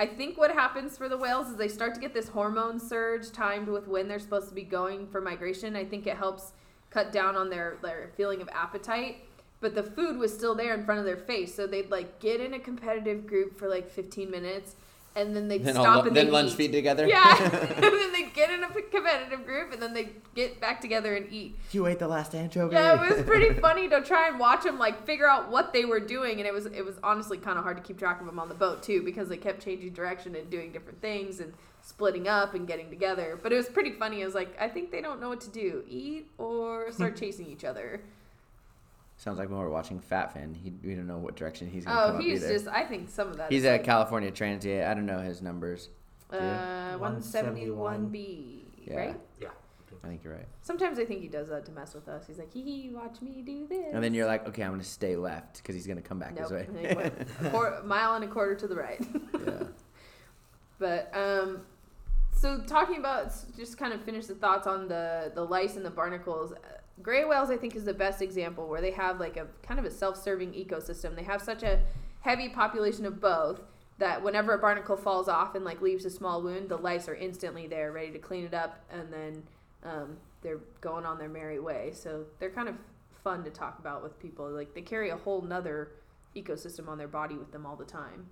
I 0.01 0.07
think 0.07 0.37
what 0.37 0.51
happens 0.51 0.99
for 0.99 1.09
the 1.09 1.17
whales 1.17 1.49
is 1.49 1.57
they 1.57 1.69
start 1.69 1.95
to 1.95 2.01
get 2.01 2.13
this 2.13 2.29
hormone 2.29 2.81
surge 2.81 3.31
timed 3.31 3.69
with 3.69 3.87
when 3.87 4.09
they're 4.09 4.19
supposed 4.19 4.49
to 4.49 4.55
be 4.55 4.65
going 4.65 5.07
for 5.07 5.21
migration. 5.21 5.77
I 5.77 5.85
think 5.85 6.07
it 6.07 6.17
helps 6.17 6.53
cut 6.91 7.13
down 7.13 7.37
on 7.37 7.49
their 7.51 7.79
their 7.83 8.11
feeling 8.17 8.43
of 8.43 8.49
appetite. 8.53 9.19
But 9.63 9.75
the 9.75 9.83
food 9.85 10.19
was 10.19 10.35
still 10.35 10.55
there 10.55 10.75
in 10.75 10.85
front 10.85 10.99
of 11.01 11.07
their 11.07 11.17
face, 11.17 11.55
so 11.55 11.67
they'd 11.67 11.91
like 11.91 12.19
get 12.21 12.41
in 12.41 12.53
a 12.53 12.59
competitive 12.59 13.27
group 13.27 13.57
for 13.57 13.69
like 13.69 13.89
15 13.89 14.31
minutes, 14.31 14.75
and 15.15 15.35
then 15.37 15.47
they'd 15.49 15.65
Then, 15.65 15.75
stop 15.75 16.03
lu- 16.03 16.09
and 16.09 16.17
then 16.17 16.27
they 16.27 16.33
lunch 16.33 16.51
eat. 16.51 16.57
feed 16.57 16.73
together. 16.73 17.07
Yeah, 17.07 17.43
and 17.77 17.83
then 17.83 18.13
they 18.13 18.25
get 18.35 18.51
in 18.51 18.65
a 18.65 18.69
competitive 18.69 19.47
group, 19.47 19.73
and 19.73 19.81
then 19.81 19.95
they 19.95 20.09
get 20.35 20.61
back 20.61 20.81
together 20.81 21.15
and 21.15 21.33
eat. 21.33 21.55
you 21.71 21.87
ate 21.87 21.99
the 22.01 22.09
last 22.09 22.35
anchovy. 22.35 22.75
Yeah, 22.75 23.05
it 23.09 23.17
was 23.17 23.25
pretty 23.25 23.55
funny 23.67 23.89
to 23.89 24.01
try 24.03 24.27
and 24.29 24.41
watch 24.41 24.65
them 24.65 24.79
like 24.81 25.07
figure 25.07 25.29
out 25.29 25.49
what 25.51 25.73
they 25.73 25.85
were 25.85 26.01
doing, 26.01 26.39
and 26.39 26.47
it 26.47 26.53
was 26.53 26.67
it 26.67 26.85
was 26.85 26.97
honestly 27.05 27.39
kind 27.39 27.57
of 27.57 27.63
hard 27.65 27.77
to 27.77 27.83
keep 27.85 27.99
track 27.99 28.19
of 28.21 28.27
them 28.27 28.39
on 28.41 28.49
the 28.49 28.55
boat 28.57 28.83
too 28.83 29.03
because 29.05 29.29
they 29.29 29.37
kept 29.37 29.63
changing 29.65 29.93
direction 29.93 30.35
and 30.35 30.51
doing 30.51 30.73
different 30.73 31.01
things 31.01 31.39
and 31.39 31.53
splitting 31.83 32.27
up 32.27 32.55
and 32.55 32.67
getting 32.67 32.91
together. 32.91 33.39
But 33.41 33.53
it 33.53 33.57
was 33.57 33.67
pretty 33.69 33.93
funny. 33.93 34.23
It 34.23 34.25
was 34.27 34.35
like 34.35 34.57
I 34.61 34.69
think 34.69 34.91
they 34.91 35.01
don't 35.01 35.21
know 35.21 35.29
what 35.29 35.41
to 35.43 35.51
do: 35.51 35.85
eat 35.89 36.27
or 36.39 36.91
start 36.91 37.17
chasing 37.17 37.47
each 37.47 37.63
other. 37.65 38.01
Sounds 39.23 39.39
like 39.39 39.49
when 39.51 39.59
we're 39.61 39.69
watching 39.71 40.01
Fat 40.01 40.33
Fin. 40.33 40.53
He, 40.53 40.73
we 40.83 40.97
don't 40.97 41.07
know 41.07 41.17
what 41.19 41.37
direction 41.37 41.71
he's 41.71 41.85
gonna 41.85 41.97
Oh, 41.97 42.07
come 42.09 42.17
up 42.17 42.23
he's 42.23 42.43
either. 42.43 42.55
just. 42.55 42.67
I 42.67 42.83
think 42.85 43.09
some 43.09 43.29
of 43.29 43.37
that. 43.37 43.53
he's 43.53 43.61
is 43.63 43.67
at 43.67 43.73
like, 43.75 43.85
California 43.85 44.33
Transient. 44.33 44.85
I 44.89 44.95
don't 44.95 45.07
know 45.07 45.21
his 45.21 45.41
numbers. 45.41 45.91
uh, 46.33 46.95
one 46.99 47.23
seventy 47.23 47.71
one 47.71 48.07
B. 48.09 48.65
Right. 48.91 49.15
Yeah. 49.41 49.49
I 50.03 50.09
think 50.09 50.25
you're 50.25 50.33
right. 50.33 50.49
Sometimes 50.63 50.99
I 50.99 51.05
think 51.05 51.21
he 51.21 51.29
does 51.29 51.49
that 51.51 51.65
to 51.67 51.71
mess 51.71 51.95
with 51.95 52.09
us. 52.09 52.27
He's 52.27 52.39
like, 52.39 52.53
hee 52.53 52.63
hee, 52.63 52.91
watch 52.93 53.23
me 53.23 53.43
do 53.47 53.69
this. 53.69 53.95
And 53.95 54.03
then 54.03 54.13
you're 54.13 54.27
like, 54.27 54.49
okay, 54.49 54.65
I'm 54.65 54.73
gonna 54.73 54.83
stay 54.83 55.15
left 55.15 55.59
because 55.59 55.77
he's 55.77 55.87
gonna 55.87 56.03
come 56.03 56.19
back 56.19 56.35
nope. 56.35 56.43
this 56.49 56.51
way. 56.51 56.65
And 56.67 56.77
then 56.77 56.89
he 56.89 56.95
went 56.97 57.15
a 57.45 57.51
quar- 57.51 57.83
mile 57.85 58.15
and 58.17 58.25
a 58.25 58.27
quarter 58.27 58.57
to 58.57 58.67
the 58.67 58.75
right. 58.75 59.01
yeah. 59.47 59.53
But 60.81 61.17
um, 61.17 61.61
so 62.33 62.61
talking 62.67 62.97
about 62.97 63.33
just 63.57 63.79
kind 63.79 63.93
of 63.93 64.03
finish 64.03 64.27
the 64.27 64.35
thoughts 64.35 64.67
on 64.67 64.89
the 64.89 65.31
the 65.33 65.45
lice 65.45 65.77
and 65.77 65.85
the 65.87 65.91
barnacles. 65.91 66.53
Gray 67.01 67.25
whales, 67.25 67.51
I 67.51 67.57
think, 67.57 67.75
is 67.75 67.85
the 67.85 67.95
best 67.95 68.21
example 68.21 68.69
where 68.69 68.81
they 68.81 68.91
have 68.91 69.19
like 69.19 69.37
a 69.37 69.47
kind 69.63 69.81
of 69.81 69.87
a 69.87 69.91
self-serving 69.91 70.53
ecosystem. 70.53 71.17
They 71.17 71.23
have 71.23 71.41
such 71.41 71.63
a 71.63 71.81
heavy 72.21 72.49
population 72.49 73.07
of 73.07 73.21
both 73.21 73.63
that 73.99 74.23
whenever 74.23 74.55
a 74.55 74.59
barnacle 74.59 74.97
falls 74.97 75.29
off 75.29 75.55
and 75.55 75.65
like 75.65 75.81
leaves 75.81 76.05
a 76.05 76.11
small 76.11 76.43
wound, 76.43 76.69
the 76.69 76.77
lice 76.77 77.09
are 77.09 77.15
instantly 77.15 77.67
there, 77.67 77.93
ready 77.93 78.11
to 78.11 78.19
clean 78.19 78.45
it 78.45 78.55
up, 78.55 78.85
and 78.91 79.13
then 79.13 79.43
um, 79.85 80.17
they're 80.43 80.61
going 80.81 81.07
on 81.07 81.19
their 81.19 81.29
merry 81.29 81.59
way. 81.59 81.93
So 81.95 82.25
they're 82.39 82.51
kind 82.51 82.69
of 82.69 82.77
fun 83.25 83.45
to 83.45 83.51
talk 83.51 83.79
about 83.79 84.03
with 84.03 84.19
people. 84.19 84.51
Like 84.51 84.75
they 84.75 84.83
carry 84.83 85.11
a 85.11 85.17
whole 85.17 85.41
nother 85.41 85.93
ecosystem 86.37 86.89
on 86.89 86.99
their 86.99 87.09
body 87.09 87.37
with 87.37 87.53
them 87.53 87.67
all 87.67 87.77
the 87.77 87.85
time. 87.85 88.27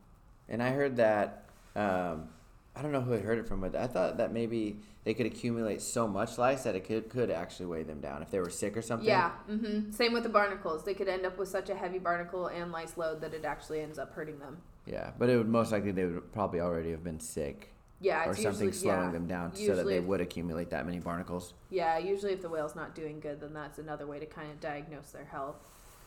And 0.48 0.62
I 0.62 0.70
heard 0.70 0.96
that 0.96 1.44
um, 1.76 2.28
I 2.76 2.82
don't 2.82 2.92
know 2.92 3.00
who 3.00 3.14
I 3.14 3.18
heard 3.18 3.38
it 3.38 3.46
from, 3.48 3.60
but 3.60 3.74
I 3.74 3.86
thought 3.86 4.16
that 4.18 4.32
maybe 4.32 4.76
they 5.04 5.12
could 5.14 5.26
accumulate 5.26 5.82
so 5.82 6.06
much 6.06 6.38
lice 6.38 6.62
that 6.62 6.76
it 6.76 6.84
could 6.84 7.08
could 7.10 7.30
actually 7.30 7.66
weigh 7.66 7.82
them 7.82 8.00
down 8.00 8.22
if 8.22 8.30
they 8.30 8.38
were 8.38 8.50
sick 8.50 8.76
or 8.76 8.82
something. 8.82 9.08
Yeah. 9.08 9.30
hmm 9.46 9.90
Same 9.90 10.12
with 10.12 10.22
the 10.22 10.28
barnacles. 10.28 10.84
They 10.84 10.94
could 10.94 11.08
end 11.08 11.26
up 11.26 11.36
with 11.36 11.48
such 11.48 11.68
a 11.68 11.74
heavy 11.74 11.98
barnacle 11.98 12.46
and 12.46 12.70
lice 12.70 12.96
load 12.96 13.20
that 13.22 13.34
it 13.34 13.44
actually 13.44 13.80
ends 13.80 13.98
up 13.98 14.12
hurting 14.12 14.38
them. 14.38 14.58
Yeah, 14.86 15.10
but 15.18 15.28
it 15.28 15.36
would 15.36 15.48
most 15.48 15.72
likely 15.72 15.90
they 15.90 16.04
would 16.06 16.32
probably 16.32 16.60
already 16.60 16.90
have 16.92 17.04
been 17.04 17.20
sick 17.20 17.70
Yeah, 18.00 18.24
or 18.26 18.34
something 18.34 18.68
usually, 18.68 18.72
slowing 18.72 19.06
yeah, 19.06 19.10
them 19.12 19.26
down 19.26 19.54
so 19.54 19.74
that 19.76 19.86
they 19.86 20.00
would 20.00 20.20
accumulate 20.20 20.70
that 20.70 20.86
many 20.86 21.00
barnacles. 21.00 21.54
Yeah, 21.70 21.98
usually 21.98 22.32
if 22.32 22.40
the 22.40 22.48
whale's 22.48 22.74
not 22.74 22.94
doing 22.94 23.20
good, 23.20 23.40
then 23.40 23.52
that's 23.52 23.78
another 23.78 24.06
way 24.06 24.18
to 24.20 24.26
kind 24.26 24.50
of 24.50 24.60
diagnose 24.60 25.10
their 25.10 25.24
health. 25.26 25.56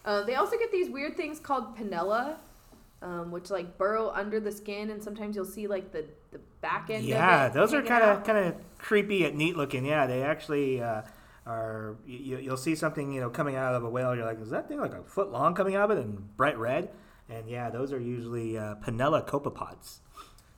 Uh, 0.05 0.23
they 0.23 0.35
also 0.35 0.57
get 0.57 0.71
these 0.71 0.89
weird 0.89 1.15
things 1.15 1.39
called 1.39 1.77
Pennella, 1.77 2.37
um, 3.03 3.31
which 3.31 3.49
like 3.51 3.77
burrow 3.77 4.09
under 4.09 4.39
the 4.39 4.51
skin, 4.51 4.89
and 4.89 5.03
sometimes 5.03 5.35
you'll 5.35 5.45
see 5.45 5.67
like 5.67 5.91
the, 5.91 6.05
the 6.31 6.39
back 6.61 6.89
end. 6.89 7.03
Yeah, 7.05 7.45
of 7.47 7.51
it 7.51 7.53
those 7.53 7.73
are 7.73 7.81
kind 7.83 8.03
of 8.03 8.23
kind 8.23 8.37
of 8.37 8.55
creepy 8.77 9.25
and 9.25 9.37
neat 9.37 9.57
looking. 9.57 9.85
Yeah, 9.85 10.07
they 10.07 10.23
actually 10.23 10.81
uh, 10.81 11.01
are. 11.45 11.97
You, 12.07 12.37
you'll 12.37 12.57
see 12.57 12.75
something 12.75 13.11
you 13.11 13.21
know 13.21 13.29
coming 13.29 13.55
out 13.55 13.75
of 13.75 13.83
a 13.83 13.89
whale. 13.89 14.15
You're 14.15 14.25
like, 14.25 14.39
is 14.41 14.49
that 14.51 14.67
thing 14.67 14.79
like 14.79 14.93
a 14.93 15.03
foot 15.03 15.31
long 15.31 15.53
coming 15.53 15.75
out 15.75 15.91
of 15.91 15.97
it 15.97 16.01
and 16.03 16.35
bright 16.37 16.57
red? 16.57 16.89
And 17.29 17.49
yeah, 17.49 17.69
those 17.69 17.91
are 17.93 17.99
usually 17.99 18.57
uh, 18.57 18.75
Pennella 18.75 19.27
copepods. 19.27 19.99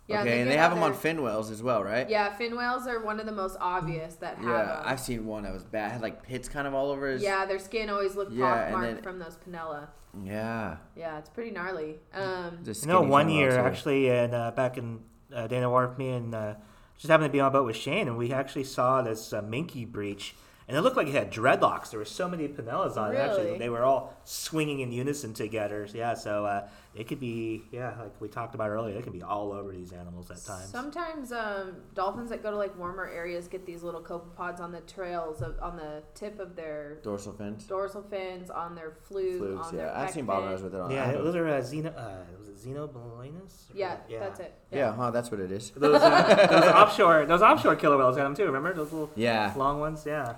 Yeah, 0.07 0.21
okay, 0.21 0.41
and 0.41 0.51
they 0.51 0.57
have 0.57 0.71
them 0.71 0.83
on 0.83 0.93
fin 0.93 1.23
whales 1.23 1.49
as 1.49 1.63
well, 1.63 1.83
right? 1.83 2.07
Yeah, 2.07 2.31
fin 2.35 2.55
whales 2.55 2.85
are 2.85 3.03
one 3.03 3.19
of 3.19 3.25
the 3.25 3.31
most 3.31 3.57
obvious 3.59 4.13
that 4.17 4.37
have. 4.37 4.45
Yeah, 4.45 4.65
them. 4.65 4.81
I've 4.85 4.99
seen 4.99 5.25
one 5.25 5.43
that 5.43 5.53
was 5.53 5.63
bad. 5.63 5.93
Had 5.93 6.01
like 6.01 6.21
pits 6.21 6.47
kind 6.47 6.67
of 6.67 6.75
all 6.75 6.91
over 6.91 7.07
his. 7.07 7.23
Yeah, 7.23 7.45
their 7.47 7.57
skin 7.57 7.89
always 7.89 8.15
looked 8.15 8.31
Yeah, 8.31 8.53
and 8.53 8.75
pockmarked 8.75 8.93
then- 8.95 9.03
from 9.03 9.17
those 9.17 9.35
Pennella. 9.37 9.87
Yeah. 10.23 10.77
Yeah, 10.95 11.17
it's 11.19 11.29
pretty 11.29 11.51
gnarly. 11.51 11.95
Um, 12.13 12.59
The 12.63 12.73
You 12.79 12.87
know, 12.87 13.01
one 13.01 13.29
year 13.29 13.49
whales 13.49 13.57
are- 13.59 13.67
actually, 13.67 14.09
and 14.09 14.33
uh, 14.33 14.51
back 14.51 14.77
in 14.77 14.99
uh, 15.33 15.47
Dana 15.47 15.69
Wharf, 15.69 15.97
me 15.97 16.09
and 16.09 16.33
uh, 16.33 16.53
just 16.97 17.09
happened 17.09 17.29
to 17.29 17.31
be 17.31 17.39
on 17.39 17.47
a 17.47 17.51
boat 17.51 17.65
with 17.65 17.75
Shane, 17.75 18.07
and 18.07 18.17
we 18.17 18.31
actually 18.31 18.63
saw 18.63 19.01
this 19.01 19.33
uh, 19.33 19.41
minke 19.41 19.85
breach, 19.91 20.35
and 20.67 20.77
it 20.77 20.81
looked 20.81 20.95
like 20.97 21.07
it 21.07 21.13
had 21.13 21.31
dreadlocks. 21.31 21.89
There 21.91 21.99
were 21.99 22.05
so 22.05 22.29
many 22.29 22.47
Pennellas 22.47 22.95
on 22.97 23.13
it. 23.13 23.17
Actually, 23.17 23.45
Really? 23.45 23.57
they 23.59 23.69
were 23.69 23.83
all 23.83 24.13
swinging 24.23 24.79
in 24.79 24.91
unison 24.91 25.33
together. 25.33 25.87
Yeah, 25.93 26.13
so 26.13 26.45
uh, 26.45 26.67
it 26.95 27.07
could 27.09 27.19
be, 27.19 27.63
yeah, 27.71 27.93
like 27.99 28.21
we 28.21 28.29
talked 28.29 28.55
about 28.55 28.69
earlier, 28.69 28.97
it 28.97 29.03
can 29.03 29.11
be 29.11 29.21
all 29.21 29.51
over 29.51 29.71
these 29.71 29.91
animals 29.91 30.31
at 30.31 30.43
times. 30.45 30.69
Sometimes 30.69 31.31
um, 31.33 31.75
dolphins 31.93 32.29
that 32.29 32.41
go 32.41 32.51
to 32.51 32.57
like 32.57 32.77
warmer 32.79 33.05
areas 33.07 33.47
get 33.49 33.65
these 33.65 33.83
little 33.83 34.01
copepods 34.01 34.61
on 34.61 34.71
the 34.71 34.79
trails 34.81 35.41
of, 35.41 35.59
on 35.61 35.75
the 35.75 36.03
tip 36.13 36.39
of 36.39 36.55
their 36.55 36.95
dorsal 37.03 37.33
fins. 37.33 37.65
dorsal 37.65 38.01
fins, 38.09 38.49
on 38.49 38.75
their 38.75 38.93
fluke, 39.03 39.39
Flukes, 39.39 39.67
on 39.67 39.75
their 39.75 39.85
yeah. 39.87 39.99
I've 40.01 40.09
pec 40.09 40.13
seen 40.13 40.25
fin. 40.25 40.35
bottlenose 40.35 40.63
with 40.63 40.73
it 40.73 40.79
on. 40.81 40.91
Yeah, 40.91 41.11
those 41.11 41.35
are 41.35 41.47
uh, 41.47 41.61
Xeno, 41.61 41.93
uh, 41.97 42.11
was 42.39 42.47
it 42.49 42.57
Xenobalanus? 42.69 43.65
Yeah, 43.73 43.97
that's 44.09 44.39
it. 44.39 44.53
yeah, 44.71 44.93
huh, 44.93 45.11
that's 45.11 45.29
what 45.31 45.39
it 45.41 45.51
is. 45.51 45.71
Those, 45.71 46.01
uh, 46.01 46.47
those 46.49 46.63
offshore, 46.71 47.25
those 47.25 47.41
offshore 47.41 47.75
killer 47.75 47.97
whales 47.97 48.15
had 48.15 48.23
them 48.25 48.35
too. 48.35 48.45
Remember 48.45 48.73
those 48.73 48.91
little 48.93 49.09
Yeah. 49.15 49.53
long 49.57 49.79
ones? 49.81 50.05
Yeah. 50.07 50.35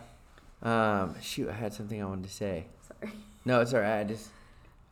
Um, 0.64 1.16
shoot, 1.22 1.50
I 1.50 1.54
had 1.54 1.74
something 1.74 2.02
I 2.02 2.06
wanted 2.06 2.24
to 2.24 2.34
say. 2.34 2.66
Sorry. 2.88 3.14
No, 3.46 3.62
it's 3.62 3.74
alright. 3.74 4.00
I 4.00 4.04
just 4.04 4.26
it 4.26 4.32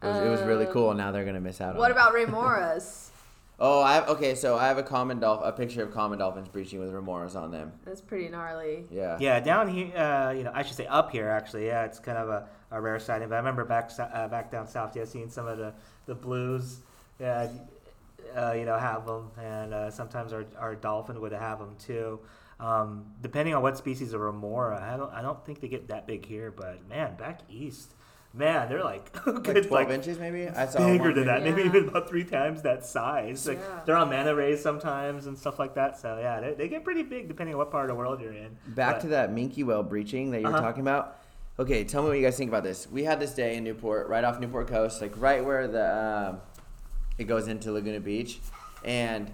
was, 0.06 0.18
it 0.18 0.30
was 0.30 0.42
really 0.42 0.66
cool. 0.68 0.94
Now 0.94 1.12
they're 1.12 1.26
gonna 1.26 1.42
miss 1.42 1.62
out 1.62 1.74
on. 1.74 1.78
What 1.78 1.92
it. 1.92 1.94
about 1.94 2.14
remoras? 2.14 3.10
Oh, 3.58 3.82
I 3.82 3.94
have, 3.94 4.10
okay. 4.10 4.36
So 4.36 4.58
I 4.58 4.68
have 4.68 4.78
a 4.78 4.84
common 4.84 5.20
dolphin, 5.20 5.48
a 5.48 5.52
picture 5.54 5.82
of 5.82 5.94
common 5.94 6.20
dolphins 6.20 6.50
breaching 6.50 6.80
with 6.80 6.92
remoras 6.92 7.38
on 7.38 7.52
them. 7.52 7.72
That's 7.86 8.02
pretty 8.02 8.28
gnarly. 8.28 8.84
Yeah. 8.92 9.18
Yeah, 9.18 9.40
down 9.40 9.70
here, 9.70 9.96
uh, 9.96 10.32
you 10.32 10.44
know, 10.44 10.52
I 10.54 10.64
should 10.64 10.76
say 10.76 10.88
up 10.88 11.10
here 11.10 11.30
actually. 11.30 11.68
Yeah, 11.68 11.86
it's 11.86 11.98
kind 12.00 12.18
of 12.18 12.28
a, 12.28 12.50
a 12.72 12.82
rare 12.82 13.00
sighting. 13.00 13.30
But 13.30 13.36
I 13.36 13.38
remember 13.38 13.64
back 13.64 13.92
uh, 13.98 14.28
back 14.28 14.52
down 14.52 14.68
south, 14.68 14.94
yeah, 14.96 15.06
seeing 15.06 15.30
some 15.30 15.48
of 15.48 15.58
the 15.58 15.74
the 16.06 16.16
blues, 16.16 16.80
yeah, 17.18 17.48
uh, 18.36 18.52
you 18.52 18.66
know, 18.66 18.78
have 18.78 19.06
them, 19.06 19.32
and 19.42 19.74
uh, 19.74 19.90
sometimes 19.90 20.34
our, 20.34 20.46
our 20.58 20.76
dolphin 20.76 21.22
would 21.22 21.32
have 21.32 21.60
them 21.60 21.76
too. 21.80 22.20
Um, 22.60 23.06
depending 23.22 23.54
on 23.54 23.62
what 23.62 23.78
species 23.78 24.14
of 24.14 24.22
remora, 24.22 24.82
I 24.82 24.98
don't 24.98 25.14
I 25.14 25.22
don't 25.22 25.44
think 25.46 25.62
they 25.62 25.68
get 25.68 25.88
that 25.90 26.08
big 26.08 26.26
here, 26.26 26.52
but 26.52 26.88
man, 26.90 27.16
back 27.16 27.40
east, 27.50 27.94
man, 28.36 28.70
they're 28.70 28.84
like 28.84 29.16
Like 29.26 29.44
good, 29.44 29.68
twelve 29.68 29.88
like 29.88 29.90
inches, 29.90 30.20
maybe. 30.20 30.48
I 30.50 30.66
saw 30.68 30.80
bigger 30.86 31.14
than 31.14 31.26
that, 31.28 31.44
maybe 31.44 31.64
even 31.64 31.88
about 31.90 32.10
three 32.10 32.24
times 32.24 32.62
that 32.64 32.86
size. 32.86 33.48
Like 33.48 33.60
Yeah. 33.60 33.80
they're 33.86 33.96
on 33.96 34.10
manta 34.10 34.36
rays 34.36 34.62
sometimes 34.62 35.26
and 35.28 35.38
stuff 35.38 35.58
like 35.60 35.76
that. 35.76 36.00
So 36.00 36.18
yeah, 36.20 36.40
they, 36.42 36.54
they 36.54 36.68
get 36.68 36.84
pretty 36.84 37.04
big 37.04 37.28
depending 37.28 37.56
on 37.56 37.60
what 37.60 37.72
part 37.72 37.86
of 37.86 37.90
the 37.90 37.96
world 37.96 38.22
you're 38.22 38.34
in. 38.34 38.58
Back 38.68 38.96
But- 38.96 39.02
to 39.02 39.08
that 39.10 39.32
minke 39.32 39.64
whale 39.64 39.84
breaching 39.84 40.32
that 40.32 40.42
you 40.42 40.48
were 40.48 40.54
Uh-huh. 40.54 40.62
talking 40.62 40.82
about. 40.82 41.18
Okay, 41.58 41.86
tell 41.86 42.02
me 42.04 42.10
what 42.10 42.18
you 42.18 42.24
guys 42.24 42.36
think 42.38 42.50
about 42.52 42.64
this. 42.64 42.86
We 42.92 43.06
had 43.06 43.20
this 43.20 43.34
day 43.34 43.56
in 43.56 43.64
Newport, 43.64 44.10
right 44.10 44.26
off 44.26 44.40
Newport 44.42 44.68
Coast, 44.68 45.02
like 45.02 45.14
right 45.16 45.44
where 45.44 45.68
the 45.70 45.98
um, 46.34 46.42
it 47.18 47.24
goes 47.26 47.48
into 47.48 47.72
Laguna 47.72 48.02
Beach, 48.02 48.40
and 48.84 49.32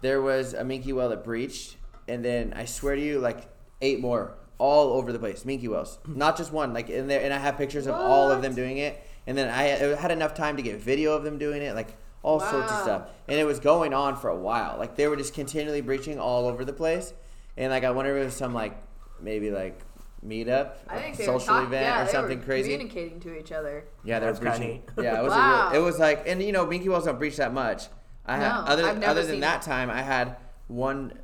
there 0.00 0.22
was 0.22 0.54
a 0.54 0.62
minke 0.62 0.90
whale 0.94 1.10
that 1.10 1.22
breached, 1.22 1.76
and 2.08 2.24
then 2.24 2.54
I 2.56 2.64
swear 2.64 2.96
to 2.96 3.02
you, 3.02 3.18
like 3.18 3.46
eight 3.82 4.00
more 4.00 4.32
all 4.60 4.92
over 4.92 5.10
the 5.12 5.18
place, 5.18 5.44
minke 5.44 5.66
whales, 5.68 5.98
not 6.06 6.36
just 6.36 6.52
one. 6.52 6.72
Like 6.74 6.88
in 6.90 7.08
there, 7.08 7.22
and 7.22 7.32
I 7.32 7.38
have 7.38 7.56
pictures 7.56 7.86
of 7.86 7.94
all 7.94 8.30
of 8.30 8.42
them 8.42 8.54
doing 8.54 8.76
it, 8.78 9.02
and 9.26 9.36
then 9.36 9.48
I 9.48 9.92
I 9.92 9.96
had 9.96 10.10
enough 10.10 10.34
time 10.34 10.56
to 10.58 10.62
get 10.62 10.78
video 10.80 11.14
of 11.14 11.24
them 11.24 11.38
doing 11.38 11.62
it, 11.62 11.74
like 11.74 11.96
all 12.22 12.38
sorts 12.38 12.70
of 12.70 12.78
stuff, 12.82 13.02
and 13.28 13.38
it 13.40 13.44
was 13.44 13.58
going 13.58 13.94
on 13.94 14.16
for 14.16 14.28
a 14.28 14.36
while. 14.36 14.76
Like 14.78 14.94
they 14.96 15.08
were 15.08 15.16
just 15.16 15.32
continually 15.34 15.80
breaching 15.80 16.18
all 16.20 16.46
over 16.46 16.64
the 16.64 16.72
place, 16.74 17.12
and 17.56 17.70
like 17.72 17.82
I 17.84 17.90
wonder 17.90 18.16
if 18.16 18.22
it 18.22 18.24
was 18.26 18.36
some 18.36 18.52
like 18.54 18.76
maybe 19.20 19.50
like 19.50 19.80
meetup, 20.26 20.72
I 20.86 20.98
think 20.98 21.16
social 21.16 21.40
talk- 21.54 21.64
event 21.64 21.86
yeah, 21.86 22.02
or 22.02 22.04
they 22.04 22.12
something 22.12 22.38
were 22.40 22.44
crazy. 22.44 22.70
communicating 22.72 23.20
to 23.20 23.38
each 23.38 23.52
other. 23.52 23.84
Yeah, 24.04 24.18
they 24.20 24.26
were 24.26 24.32
That's 24.34 24.58
kinda 24.58 24.58
breaching. 24.58 24.82
Yeah, 25.04 25.18
it 25.20 25.22
was 25.22 25.32
Wow. 25.32 25.68
a 25.68 25.72
real, 25.72 25.80
it 25.80 25.84
was 25.84 25.98
like, 25.98 26.28
and 26.28 26.42
you 26.42 26.52
know, 26.52 26.66
minke 26.66 26.86
whales 26.88 27.06
don't 27.06 27.18
breach 27.18 27.38
that 27.38 27.54
much. 27.54 27.84
I 28.26 28.36
had 28.36 28.48
No, 28.50 28.54
other 28.66 28.84
I've 28.86 28.98
never 28.98 29.10
other 29.12 29.24
than 29.24 29.40
that 29.40 29.62
it. 29.62 29.66
time, 29.66 29.88
I 29.88 30.02
had 30.02 30.36
one 30.68 31.14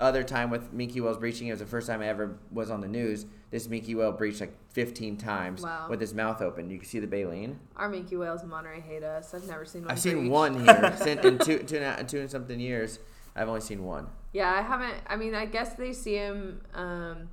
other 0.00 0.22
time 0.22 0.50
with 0.50 0.72
minke 0.74 1.00
whales 1.00 1.18
breaching. 1.18 1.48
It 1.48 1.52
was 1.52 1.60
the 1.60 1.66
first 1.66 1.86
time 1.86 2.00
I 2.02 2.08
ever 2.08 2.36
was 2.50 2.70
on 2.70 2.80
the 2.80 2.88
news. 2.88 3.26
This 3.50 3.68
minke 3.68 3.94
whale 3.94 4.10
breached 4.12 4.40
like 4.40 4.52
15 4.72 5.16
times 5.16 5.62
Wow. 5.62 5.86
with 5.88 6.00
his 6.00 6.12
mouth 6.14 6.42
open. 6.42 6.68
You 6.70 6.78
can 6.78 6.88
see 6.88 6.98
the 6.98 7.06
baleen. 7.06 7.60
Our 7.76 7.88
minke 7.90 8.18
whales 8.18 8.42
in 8.42 8.48
Monterey 8.48 8.80
hate 8.80 9.02
us. 9.04 9.32
I've 9.34 9.46
never 9.46 9.64
seen 9.64 9.82
one. 9.82 9.90
I've 9.92 10.00
seen 10.00 10.18
breach. 10.20 10.30
one 10.30 10.64
here 10.64 10.94
Since 11.00 11.24
in 11.24 11.38
two, 11.38 11.58
two, 11.60 11.76
and 11.76 12.00
a- 12.00 12.04
two 12.04 12.20
and 12.20 12.30
something 12.30 12.58
years. 12.58 12.98
I've 13.36 13.48
only 13.48 13.60
seen 13.60 13.84
one. 13.84 14.08
Yeah, 14.32 14.52
I 14.52 14.62
haven't. 14.62 14.94
I 15.06 15.16
mean, 15.16 15.34
I 15.34 15.46
guess 15.46 15.74
they 15.74 15.92
see 15.92 16.14
him 16.14 16.60
um, 16.74 17.28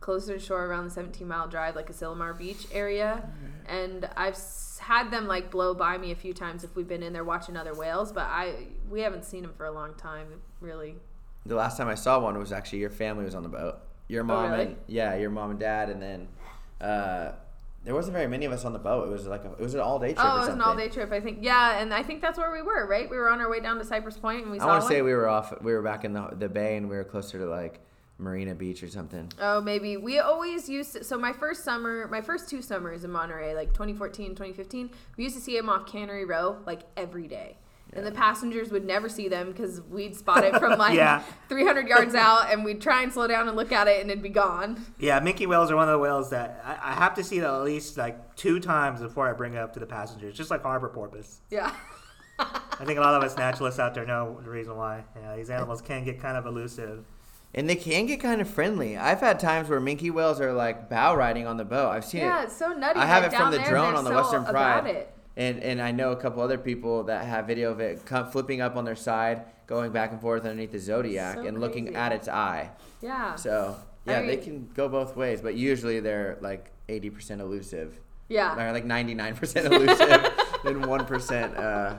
closer 0.00 0.34
to 0.34 0.38
shore 0.38 0.64
around 0.66 0.84
the 0.84 0.90
17 0.90 1.26
mile 1.26 1.48
drive, 1.48 1.74
like 1.76 1.90
Asilomar 1.90 2.36
Beach 2.36 2.66
area. 2.72 3.28
And 3.66 4.08
I've 4.16 4.38
had 4.80 5.10
them 5.10 5.26
like 5.26 5.50
blow 5.50 5.74
by 5.74 5.96
me 5.98 6.10
a 6.12 6.14
few 6.16 6.34
times 6.34 6.62
if 6.64 6.74
we've 6.76 6.86
been 6.88 7.02
in 7.02 7.12
there 7.12 7.24
watching 7.24 7.56
other 7.56 7.72
whales, 7.74 8.12
but 8.12 8.24
I 8.26 8.66
we 8.90 9.00
haven't 9.02 9.24
seen 9.24 9.42
them 9.42 9.52
for 9.56 9.66
a 9.66 9.72
long 9.72 9.94
time, 9.94 10.26
really. 10.60 10.96
The 11.46 11.54
last 11.54 11.76
time 11.76 11.88
I 11.88 11.94
saw 11.94 12.18
one 12.20 12.38
was 12.38 12.52
actually 12.52 12.78
your 12.80 12.90
family 12.90 13.24
was 13.24 13.34
on 13.34 13.42
the 13.42 13.48
boat. 13.48 13.78
Your 14.08 14.24
mom 14.24 14.46
Oh, 14.46 14.50
really? 14.52 14.64
and 14.66 14.76
yeah, 14.86 15.14
your 15.16 15.30
mom 15.30 15.50
and 15.50 15.60
dad, 15.60 15.90
and 15.90 16.00
then 16.00 16.28
uh, 16.80 17.32
there 17.84 17.94
wasn't 17.94 18.14
very 18.14 18.26
many 18.26 18.46
of 18.46 18.52
us 18.52 18.64
on 18.64 18.72
the 18.72 18.78
boat. 18.78 19.08
It 19.08 19.10
was 19.10 19.26
like 19.26 19.44
a, 19.44 19.52
it 19.52 19.60
was 19.60 19.74
an 19.74 19.80
all 19.80 19.98
day 19.98 20.14
trip. 20.14 20.26
Oh, 20.26 20.36
it 20.36 20.40
was 20.40 20.48
an 20.48 20.60
all 20.60 20.76
day 20.76 20.88
trip, 20.88 21.12
I 21.12 21.20
think. 21.20 21.38
Yeah, 21.42 21.78
and 21.80 21.92
I 21.92 22.02
think 22.02 22.20
that's 22.22 22.38
where 22.38 22.52
we 22.52 22.62
were, 22.62 22.86
right? 22.86 23.08
We 23.08 23.16
were 23.16 23.28
on 23.30 23.40
our 23.40 23.50
way 23.50 23.60
down 23.60 23.78
to 23.78 23.84
Cypress 23.84 24.16
Point 24.16 24.42
and 24.42 24.50
we 24.50 24.58
I 24.58 24.66
want 24.66 24.82
to 24.82 24.88
say 24.88 25.02
we 25.02 25.12
were 25.12 25.28
off. 25.28 25.52
We 25.62 25.72
were 25.72 25.82
back 25.82 26.04
in 26.04 26.12
the 26.12 26.28
the 26.32 26.48
bay 26.48 26.76
and 26.76 26.88
we 26.88 26.96
were 26.96 27.04
closer 27.04 27.38
to 27.38 27.46
like 27.46 27.80
Marina 28.18 28.54
Beach 28.54 28.82
or 28.82 28.88
something. 28.88 29.30
Oh, 29.40 29.60
maybe. 29.60 29.96
We 29.96 30.18
always 30.20 30.68
used 30.68 30.92
to, 30.92 31.04
so 31.04 31.18
my 31.18 31.32
first 31.32 31.64
summer, 31.64 32.06
my 32.08 32.20
first 32.20 32.48
two 32.48 32.62
summers 32.62 33.04
in 33.04 33.10
Monterey, 33.10 33.54
like 33.54 33.72
2014, 33.72 34.30
2015, 34.30 34.90
we 35.16 35.24
used 35.24 35.36
to 35.36 35.42
see 35.42 35.56
him 35.56 35.68
off 35.68 35.86
Cannery 35.86 36.24
Row 36.24 36.58
like 36.64 36.80
every 36.96 37.26
day. 37.26 37.56
And 37.96 38.04
the 38.04 38.10
passengers 38.12 38.70
would 38.70 38.84
never 38.84 39.08
see 39.08 39.28
them 39.28 39.52
because 39.52 39.80
we'd 39.82 40.16
spot 40.16 40.42
it 40.44 40.56
from 40.56 40.78
like 40.78 40.94
Yeah. 40.94 41.22
300 41.48 41.86
yards 41.88 42.14
out 42.14 42.50
and 42.52 42.64
we'd 42.64 42.80
try 42.80 43.02
and 43.02 43.12
slow 43.12 43.26
down 43.28 43.46
and 43.46 43.56
look 43.56 43.70
at 43.70 43.86
it 43.86 44.00
and 44.00 44.10
it'd 44.10 44.22
be 44.22 44.28
gone. 44.28 44.84
Yeah, 44.98 45.20
minke 45.20 45.46
whales 45.46 45.70
are 45.70 45.76
one 45.76 45.88
of 45.88 45.92
the 45.92 45.98
whales 45.98 46.30
that 46.30 46.60
I, 46.64 46.90
I 46.90 46.92
have 46.94 47.14
to 47.14 47.22
see 47.24 47.38
it 47.38 47.44
at 47.44 47.62
least 47.62 47.96
like 47.96 48.34
two 48.36 48.58
times 48.58 49.00
before 49.00 49.28
I 49.28 49.32
bring 49.32 49.54
it 49.54 49.58
up 49.58 49.72
to 49.74 49.80
the 49.80 49.86
passengers, 49.86 50.36
just 50.36 50.50
like 50.50 50.62
harbor 50.62 50.88
porpoise. 50.88 51.40
Yeah. 51.50 51.72
I 52.38 52.84
think 52.84 52.98
a 52.98 53.02
lot 53.02 53.14
of 53.14 53.22
us 53.22 53.36
naturalists 53.36 53.78
out 53.78 53.94
there 53.94 54.04
know 54.04 54.40
the 54.42 54.50
reason 54.50 54.76
why. 54.76 55.04
Yeah, 55.14 55.36
these 55.36 55.50
animals 55.50 55.80
can 55.80 56.04
get 56.04 56.20
kind 56.20 56.36
of 56.36 56.46
elusive. 56.46 57.04
And 57.56 57.70
they 57.70 57.76
can 57.76 58.06
get 58.06 58.18
kind 58.18 58.40
of 58.40 58.50
friendly. 58.50 58.96
I've 58.96 59.20
had 59.20 59.38
times 59.38 59.68
where 59.68 59.80
minke 59.80 60.10
whales 60.10 60.40
are 60.40 60.52
like 60.52 60.90
bow 60.90 61.14
riding 61.14 61.46
on 61.46 61.56
the 61.56 61.64
boat. 61.64 61.90
I've 61.90 62.04
seen 62.04 62.22
Yeah, 62.22 62.40
it. 62.40 62.46
it's 62.46 62.56
so 62.56 62.72
nutty. 62.72 62.98
I 62.98 63.06
have 63.06 63.22
like, 63.22 63.32
it 63.32 63.36
from 63.36 63.44
down 63.44 63.52
the 63.52 63.58
there, 63.58 63.68
drone 63.70 63.88
they're 63.90 63.98
on 63.98 64.04
the 64.04 64.10
so 64.10 64.16
Western 64.16 64.42
about 64.46 64.82
Pride. 64.82 64.96
it. 64.96 65.14
And 65.36 65.62
and 65.62 65.82
I 65.82 65.90
know 65.90 66.12
a 66.12 66.16
couple 66.16 66.42
other 66.42 66.58
people 66.58 67.04
that 67.04 67.24
have 67.24 67.46
video 67.46 67.72
of 67.72 67.80
it 67.80 68.00
flipping 68.30 68.60
up 68.60 68.76
on 68.76 68.84
their 68.84 68.94
side, 68.96 69.42
going 69.66 69.90
back 69.90 70.12
and 70.12 70.20
forth 70.20 70.42
underneath 70.44 70.72
the 70.72 70.78
zodiac, 70.78 71.36
So 71.36 71.46
and 71.46 71.60
looking 71.60 71.96
at 71.96 72.12
its 72.12 72.28
eye. 72.28 72.70
Yeah. 73.02 73.34
So 73.34 73.76
I 74.06 74.10
yeah, 74.12 74.22
they 74.22 74.36
can 74.36 74.68
go 74.74 74.88
both 74.88 75.16
ways, 75.16 75.40
but 75.40 75.54
usually 75.54 75.98
they're 76.00 76.38
like 76.40 76.70
eighty 76.88 77.10
percent 77.10 77.40
elusive, 77.40 77.98
Yeah. 78.28 78.54
or 78.56 78.72
like 78.72 78.84
ninety 78.84 79.14
nine 79.14 79.34
percent 79.34 79.66
elusive, 79.72 80.32
and 80.64 80.86
one 80.86 81.04
percent 81.04 81.56
uh, 81.56 81.94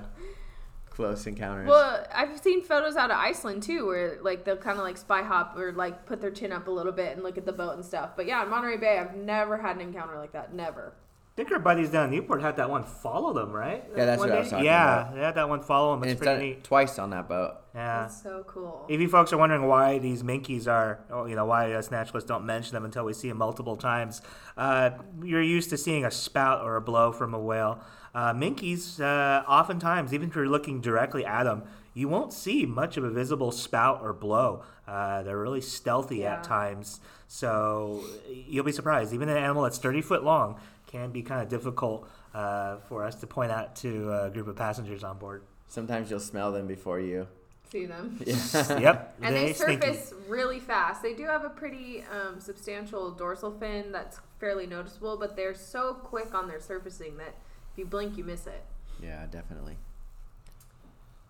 close 0.90 1.28
encounters. 1.28 1.68
Well, 1.68 2.06
I've 2.14 2.40
seen 2.40 2.64
photos 2.64 2.96
out 2.96 3.12
of 3.12 3.18
Iceland 3.18 3.64
too, 3.64 3.86
where 3.86 4.18
like 4.22 4.46
they'll 4.46 4.56
kind 4.56 4.78
of 4.78 4.86
like 4.86 4.98
spy 4.98 5.24
hop 5.24 5.58
or 5.58 5.74
like 5.74 6.06
put 6.06 6.22
their 6.22 6.32
chin 6.32 6.52
up 6.54 6.68
a 6.68 6.72
little 6.72 6.94
bit 6.94 7.14
and 7.14 7.24
look 7.24 7.38
at 7.38 7.46
the 7.46 7.52
boat 7.54 7.74
and 7.76 7.84
stuff. 7.84 8.12
But 8.16 8.28
yeah, 8.28 8.44
in 8.44 8.50
Monterey 8.50 8.78
Bay, 8.78 8.98
I've 8.98 9.16
never 9.16 9.58
had 9.58 9.76
an 9.76 9.82
encounter 9.82 10.18
like 10.18 10.32
that. 10.32 10.54
Never. 10.54 10.94
I 11.36 11.42
think 11.44 11.52
our 11.52 11.60
buddies 11.60 11.90
down 11.90 12.06
in 12.06 12.12
Newport 12.12 12.42
had 12.42 12.56
that 12.56 12.70
one 12.70 12.86
follow 12.86 13.34
them, 13.34 13.52
right? 13.52 13.84
Yeah, 13.94 14.06
that's 14.06 14.20
One 14.22 14.30
what 14.30 14.38
I 14.38 14.40
was 14.40 14.48
day? 14.48 14.52
talking 14.52 14.66
yeah, 14.68 15.02
about. 15.02 15.16
they 15.16 15.20
had 15.22 15.36
that 15.36 15.50
one 15.50 15.62
follow 15.62 15.92
them. 15.92 16.04
and 16.04 16.12
It's 16.14 16.22
it's 16.22 16.26
done 16.26 16.38
pretty 16.38 16.52
it 16.52 16.56
neat. 16.56 16.64
twice 16.64 16.98
on 16.98 17.10
that 17.10 17.28
boat. 17.28 17.56
Yeah. 17.76 18.04
That's 18.04 18.24
so 18.24 18.46
cool. 18.48 18.86
If 18.88 19.02
you 19.02 19.10
folks 19.10 19.34
are 19.34 19.38
wondering 19.38 19.68
why 19.68 19.98
these 19.98 20.24
minkies 20.24 20.66
are, 20.66 21.02
or, 21.12 21.28
you 21.28 21.36
know, 21.36 21.44
why 21.44 21.74
us 21.74 21.92
naturalists 21.92 22.26
don't 22.30 22.46
mention 22.46 22.74
them 22.74 22.86
until 22.86 23.04
we 23.04 23.12
see 23.12 23.28
them 23.28 23.38
multiple 23.38 23.76
times, 23.76 24.22
uh, 24.56 24.92
you're 25.22 25.42
used 25.42 25.70
to 25.72 25.78
seeing 25.78 26.06
a 26.06 26.12
spout 26.12 26.64
or 26.64 26.78
a 26.78 26.82
blow 26.82 27.12
from 27.12 27.34
a 27.34 27.40
whale. 27.40 27.82
Uh, 28.14 28.34
minkies, 28.34 29.02
uh, 29.02 29.44
oftentimes, 29.46 30.14
even 30.14 30.30
if 30.30 30.36
you're 30.38 30.48
looking 30.48 30.80
directly 30.80 31.26
at 31.26 31.44
them, 31.44 31.64
you 31.94 32.08
won't 32.08 32.32
see 32.32 32.66
much 32.66 32.96
of 32.96 33.04
a 33.04 33.10
visible 33.10 33.52
spout 33.52 34.00
or 34.02 34.14
blow. 34.14 34.64
Uh, 34.88 35.22
they're 35.24 35.38
really 35.38 35.60
stealthy 35.60 36.20
Yeah. 36.20 36.36
at 36.36 36.46
times, 36.46 37.02
so 37.28 38.02
you'll 38.48 38.64
be 38.64 38.72
surprised. 38.72 39.14
Even 39.14 39.28
an 39.28 39.36
animal 39.36 39.64
that's 39.64 39.80
30 39.80 40.02
foot 40.02 40.24
long 40.24 40.58
can 40.96 41.12
be 41.12 41.22
kind 41.22 41.41
of 41.41 41.50
difficult 41.50 42.08
uh, 42.34 42.78
for 42.88 43.04
us 43.04 43.16
to 43.16 43.28
point 43.28 43.52
out 43.52 43.76
to 43.78 44.12
a 44.12 44.30
group 44.30 44.48
of 44.48 44.56
passengers 44.56 45.04
on 45.04 45.18
board. 45.18 45.43
Sometimes 45.68 46.10
you'll 46.10 46.20
smell 46.20 46.52
them 46.52 46.68
before 46.68 47.00
you. 47.00 47.28
See 47.70 47.86
them. 47.86 48.20
Yeah. 48.26 48.80
yep, 48.80 49.16
And 49.22 49.36
they 49.36 49.52
stinky. 49.54 49.86
surface 49.88 50.14
really 50.28 50.60
fast. 50.60 51.02
They 51.02 51.14
do 51.14 51.26
have 51.26 51.43
a 51.43 51.50
pretty 51.50 52.04
um, 52.04 52.39
substantial 52.39 53.12
dorsal 53.12 53.52
fin 53.52 53.91
that's 53.91 54.20
fairly 54.39 54.68
noticeable, 54.68 55.18
but 55.18 55.36
they're 55.36 55.56
so 55.56 55.93
quick 55.96 56.34
on 56.34 56.48
their 56.48 56.60
surfacing 56.62 57.18
that 57.18 57.36
if 57.74 57.78
you 57.78 57.86
blink, 57.86 58.18
you 58.18 58.24
miss 58.24 58.48
it. 58.48 58.64
yeah, 59.04 59.26
definitely. 59.30 59.76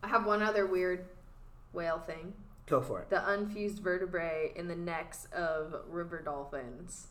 I 0.03 0.07
have 0.07 0.25
one 0.25 0.43
other 0.43 0.67
weird 0.67 1.05
whale 1.73 1.97
thing 1.99 2.33
Go 2.67 2.81
for 2.81 3.01
it. 3.01 3.09
the 3.09 3.27
unfused 3.27 3.79
vertebrae 3.79 4.51
in 4.55 4.67
the 4.67 4.75
necks 4.75 5.27
of 5.33 5.73
river 5.89 6.21
dolphins. 6.23 7.07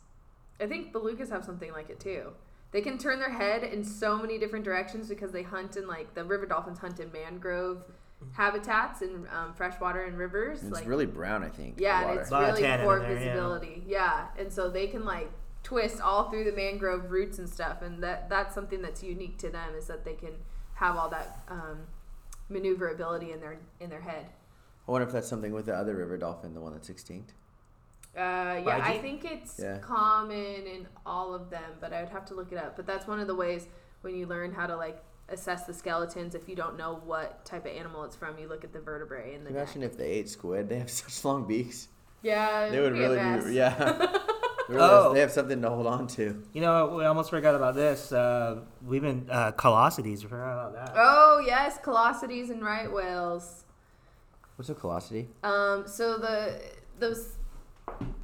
I 0.60 0.66
think 0.66 0.92
belugas 0.92 1.30
have 1.30 1.44
something 1.44 1.72
like 1.72 1.90
it 1.90 1.98
too. 1.98 2.30
They 2.74 2.80
can 2.80 2.98
turn 2.98 3.20
their 3.20 3.30
head 3.30 3.62
in 3.62 3.84
so 3.84 4.18
many 4.18 4.36
different 4.36 4.64
directions 4.64 5.08
because 5.08 5.30
they 5.30 5.44
hunt 5.44 5.76
in 5.76 5.86
like 5.86 6.12
the 6.14 6.24
river 6.24 6.44
dolphins 6.44 6.80
hunt 6.80 6.98
in 6.98 7.12
mangrove 7.12 7.84
habitats 8.32 9.00
in 9.00 9.28
um, 9.32 9.54
freshwater 9.54 10.02
and 10.02 10.18
rivers. 10.18 10.60
And 10.60 10.72
it's 10.72 10.80
like 10.80 10.88
really 10.88 11.06
brown, 11.06 11.44
I 11.44 11.50
think. 11.50 11.78
yeah, 11.78 12.10
and 12.10 12.18
it's 12.18 12.32
really 12.32 12.62
poor 12.82 12.96
in 12.96 13.02
there, 13.02 13.12
yeah. 13.12 13.18
visibility. 13.18 13.84
Yeah. 13.86 14.26
and 14.36 14.52
so 14.52 14.68
they 14.68 14.88
can 14.88 15.04
like 15.04 15.30
twist 15.62 16.00
all 16.00 16.28
through 16.30 16.42
the 16.42 16.52
mangrove 16.52 17.12
roots 17.12 17.38
and 17.38 17.48
stuff, 17.48 17.80
and 17.80 18.02
that 18.02 18.28
that's 18.28 18.56
something 18.56 18.82
that's 18.82 19.04
unique 19.04 19.38
to 19.38 19.50
them 19.50 19.76
is 19.78 19.86
that 19.86 20.04
they 20.04 20.14
can 20.14 20.32
have 20.74 20.96
all 20.96 21.08
that 21.10 21.44
um, 21.46 21.78
maneuverability 22.48 23.30
in 23.30 23.38
their 23.38 23.56
in 23.78 23.88
their 23.88 24.00
head. 24.00 24.26
I 24.88 24.90
wonder 24.90 25.06
if 25.06 25.12
that's 25.12 25.28
something 25.28 25.52
with 25.52 25.66
the 25.66 25.76
other 25.76 25.94
river 25.94 26.18
dolphin, 26.18 26.54
the 26.54 26.60
one 26.60 26.72
that's 26.72 26.88
extinct. 26.88 27.34
Uh, 28.16 28.20
yeah, 28.64 28.80
I 28.82 28.92
Baiji? 28.98 29.00
think 29.00 29.24
it's 29.24 29.58
Yeah. 29.58 29.78
common 29.78 30.36
in 30.66 30.86
all 31.04 31.34
of 31.34 31.50
them, 31.50 31.72
but 31.80 31.92
I 31.92 32.00
would 32.02 32.10
have 32.12 32.24
to 32.26 32.34
look 32.34 32.52
it 32.52 32.58
up. 32.58 32.76
But 32.76 32.86
that's 32.86 33.06
one 33.06 33.18
of 33.20 33.26
the 33.26 33.34
ways 33.34 33.66
when 34.02 34.14
you 34.14 34.26
learn 34.26 34.52
how 34.52 34.66
to 34.66 34.76
like 34.76 35.02
assess 35.28 35.64
the 35.64 35.74
skeletons. 35.74 36.34
If 36.34 36.48
you 36.48 36.54
don't 36.54 36.76
know 36.76 37.00
what 37.04 37.44
type 37.44 37.64
of 37.66 37.72
animal 37.72 38.04
it's 38.04 38.14
from, 38.16 38.38
you 38.38 38.46
look 38.48 38.62
at 38.62 38.72
the 38.72 38.80
vertebrae 38.80 39.34
and 39.34 39.44
the 39.44 39.48
Can 39.50 39.54
you 39.56 39.60
neck. 39.60 39.74
imagine 39.76 39.82
if 39.82 39.96
they 39.96 40.06
ate 40.10 40.28
squid? 40.28 40.68
They 40.68 40.78
have 40.78 40.90
such 41.02 41.24
long 41.24 41.46
beaks. 41.46 41.88
Yeah, 42.22 42.70
They 42.70 42.80
would 42.80 42.92
be 42.94 43.00
really 43.00 43.40
be, 43.44 43.54
yeah. 43.54 44.18
They 44.66 44.76
Oh. 44.78 45.02
have- 45.04 45.14
They 45.14 45.20
have 45.20 45.30
something 45.30 45.60
to 45.60 45.68
hold 45.68 45.86
on 45.86 46.06
to. 46.16 46.42
You 46.54 46.60
know, 46.62 46.86
we 46.96 47.04
almost 47.04 47.28
forgot 47.28 47.54
about 47.54 47.74
this. 47.74 48.12
Uh, 48.12 48.60
we've 48.86 49.02
been 49.02 49.28
uh, 49.30 49.52
callosities. 49.52 50.22
We 50.22 50.28
forgot 50.30 50.52
about 50.52 50.72
that. 50.74 50.92
Oh 50.96 51.42
yes, 51.44 51.76
callosities 51.84 52.48
and 52.50 52.64
right 52.64 52.90
whales. 52.90 53.64
What's 54.56 54.70
a 54.70 54.74
callosity? 54.74 55.28
Um, 55.42 55.86
so 55.86 56.16
the 56.16 56.60
those 56.98 57.36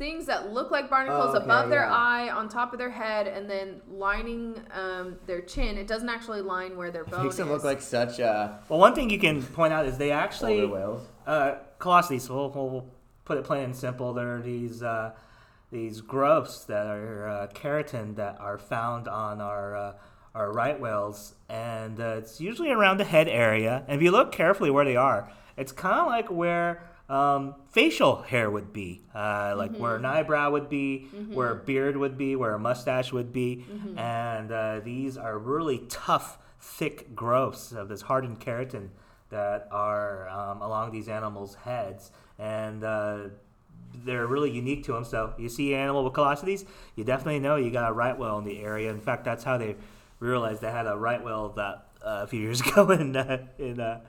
things 0.00 0.24
that 0.26 0.50
look 0.52 0.70
like 0.72 0.88
barnacles 0.90 1.34
Oh, 1.34 1.36
okay, 1.36 1.44
above 1.44 1.68
their 1.70 1.86
eye, 1.86 2.30
on 2.30 2.48
top 2.48 2.72
of 2.72 2.78
their 2.78 2.90
head, 2.90 3.28
and 3.28 3.48
then 3.48 3.80
lining 3.88 4.56
um, 4.72 5.16
their 5.26 5.42
chin. 5.42 5.76
It 5.78 5.86
doesn't 5.86 6.08
actually 6.08 6.40
line 6.40 6.76
where 6.76 6.90
their 6.90 7.02
It 7.02 7.10
bone 7.10 7.22
makes 7.24 7.34
is. 7.34 7.38
them 7.38 7.50
look 7.50 7.62
like 7.62 7.82
such 7.82 8.18
uh, 8.18 8.54
Well, 8.68 8.80
one 8.80 8.94
thing 8.94 9.10
you 9.10 9.18
can 9.20 9.42
point 9.42 9.72
out 9.74 9.84
is 9.86 9.98
they 9.98 10.10
actually 10.10 10.62
older 10.62 10.72
whales. 10.74 11.02
uh, 11.26 11.54
callosities. 11.78 12.28
We'll, 12.30 12.50
we'll 12.50 12.86
put 13.26 13.36
it 13.38 13.44
plain 13.44 13.62
and 13.64 13.76
simple. 13.76 14.12
There 14.14 14.36
are 14.36 14.40
these 14.42 14.82
uh, 14.82 15.12
these 15.70 16.00
growths 16.00 16.64
that 16.64 16.86
are 16.86 17.28
uh, 17.28 17.46
keratin 17.54 18.16
that 18.16 18.40
are 18.40 18.58
found 18.58 19.06
on 19.06 19.40
our 19.42 19.76
uh, 19.76 19.92
our 20.34 20.50
right 20.52 20.80
whales, 20.80 21.34
and 21.48 22.00
uh, 22.00 22.16
it's 22.18 22.40
usually 22.40 22.70
around 22.70 22.96
the 22.96 23.04
head 23.04 23.28
area. 23.28 23.84
And 23.86 23.96
if 23.96 24.02
you 24.02 24.10
look 24.12 24.32
carefully 24.32 24.70
where 24.70 24.84
they 24.84 24.96
are, 24.96 25.30
it's 25.56 25.72
kind 25.72 26.00
of 26.00 26.06
like 26.06 26.30
where 26.30 26.89
um, 27.10 27.56
facial 27.70 28.22
hair 28.22 28.48
would 28.50 28.72
be, 28.72 29.02
uh, 29.14 29.54
like 29.56 29.76
where 29.76 29.96
an 29.96 30.04
eyebrow 30.04 30.50
would 30.52 30.68
be, 30.68 31.08
where 31.34 31.50
a 31.50 31.56
beard 31.56 31.96
would 31.96 32.16
be, 32.16 32.36
where 32.36 32.54
a 32.54 32.58
mustache 32.58 33.12
would 33.12 33.32
be, 33.32 33.64
and 33.96 34.52
uh, 34.52 34.80
these 34.80 35.18
are 35.18 35.36
really 35.36 35.78
tough, 35.88 36.38
thick 36.60 37.14
growths 37.14 37.72
of 37.72 37.88
this 37.88 38.02
hardened 38.02 38.38
keratin 38.40 38.90
that 39.30 39.66
are 39.72 40.28
um, 40.28 40.62
along 40.62 40.92
these 40.92 41.08
animals' 41.08 41.56
heads, 41.56 42.12
and 42.38 42.84
uh, 42.84 43.18
they're 44.04 44.26
really 44.28 44.50
unique 44.52 44.84
to 44.84 44.92
them. 44.92 45.04
So 45.04 45.34
you 45.36 45.48
see 45.48 45.74
an 45.74 45.80
animal 45.80 46.04
with 46.04 46.12
callosities, 46.12 46.64
you 46.94 47.02
definitely 47.02 47.40
know 47.40 47.56
you 47.56 47.72
got 47.72 47.90
a 47.90 47.92
right 47.92 48.16
whale 48.16 48.38
in 48.38 48.44
the 48.44 48.60
area. 48.60 48.88
In 48.90 49.00
fact, 49.00 49.24
that's 49.24 49.42
how 49.42 49.58
they 49.58 49.74
realized 50.20 50.60
they 50.60 50.70
had 50.70 50.86
a 50.86 50.96
right 50.96 51.22
whale 51.22 51.48
that 51.56 51.88
uh, 52.02 52.20
a 52.22 52.26
few 52.28 52.40
years 52.40 52.60
ago 52.66 52.88
in 52.90 53.16
uh, 53.16 53.46
in 53.58 53.80
uh, 53.80 54.00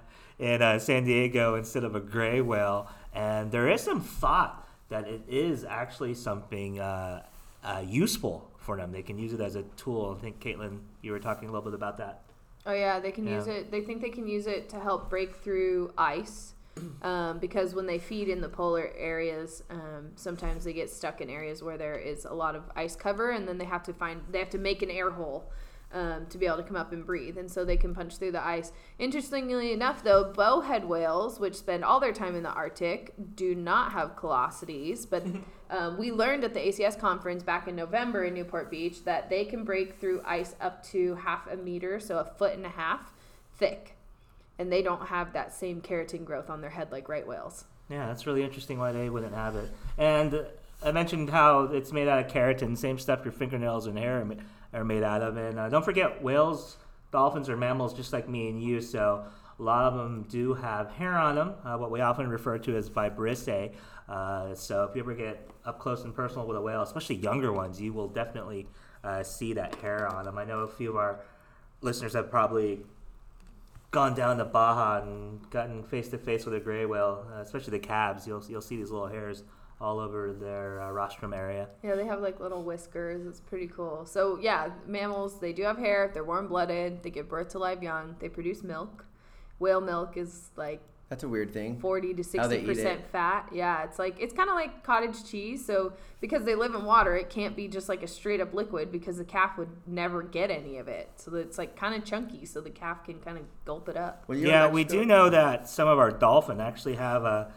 in 0.41 0.61
uh, 0.61 0.79
San 0.79 1.05
Diego 1.05 1.55
instead 1.55 1.83
of 1.83 1.95
a 1.95 1.99
gray 1.99 2.41
whale. 2.41 2.89
And 3.13 3.51
there 3.51 3.69
is 3.69 3.81
some 3.81 4.01
thought 4.01 4.67
that 4.89 5.07
it 5.07 5.21
is 5.29 5.63
actually 5.63 6.15
something 6.15 6.79
uh, 6.79 7.23
uh, 7.63 7.83
useful 7.85 8.49
for 8.57 8.75
them. 8.75 8.91
They 8.91 9.03
can 9.03 9.17
use 9.17 9.33
it 9.33 9.39
as 9.39 9.55
a 9.55 9.63
tool. 9.77 10.15
I 10.17 10.21
think 10.21 10.39
Caitlin, 10.39 10.79
you 11.01 11.11
were 11.11 11.19
talking 11.19 11.47
a 11.47 11.51
little 11.51 11.69
bit 11.69 11.75
about 11.75 11.97
that. 11.99 12.23
Oh 12.65 12.73
yeah, 12.73 12.99
they 12.99 13.11
can 13.11 13.25
Yeah. 13.27 13.37
use 13.37 13.47
it. 13.47 13.71
They 13.71 13.81
think 13.81 14.01
they 14.01 14.09
can 14.09 14.27
use 14.27 14.47
it 14.47 14.67
to 14.69 14.79
help 14.79 15.09
break 15.09 15.35
through 15.35 15.93
ice, 15.97 16.53
um, 17.03 17.39
because 17.39 17.73
when 17.75 17.85
they 17.85 17.97
feed 17.99 18.27
in 18.27 18.41
the 18.41 18.49
polar 18.49 18.91
areas, 18.97 19.63
um, 19.69 20.11
sometimes 20.15 20.63
they 20.63 20.73
get 20.73 20.89
stuck 20.89 21.21
in 21.21 21.29
areas 21.29 21.63
where 21.63 21.77
there 21.77 21.95
is 21.97 22.25
a 22.25 22.33
lot 22.33 22.55
of 22.55 22.63
ice 22.75 22.95
cover, 22.95 23.31
and 23.31 23.47
then 23.47 23.57
they 23.57 23.65
have 23.65 23.83
to 23.83 23.93
find 23.93 24.21
they 24.31 24.39
have 24.39 24.49
to 24.51 24.57
make 24.59 24.81
an 24.81 24.89
air 24.91 25.11
hole. 25.11 25.51
Um, 25.93 26.25
to 26.27 26.37
be 26.37 26.45
able 26.45 26.55
to 26.55 26.63
come 26.63 26.77
up 26.77 26.93
and 26.93 27.05
breathe, 27.05 27.37
and 27.37 27.51
so 27.51 27.65
they 27.65 27.75
can 27.75 27.93
punch 27.93 28.15
through 28.15 28.31
the 28.31 28.41
ice. 28.41 28.71
Interestingly 28.97 29.73
enough, 29.73 30.05
though, 30.05 30.31
bowhead 30.31 30.85
whales, 30.85 31.37
which 31.37 31.55
spend 31.55 31.83
all 31.83 31.99
their 31.99 32.13
time 32.13 32.33
in 32.33 32.43
the 32.43 32.49
Arctic, 32.49 33.13
do 33.35 33.53
not 33.53 33.91
have 33.91 34.15
callosities. 34.15 35.05
But 35.09 35.25
um, 35.69 35.97
we 35.97 36.13
learned 36.13 36.45
at 36.45 36.53
the 36.53 36.61
ACS 36.61 36.97
conference 36.97 37.43
back 37.43 37.67
in 37.67 37.75
November 37.75 38.23
in 38.23 38.33
Newport 38.33 38.71
Beach 38.71 39.03
that 39.03 39.29
they 39.29 39.43
can 39.43 39.65
break 39.65 39.99
through 39.99 40.21
ice 40.23 40.55
up 40.61 40.81
to 40.91 41.15
half 41.15 41.45
a 41.51 41.57
meter, 41.57 41.99
so 41.99 42.19
a 42.19 42.23
foot 42.23 42.53
and 42.53 42.65
a 42.65 42.69
half 42.69 43.11
thick. 43.57 43.97
And 44.57 44.71
they 44.71 44.81
don't 44.81 45.07
have 45.07 45.33
that 45.33 45.53
same 45.53 45.81
keratin 45.81 46.23
growth 46.23 46.49
on 46.49 46.61
their 46.61 46.69
head 46.69 46.93
like 46.93 47.09
right 47.09 47.27
whales. 47.27 47.65
Yeah, 47.89 48.07
that's 48.07 48.25
really 48.25 48.43
interesting 48.43 48.79
why 48.79 48.93
they 48.93 49.09
wouldn't 49.09 49.35
have 49.35 49.57
it. 49.57 49.69
And 49.97 50.45
I 50.81 50.93
mentioned 50.93 51.29
how 51.29 51.63
it's 51.63 51.91
made 51.91 52.07
out 52.07 52.25
of 52.25 52.31
keratin, 52.31 52.77
same 52.77 52.97
stuff 52.97 53.25
your 53.25 53.33
fingernails 53.33 53.87
and 53.87 53.97
hair 53.97 54.21
are 54.73 54.83
made 54.83 55.03
out 55.03 55.21
of. 55.21 55.37
And 55.37 55.59
uh, 55.59 55.69
don't 55.69 55.85
forget, 55.85 56.21
whales, 56.23 56.77
dolphins 57.11 57.49
are 57.49 57.57
mammals 57.57 57.93
just 57.93 58.13
like 58.13 58.27
me 58.29 58.49
and 58.49 58.61
you, 58.61 58.81
so 58.81 59.25
a 59.59 59.63
lot 59.63 59.85
of 59.85 59.93
them 59.93 60.25
do 60.29 60.53
have 60.53 60.91
hair 60.91 61.13
on 61.13 61.35
them, 61.35 61.53
uh, 61.63 61.77
what 61.77 61.91
we 61.91 62.01
often 62.01 62.27
refer 62.29 62.57
to 62.57 62.75
as 62.75 62.89
vibrissae. 62.89 63.73
Uh, 64.09 64.55
so 64.55 64.85
if 64.85 64.95
you 64.95 65.01
ever 65.01 65.13
get 65.13 65.49
up 65.65 65.79
close 65.79 66.03
and 66.03 66.15
personal 66.15 66.47
with 66.47 66.57
a 66.57 66.61
whale, 66.61 66.81
especially 66.81 67.15
younger 67.15 67.53
ones, 67.53 67.79
you 67.79 67.93
will 67.93 68.07
definitely 68.07 68.67
uh, 69.03 69.23
see 69.23 69.53
that 69.53 69.75
hair 69.75 70.07
on 70.07 70.25
them. 70.25 70.37
I 70.37 70.45
know 70.45 70.59
a 70.59 70.67
few 70.67 70.89
of 70.89 70.95
our 70.95 71.19
listeners 71.81 72.13
have 72.13 72.29
probably 72.29 72.81
gone 73.91 74.15
down 74.15 74.37
to 74.37 74.45
Baja 74.45 75.01
and 75.01 75.49
gotten 75.49 75.83
face 75.83 76.07
to 76.09 76.17
face 76.17 76.45
with 76.45 76.55
a 76.55 76.59
gray 76.59 76.85
whale, 76.85 77.27
uh, 77.33 77.41
especially 77.41 77.71
the 77.71 77.85
calves. 77.85 78.25
You'll 78.25 78.43
you'll 78.47 78.61
see 78.61 78.77
these 78.77 78.89
little 78.89 79.07
hairs 79.07 79.43
all 79.81 79.99
over 79.99 80.31
their 80.33 80.81
uh, 80.81 80.91
rostrum 80.91 81.33
area. 81.33 81.67
Yeah, 81.83 81.95
they 81.95 82.05
have 82.05 82.21
like 82.21 82.39
little 82.39 82.63
whiskers. 82.63 83.25
It's 83.25 83.39
pretty 83.39 83.67
cool. 83.67 84.05
So 84.05 84.37
yeah, 84.41 84.69
mammals 84.85 85.39
they 85.39 85.53
do 85.53 85.63
have 85.63 85.77
hair. 85.77 86.11
They're 86.13 86.23
warm 86.23 86.47
blooded. 86.47 87.03
They 87.03 87.09
give 87.09 87.27
birth 87.27 87.49
to 87.49 87.59
live 87.59 87.81
young. 87.81 88.15
They 88.19 88.29
produce 88.29 88.63
milk. 88.63 89.05
Whale 89.59 89.81
milk 89.81 90.17
is 90.17 90.49
like 90.55 90.81
That's 91.09 91.23
a 91.23 91.29
weird 91.29 91.51
thing. 91.53 91.79
40 91.79 92.13
to 92.15 92.23
sixty 92.23 92.65
percent 92.65 93.01
fat 93.11 93.47
yeah 93.51 93.83
it's 93.83 93.99
like 93.99 94.15
it's 94.19 94.33
kind 94.33 94.49
of 94.49 94.55
like 94.55 94.83
cottage 94.83 95.23
cheese 95.29 95.63
so 95.65 95.93
because 96.19 96.45
they 96.45 96.55
live 96.55 96.73
in 96.73 96.83
water 96.85 97.15
it 97.15 97.29
can't 97.29 97.55
be 97.55 97.67
just 97.67 97.87
like 97.89 98.01
a 98.01 98.07
straight 98.07 98.39
up 98.41 98.53
liquid 98.53 98.91
because 98.91 99.17
the 99.17 99.23
calf 99.25 99.57
would 99.57 99.69
never 99.85 100.23
get 100.23 100.49
any 100.49 100.77
of 100.77 100.87
it 100.87 101.09
so 101.17 101.35
it's 101.35 101.57
like 101.57 101.75
kind 101.75 101.93
of 101.93 102.03
chunky 102.05 102.45
so 102.45 102.59
the 102.61 102.69
calf 102.69 103.03
can 103.03 103.19
kind 103.19 103.37
of 103.37 103.43
gulp 103.65 103.87
it 103.89 103.97
up 103.97 104.23
When 104.27 104.39
you 104.39 104.45
were 104.45 104.51
Yeah, 104.51 104.67
we 104.67 104.83
do 104.83 105.05
know 105.05 105.29
that 105.29 105.67
some 105.69 105.87
of 105.87 105.99
our 105.99 106.11
dolphin 106.11 106.59
actually 106.61 106.95
have 106.95 107.23
a 107.23 107.51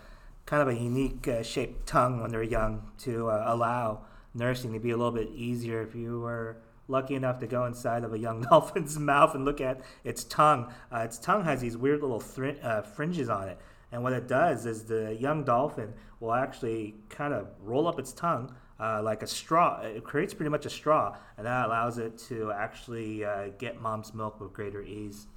kind 0.46 0.62
of 0.62 0.68
a 0.68 0.74
unique 0.74 1.26
uh, 1.28 1.42
shaped 1.42 1.86
tongue 1.86 2.20
when 2.20 2.30
they're 2.30 2.42
young 2.42 2.90
to 2.98 3.28
uh, 3.28 3.44
allow 3.46 4.02
nursing 4.34 4.72
to 4.72 4.78
be 4.78 4.90
a 4.90 4.96
little 4.96 5.12
bit 5.12 5.30
easier. 5.34 5.82
If 5.82 5.94
you 5.94 6.20
were 6.20 6.58
lucky 6.88 7.14
enough 7.14 7.38
to 7.40 7.46
go 7.46 7.64
inside 7.64 8.04
of 8.04 8.12
a 8.12 8.18
young 8.18 8.42
dolphin's 8.50 8.98
mouth 8.98 9.34
and 9.34 9.44
look 9.44 9.60
at 9.60 9.80
its 10.02 10.24
tongue, 10.24 10.72
uh, 10.92 10.98
its 10.98 11.18
tongue 11.18 11.44
has 11.44 11.60
these 11.60 11.76
weird 11.76 12.02
little 12.02 12.22
uh, 12.62 12.82
fringes 12.82 13.28
on 13.28 13.48
it. 13.48 13.58
And 13.92 14.02
what 14.02 14.12
it 14.12 14.26
does 14.26 14.66
is 14.66 14.84
the 14.84 15.16
young 15.20 15.44
dolphin 15.44 15.94
will 16.20 16.34
actually 16.34 16.96
kind 17.08 17.32
of 17.32 17.48
roll 17.62 17.86
up 17.86 17.98
its 17.98 18.12
tongue 18.12 18.54
uh, 18.80 19.00
like 19.02 19.22
a 19.22 19.26
straw. 19.26 19.80
It 19.82 20.02
creates 20.02 20.34
pretty 20.34 20.50
much 20.50 20.66
a 20.66 20.70
straw, 20.70 21.16
and 21.36 21.46
that 21.46 21.66
allows 21.66 21.98
it 21.98 22.18
to 22.28 22.50
actually 22.50 23.24
uh, 23.24 23.48
get 23.56 23.80
mom's 23.80 24.12
milk 24.12 24.40
with 24.40 24.52
greater 24.52 24.82
ease. 24.82 25.28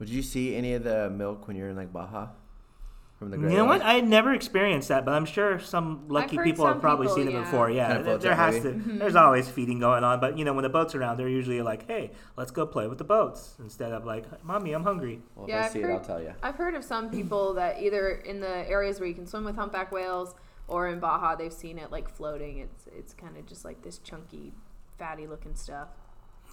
Would 0.00 0.08
you 0.08 0.22
see 0.22 0.56
any 0.56 0.74
of 0.74 0.82
the 0.82 1.10
milk 1.10 1.46
when 1.46 1.56
you're 1.56 1.68
in 1.68 1.76
like 1.76 1.92
Baja? 1.92 2.28
From 3.20 3.30
the 3.30 3.36
You 3.36 3.42
know 3.58 3.64
what? 3.66 3.80
whales? 3.80 3.82
I 3.82 3.94
had 3.96 4.08
never 4.08 4.32
experienced 4.32 4.88
that, 4.88 5.04
but 5.04 5.12
I'm 5.12 5.26
sure 5.26 5.58
some 5.60 6.08
lucky 6.08 6.36
heard 6.36 6.44
people 6.44 6.66
have 6.66 6.80
probably 6.80 7.06
people, 7.06 7.16
seen 7.16 7.28
it 7.28 7.34
yeah. 7.34 7.40
before. 7.42 7.70
Yeah, 7.70 7.88
Kinda 7.88 8.04
floats 8.04 8.22
there 8.24 8.32
up, 8.32 8.38
has 8.38 8.64
maybe. 8.64 8.82
to. 8.82 8.92
There's 8.98 9.14
always 9.14 9.46
feeding 9.48 9.78
going 9.78 10.02
on, 10.04 10.20
but 10.20 10.38
you 10.38 10.44
know 10.46 10.54
when 10.54 10.62
the 10.62 10.70
boat's 10.70 10.94
around, 10.94 11.18
they're 11.18 11.28
usually 11.28 11.60
like, 11.60 11.86
"Hey, 11.86 12.12
let's 12.38 12.50
go 12.50 12.66
play 12.66 12.88
with 12.88 12.96
the 12.96 13.04
boats," 13.04 13.56
instead 13.60 13.92
of 13.92 14.06
like, 14.06 14.24
"Mommy, 14.42 14.72
I'm 14.72 14.84
hungry." 14.84 15.20
Well, 15.36 15.44
if 15.44 15.50
Yeah, 15.50 15.60
I 15.60 15.64
I've 15.66 15.70
see 15.70 15.80
it, 15.80 15.82
heard- 15.82 15.92
I'll 15.92 16.00
tell 16.00 16.22
you. 16.22 16.32
i've 16.42 16.56
heard 16.56 16.74
of 16.74 16.82
some 16.82 17.10
people 17.10 17.52
that 17.54 17.78
either 17.82 18.08
in 18.08 18.40
the 18.40 18.66
areas 18.68 18.98
where 18.98 19.08
you 19.08 19.14
can 19.14 19.26
swim 19.26 19.44
with 19.44 19.54
humpback 19.54 19.92
whales 19.92 20.34
or 20.66 20.88
in 20.88 20.98
baja 20.98 21.34
they've 21.34 21.52
seen 21.52 21.78
it 21.78 21.90
like 21.90 22.08
floating 22.08 22.56
it's 22.58 22.86
it's 22.96 23.12
kind 23.12 23.36
of 23.36 23.44
just 23.44 23.66
like 23.66 23.82
this 23.82 23.98
chunky 23.98 24.54
fatty 24.98 25.26
looking 25.26 25.54
stuff 25.54 25.88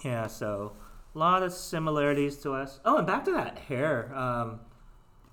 Yeah, 0.03 0.27
so 0.27 0.73
a 1.15 1.17
lot 1.17 1.43
of 1.43 1.53
similarities 1.53 2.35
to 2.39 2.51
us. 2.53 2.81
Oh, 2.83 2.97
and 2.97 3.07
back 3.07 3.23
to 3.25 3.31
that 3.31 3.57
hair. 3.57 4.13
Um, 4.13 4.59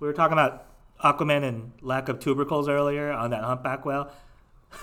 we 0.01 0.07
were 0.07 0.15
talking 0.15 0.33
about 0.35 0.67
Aquaman 1.05 1.45
and 1.45 1.73
lack 1.83 2.09
of 2.09 2.19
tubercles 2.19 2.69
earlier 2.69 3.13
on 3.13 3.31
that 3.31 3.45
humpback 3.45 3.85
whale. 3.85 4.11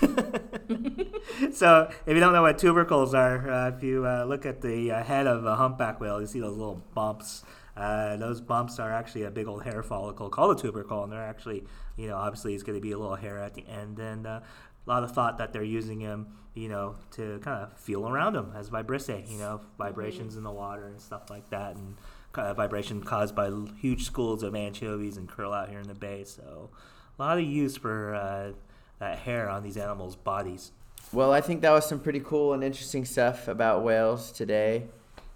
so, 1.52 1.90
if 2.06 2.14
you 2.14 2.20
don't 2.20 2.32
know 2.32 2.42
what 2.42 2.56
tubercles 2.58 3.12
are, 3.12 3.50
uh, 3.50 3.68
if 3.76 3.82
you 3.82 4.06
uh, 4.06 4.24
look 4.24 4.46
at 4.46 4.62
the 4.62 4.90
uh, 4.90 5.02
head 5.02 5.26
of 5.26 5.44
a 5.44 5.56
humpback 5.56 6.00
whale, 6.00 6.20
you 6.20 6.26
see 6.26 6.40
those 6.40 6.56
little 6.56 6.82
bumps. 6.94 7.42
Uh, 7.76 8.16
those 8.16 8.40
bumps 8.40 8.78
are 8.78 8.92
actually 8.92 9.24
a 9.24 9.30
big 9.30 9.46
old 9.46 9.64
hair 9.64 9.82
follicle 9.82 10.30
called 10.30 10.58
a 10.58 10.62
tubercle, 10.62 11.02
and 11.02 11.12
they're 11.12 11.22
actually, 11.22 11.64
you 11.96 12.06
know, 12.06 12.16
obviously 12.16 12.54
it's 12.54 12.62
going 12.62 12.78
to 12.78 12.82
be 12.82 12.92
a 12.92 12.98
little 12.98 13.16
hair 13.16 13.38
at 13.38 13.54
the 13.54 13.66
end. 13.66 13.98
And 13.98 14.26
uh, 14.26 14.40
a 14.86 14.90
lot 14.90 15.04
of 15.04 15.12
thought 15.12 15.38
that 15.38 15.52
they're 15.52 15.62
using 15.62 15.98
them, 16.00 16.28
you 16.54 16.68
know, 16.68 16.96
to 17.12 17.40
kind 17.42 17.62
of 17.62 17.78
feel 17.78 18.08
around 18.08 18.34
them 18.34 18.52
as 18.56 18.70
vibrissae, 18.70 19.30
you 19.30 19.38
know, 19.38 19.60
vibrations 19.78 20.36
in 20.36 20.42
the 20.42 20.50
water 20.50 20.86
and 20.86 21.00
stuff 21.00 21.30
like 21.30 21.48
that, 21.50 21.76
and 21.76 21.96
kind 22.32 22.48
of 22.48 22.56
vibration 22.56 23.02
caused 23.02 23.34
by 23.34 23.50
huge 23.80 24.04
schools 24.04 24.42
of 24.42 24.54
anchovies 24.54 25.16
and 25.16 25.28
krill 25.28 25.54
out 25.54 25.68
here 25.68 25.80
in 25.80 25.88
the 25.88 25.94
bay. 25.94 26.24
So, 26.24 26.70
a 27.18 27.22
lot 27.22 27.38
of 27.38 27.44
use 27.44 27.76
for 27.76 28.14
uh, 28.14 28.52
that 28.98 29.18
hair 29.18 29.48
on 29.48 29.62
these 29.62 29.76
animals' 29.76 30.16
bodies. 30.16 30.72
Well, 31.12 31.32
I 31.32 31.40
think 31.40 31.60
that 31.62 31.70
was 31.70 31.86
some 31.86 32.00
pretty 32.00 32.20
cool 32.20 32.52
and 32.54 32.64
interesting 32.64 33.04
stuff 33.04 33.48
about 33.48 33.84
whales 33.84 34.32
today. 34.32 34.84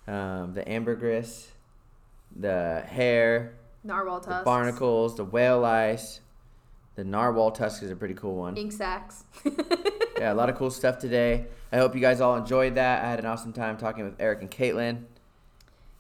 Um, 0.09 0.55
the 0.55 0.67
ambergris, 0.67 1.49
the 2.35 2.83
hair, 2.87 3.55
narwhal 3.85 4.21
the 4.21 4.29
tusks 4.29 4.45
barnacles, 4.45 5.17
the 5.17 5.25
whale 5.25 5.61
lice, 5.61 6.21
the 6.95 7.05
narwhal 7.05 7.51
tusk 7.51 7.83
is 7.83 7.91
a 7.91 7.97
pretty 7.97 8.15
cool 8.15 8.37
one. 8.37 8.57
ink 8.57 8.73
sacs 8.73 9.25
Yeah, 10.19 10.33
a 10.33 10.35
lot 10.35 10.49
of 10.49 10.57
cool 10.57 10.71
stuff 10.71 10.99
today. 10.99 11.47
I 11.71 11.77
hope 11.77 11.95
you 11.95 12.01
guys 12.01 12.21
all 12.21 12.37
enjoyed 12.37 12.77
that. 12.77 13.05
I 13.05 13.11
had 13.11 13.19
an 13.19 13.27
awesome 13.27 13.53
time 13.53 13.77
talking 13.77 14.05
with 14.05 14.15
Eric 14.19 14.41
and 14.41 14.51
Caitlin. 14.51 15.03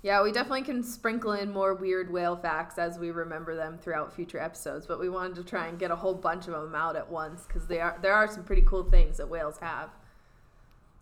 Yeah, 0.06 0.22
we 0.22 0.30
definitely 0.30 0.62
can 0.62 0.84
sprinkle 0.84 1.32
in 1.32 1.52
more 1.52 1.74
weird 1.74 2.12
whale 2.12 2.36
facts 2.36 2.78
as 2.78 2.96
we 2.96 3.10
remember 3.10 3.56
them 3.56 3.76
throughout 3.76 4.14
future 4.14 4.38
episodes, 4.38 4.86
but 4.86 5.00
we 5.00 5.08
wanted 5.08 5.34
to 5.34 5.42
try 5.42 5.66
and 5.66 5.80
get 5.80 5.90
a 5.90 5.96
whole 5.96 6.14
bunch 6.14 6.46
of 6.46 6.52
them 6.52 6.76
out 6.76 6.94
at 6.94 7.10
once 7.10 7.42
because 7.44 7.66
they 7.66 7.80
are 7.80 7.98
there 8.00 8.12
are 8.12 8.28
some 8.28 8.44
pretty 8.44 8.62
cool 8.62 8.84
things 8.84 9.16
that 9.16 9.28
whales 9.28 9.58
have. 9.58 9.90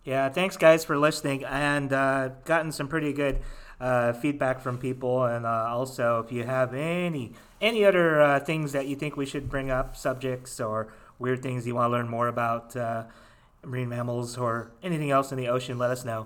Yeah, 0.05 0.27
thanks 0.29 0.57
guys 0.57 0.83
for 0.83 0.97
listening 0.97 1.45
and 1.45 1.93
uh, 1.93 2.29
gotten 2.45 2.71
some 2.71 2.87
pretty 2.87 3.13
good 3.13 3.41
uh, 3.79 4.13
feedback 4.13 4.59
from 4.59 4.79
people. 4.79 5.25
And 5.25 5.45
uh, 5.45 5.67
also, 5.69 6.23
if 6.25 6.31
you 6.31 6.43
have 6.43 6.73
any 6.73 7.33
any 7.61 7.85
other 7.85 8.19
uh, 8.19 8.39
things 8.39 8.71
that 8.71 8.87
you 8.87 8.95
think 8.95 9.15
we 9.15 9.27
should 9.27 9.51
bring 9.51 9.69
up, 9.69 9.95
subjects 9.95 10.59
or 10.59 10.91
weird 11.19 11.43
things 11.43 11.67
you 11.67 11.75
want 11.75 11.91
to 11.91 11.95
learn 11.95 12.09
more 12.09 12.27
about 12.27 12.75
uh, 12.75 13.03
marine 13.63 13.87
mammals 13.87 14.35
or 14.35 14.71
anything 14.81 15.11
else 15.11 15.31
in 15.31 15.37
the 15.37 15.47
ocean, 15.47 15.77
let 15.77 15.91
us 15.91 16.03
know. 16.03 16.25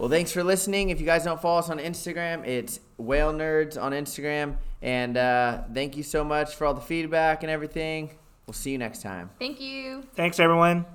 Well, 0.00 0.08
thanks 0.08 0.32
for 0.32 0.42
listening. 0.42 0.88
If 0.88 0.98
you 0.98 1.04
guys 1.04 1.24
don't 1.24 1.42
follow 1.42 1.58
us 1.58 1.68
on 1.68 1.78
Instagram, 1.78 2.46
it's 2.46 2.80
Whale 2.96 3.34
Nerds 3.34 3.78
on 3.78 3.92
Instagram. 3.92 4.56
And 4.80 5.18
uh, 5.18 5.64
thank 5.74 5.94
you 5.94 6.02
so 6.02 6.24
much 6.24 6.54
for 6.54 6.66
all 6.66 6.72
the 6.72 6.80
feedback 6.80 7.42
and 7.42 7.52
everything. 7.52 8.08
We'll 8.46 8.54
see 8.54 8.70
you 8.70 8.78
next 8.78 9.02
time. 9.02 9.28
Thank 9.38 9.60
you. 9.60 10.04
Thanks, 10.14 10.40
everyone. 10.40 10.86